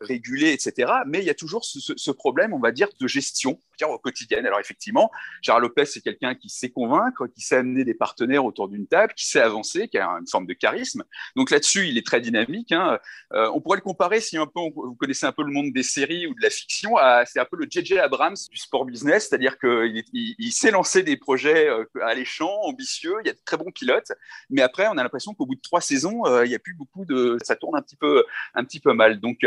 régulé, 0.00 0.52
etc. 0.52 0.92
Mais 1.06 1.18
il 1.20 1.24
y 1.24 1.30
a 1.30 1.34
toujours 1.34 1.64
ce, 1.64 1.78
ce 1.96 2.10
problème 2.10 2.51
on 2.52 2.58
va 2.58 2.72
dire, 2.72 2.88
de 3.00 3.06
gestion 3.06 3.60
au 3.90 3.98
quotidienne. 3.98 4.46
Alors 4.46 4.60
effectivement, 4.60 5.10
Gérard 5.42 5.60
Lopez, 5.60 5.84
c'est 5.86 6.00
quelqu'un 6.00 6.34
qui 6.34 6.48
sait 6.48 6.70
convaincre, 6.70 7.26
qui 7.26 7.40
sait 7.40 7.56
amener 7.56 7.84
des 7.84 7.94
partenaires 7.94 8.44
autour 8.44 8.68
d'une 8.68 8.86
table, 8.86 9.12
qui 9.14 9.26
sait 9.26 9.40
avancer, 9.40 9.88
qui 9.88 9.98
a 9.98 10.08
une 10.08 10.28
forme 10.28 10.46
de 10.46 10.54
charisme. 10.54 11.04
Donc 11.36 11.50
là-dessus, 11.50 11.88
il 11.88 11.98
est 11.98 12.06
très 12.06 12.20
dynamique. 12.20 12.72
Hein. 12.72 12.98
Euh, 13.32 13.50
on 13.54 13.60
pourrait 13.60 13.78
le 13.78 13.82
comparer, 13.82 14.20
si 14.20 14.36
un 14.36 14.46
peu, 14.46 14.60
vous 14.74 14.94
connaissez 14.94 15.26
un 15.26 15.32
peu 15.32 15.42
le 15.42 15.52
monde 15.52 15.72
des 15.72 15.82
séries 15.82 16.26
ou 16.26 16.34
de 16.34 16.42
la 16.42 16.50
fiction, 16.50 16.96
c'est 17.26 17.40
un 17.40 17.44
peu 17.44 17.56
le 17.56 17.66
J.J. 17.68 17.98
Abrams 17.98 18.36
du 18.50 18.56
sport 18.56 18.84
business, 18.84 19.28
c'est-à-dire 19.28 19.58
qu'il 19.58 20.04
il, 20.12 20.52
sait 20.52 20.70
lancer 20.70 21.02
des 21.02 21.16
projets 21.16 21.68
euh, 21.68 21.84
alléchants, 22.02 22.60
ambitieux, 22.62 23.14
il 23.22 23.26
y 23.26 23.30
a 23.30 23.32
de 23.32 23.38
très 23.44 23.56
bons 23.56 23.70
pilotes, 23.70 24.12
mais 24.50 24.62
après, 24.62 24.86
on 24.88 24.98
a 24.98 25.02
l'impression 25.02 25.34
qu'au 25.34 25.46
bout 25.46 25.54
de 25.54 25.60
trois 25.60 25.80
saisons, 25.80 26.26
euh, 26.26 26.44
il 26.44 26.48
n'y 26.48 26.54
a 26.54 26.58
plus 26.58 26.74
beaucoup 26.74 27.04
de... 27.04 27.38
ça 27.42 27.56
tourne 27.56 27.76
un 27.76 27.82
petit 27.82 27.96
peu, 27.96 28.24
un 28.54 28.64
petit 28.64 28.80
peu 28.80 28.92
mal. 28.92 29.20
Donc, 29.20 29.38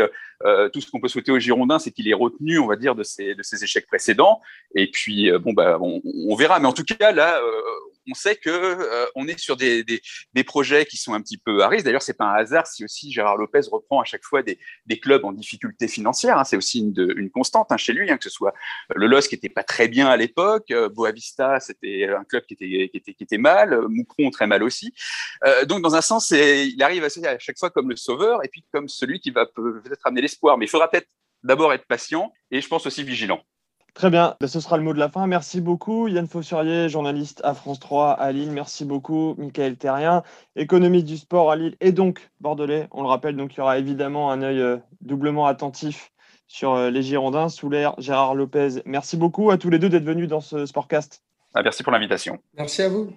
tout 0.72 0.80
ce 0.80 0.90
qu'on 0.90 1.00
peut 1.00 1.08
souhaiter 1.08 1.32
aux 1.32 1.38
Girondins, 1.38 1.78
c'est 1.78 1.90
qu'il 1.90 2.08
est 2.08 2.14
retenu, 2.14 2.58
on 2.58 2.66
va 2.66 2.76
dire, 2.76 2.94
de 2.94 3.02
ses, 3.02 3.34
de 3.34 3.42
ses 3.42 3.62
échecs 3.62 3.86
précédents. 3.86 4.25
Et 4.74 4.90
puis, 4.90 5.30
bon, 5.40 5.52
bah, 5.52 5.78
on, 5.80 6.36
verra. 6.36 6.60
Mais 6.60 6.66
en 6.66 6.72
tout 6.72 6.84
cas, 6.84 7.12
là, 7.12 7.40
on 8.08 8.14
sait 8.14 8.36
que 8.36 8.50
euh, 8.50 9.06
on 9.14 9.26
est 9.28 9.38
sur 9.38 9.56
des, 9.56 9.84
projets 10.44 10.86
qui 10.86 10.96
sont 10.96 11.14
un 11.14 11.20
petit 11.20 11.38
peu 11.38 11.62
à 11.62 11.68
risque. 11.68 11.84
D'ailleurs, 11.84 12.02
c'est 12.02 12.16
pas 12.16 12.26
un 12.26 12.34
hasard 12.34 12.66
si 12.66 12.84
aussi 12.84 13.12
Gérard 13.12 13.36
Lopez 13.36 13.60
reprend 13.70 14.00
à 14.00 14.04
chaque 14.04 14.24
fois 14.24 14.42
des, 14.42 14.58
clubs 15.00 15.24
en 15.24 15.32
difficulté 15.32 15.88
financière. 15.88 16.38
Hein. 16.38 16.44
C'est 16.44 16.56
aussi 16.56 16.80
une, 16.80 17.30
constante 17.30 17.70
hein, 17.70 17.76
chez 17.76 17.92
lui, 17.92 18.10
hein, 18.10 18.16
que 18.16 18.24
ce 18.24 18.30
soit 18.30 18.54
le 18.94 19.06
LOS 19.06 19.28
qui 19.28 19.34
était 19.34 19.48
pas 19.48 19.64
très 19.64 19.88
bien 19.88 20.08
à 20.08 20.16
l'époque, 20.16 20.70
euh, 20.70 20.88
Boavista, 20.88 21.60
c'était 21.60 22.08
un 22.08 22.24
club 22.24 22.44
qui 22.46 22.54
était, 22.54 22.88
qui 22.88 22.96
était, 22.96 23.14
qui 23.14 23.24
était 23.24 23.38
mal, 23.38 23.78
Moucron 23.88 24.30
très 24.30 24.46
mal 24.46 24.62
aussi. 24.62 24.94
Euh, 25.44 25.64
donc, 25.64 25.82
dans 25.82 25.94
un 25.94 26.00
sens, 26.00 26.30
il 26.30 26.80
arrive 26.82 27.04
à, 27.04 27.28
à 27.28 27.38
chaque 27.38 27.58
fois 27.58 27.70
comme 27.70 27.90
le 27.90 27.96
sauveur 27.96 28.44
et 28.44 28.48
puis 28.48 28.64
comme 28.72 28.88
celui 28.88 29.20
qui 29.20 29.30
va 29.30 29.46
peut-être 29.46 30.06
amener 30.06 30.22
l'espoir. 30.22 30.58
Mais 30.58 30.66
il 30.66 30.68
faudra 30.68 30.88
peut-être 30.88 31.08
d'abord 31.42 31.72
être 31.72 31.86
patient 31.86 32.32
et 32.50 32.60
je 32.60 32.68
pense 32.68 32.86
aussi 32.86 33.02
vigilant. 33.02 33.42
Très 33.96 34.10
bien, 34.10 34.36
ben, 34.38 34.46
ce 34.46 34.60
sera 34.60 34.76
le 34.76 34.82
mot 34.82 34.92
de 34.92 34.98
la 34.98 35.08
fin. 35.08 35.26
Merci 35.26 35.62
beaucoup 35.62 36.06
Yann 36.06 36.26
Fossurier, 36.26 36.90
journaliste 36.90 37.40
à 37.44 37.54
France 37.54 37.80
3 37.80 38.10
à 38.10 38.30
Lille. 38.30 38.50
Merci 38.50 38.84
beaucoup 38.84 39.34
Michael 39.38 39.76
Terrien, 39.76 40.22
économiste 40.54 41.06
du 41.06 41.16
sport 41.16 41.50
à 41.50 41.56
Lille 41.56 41.76
et 41.80 41.92
donc 41.92 42.30
bordelais. 42.42 42.88
On 42.90 43.00
le 43.00 43.08
rappelle, 43.08 43.36
donc 43.36 43.54
il 43.54 43.56
y 43.56 43.60
aura 43.62 43.78
évidemment 43.78 44.30
un 44.30 44.42
œil 44.42 44.60
euh, 44.60 44.76
doublement 45.00 45.46
attentif 45.46 46.12
sur 46.46 46.74
euh, 46.74 46.90
les 46.90 47.00
Girondins 47.00 47.48
sous 47.48 47.70
l'air 47.70 47.94
Gérard 47.96 48.34
Lopez. 48.34 48.82
Merci 48.84 49.16
beaucoup 49.16 49.50
à 49.50 49.56
tous 49.56 49.70
les 49.70 49.78
deux 49.78 49.88
d'être 49.88 50.04
venus 50.04 50.28
dans 50.28 50.42
ce 50.42 50.66
Sportcast. 50.66 51.22
Ah, 51.54 51.62
merci 51.62 51.82
pour 51.82 51.90
l'invitation. 51.90 52.38
Merci 52.58 52.82
à 52.82 52.90
vous. 52.90 53.10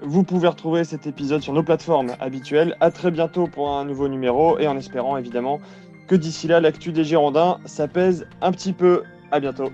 Vous 0.00 0.24
pouvez 0.24 0.48
retrouver 0.48 0.84
cet 0.84 1.06
épisode 1.06 1.42
sur 1.42 1.52
nos 1.52 1.62
plateformes 1.62 2.16
habituelles. 2.20 2.74
À 2.80 2.90
très 2.90 3.10
bientôt 3.10 3.48
pour 3.48 3.68
un 3.68 3.84
nouveau 3.84 4.08
numéro 4.08 4.58
et 4.58 4.66
en 4.66 4.78
espérant 4.78 5.18
évidemment 5.18 5.60
que 6.08 6.14
d'ici 6.14 6.48
là, 6.48 6.58
l'actu 6.60 6.90
des 6.92 7.04
Girondins, 7.04 7.58
ça 7.66 7.86
pèse 7.86 8.26
un 8.40 8.52
petit 8.52 8.72
peu. 8.72 9.02
À 9.30 9.40
bientôt. 9.40 9.72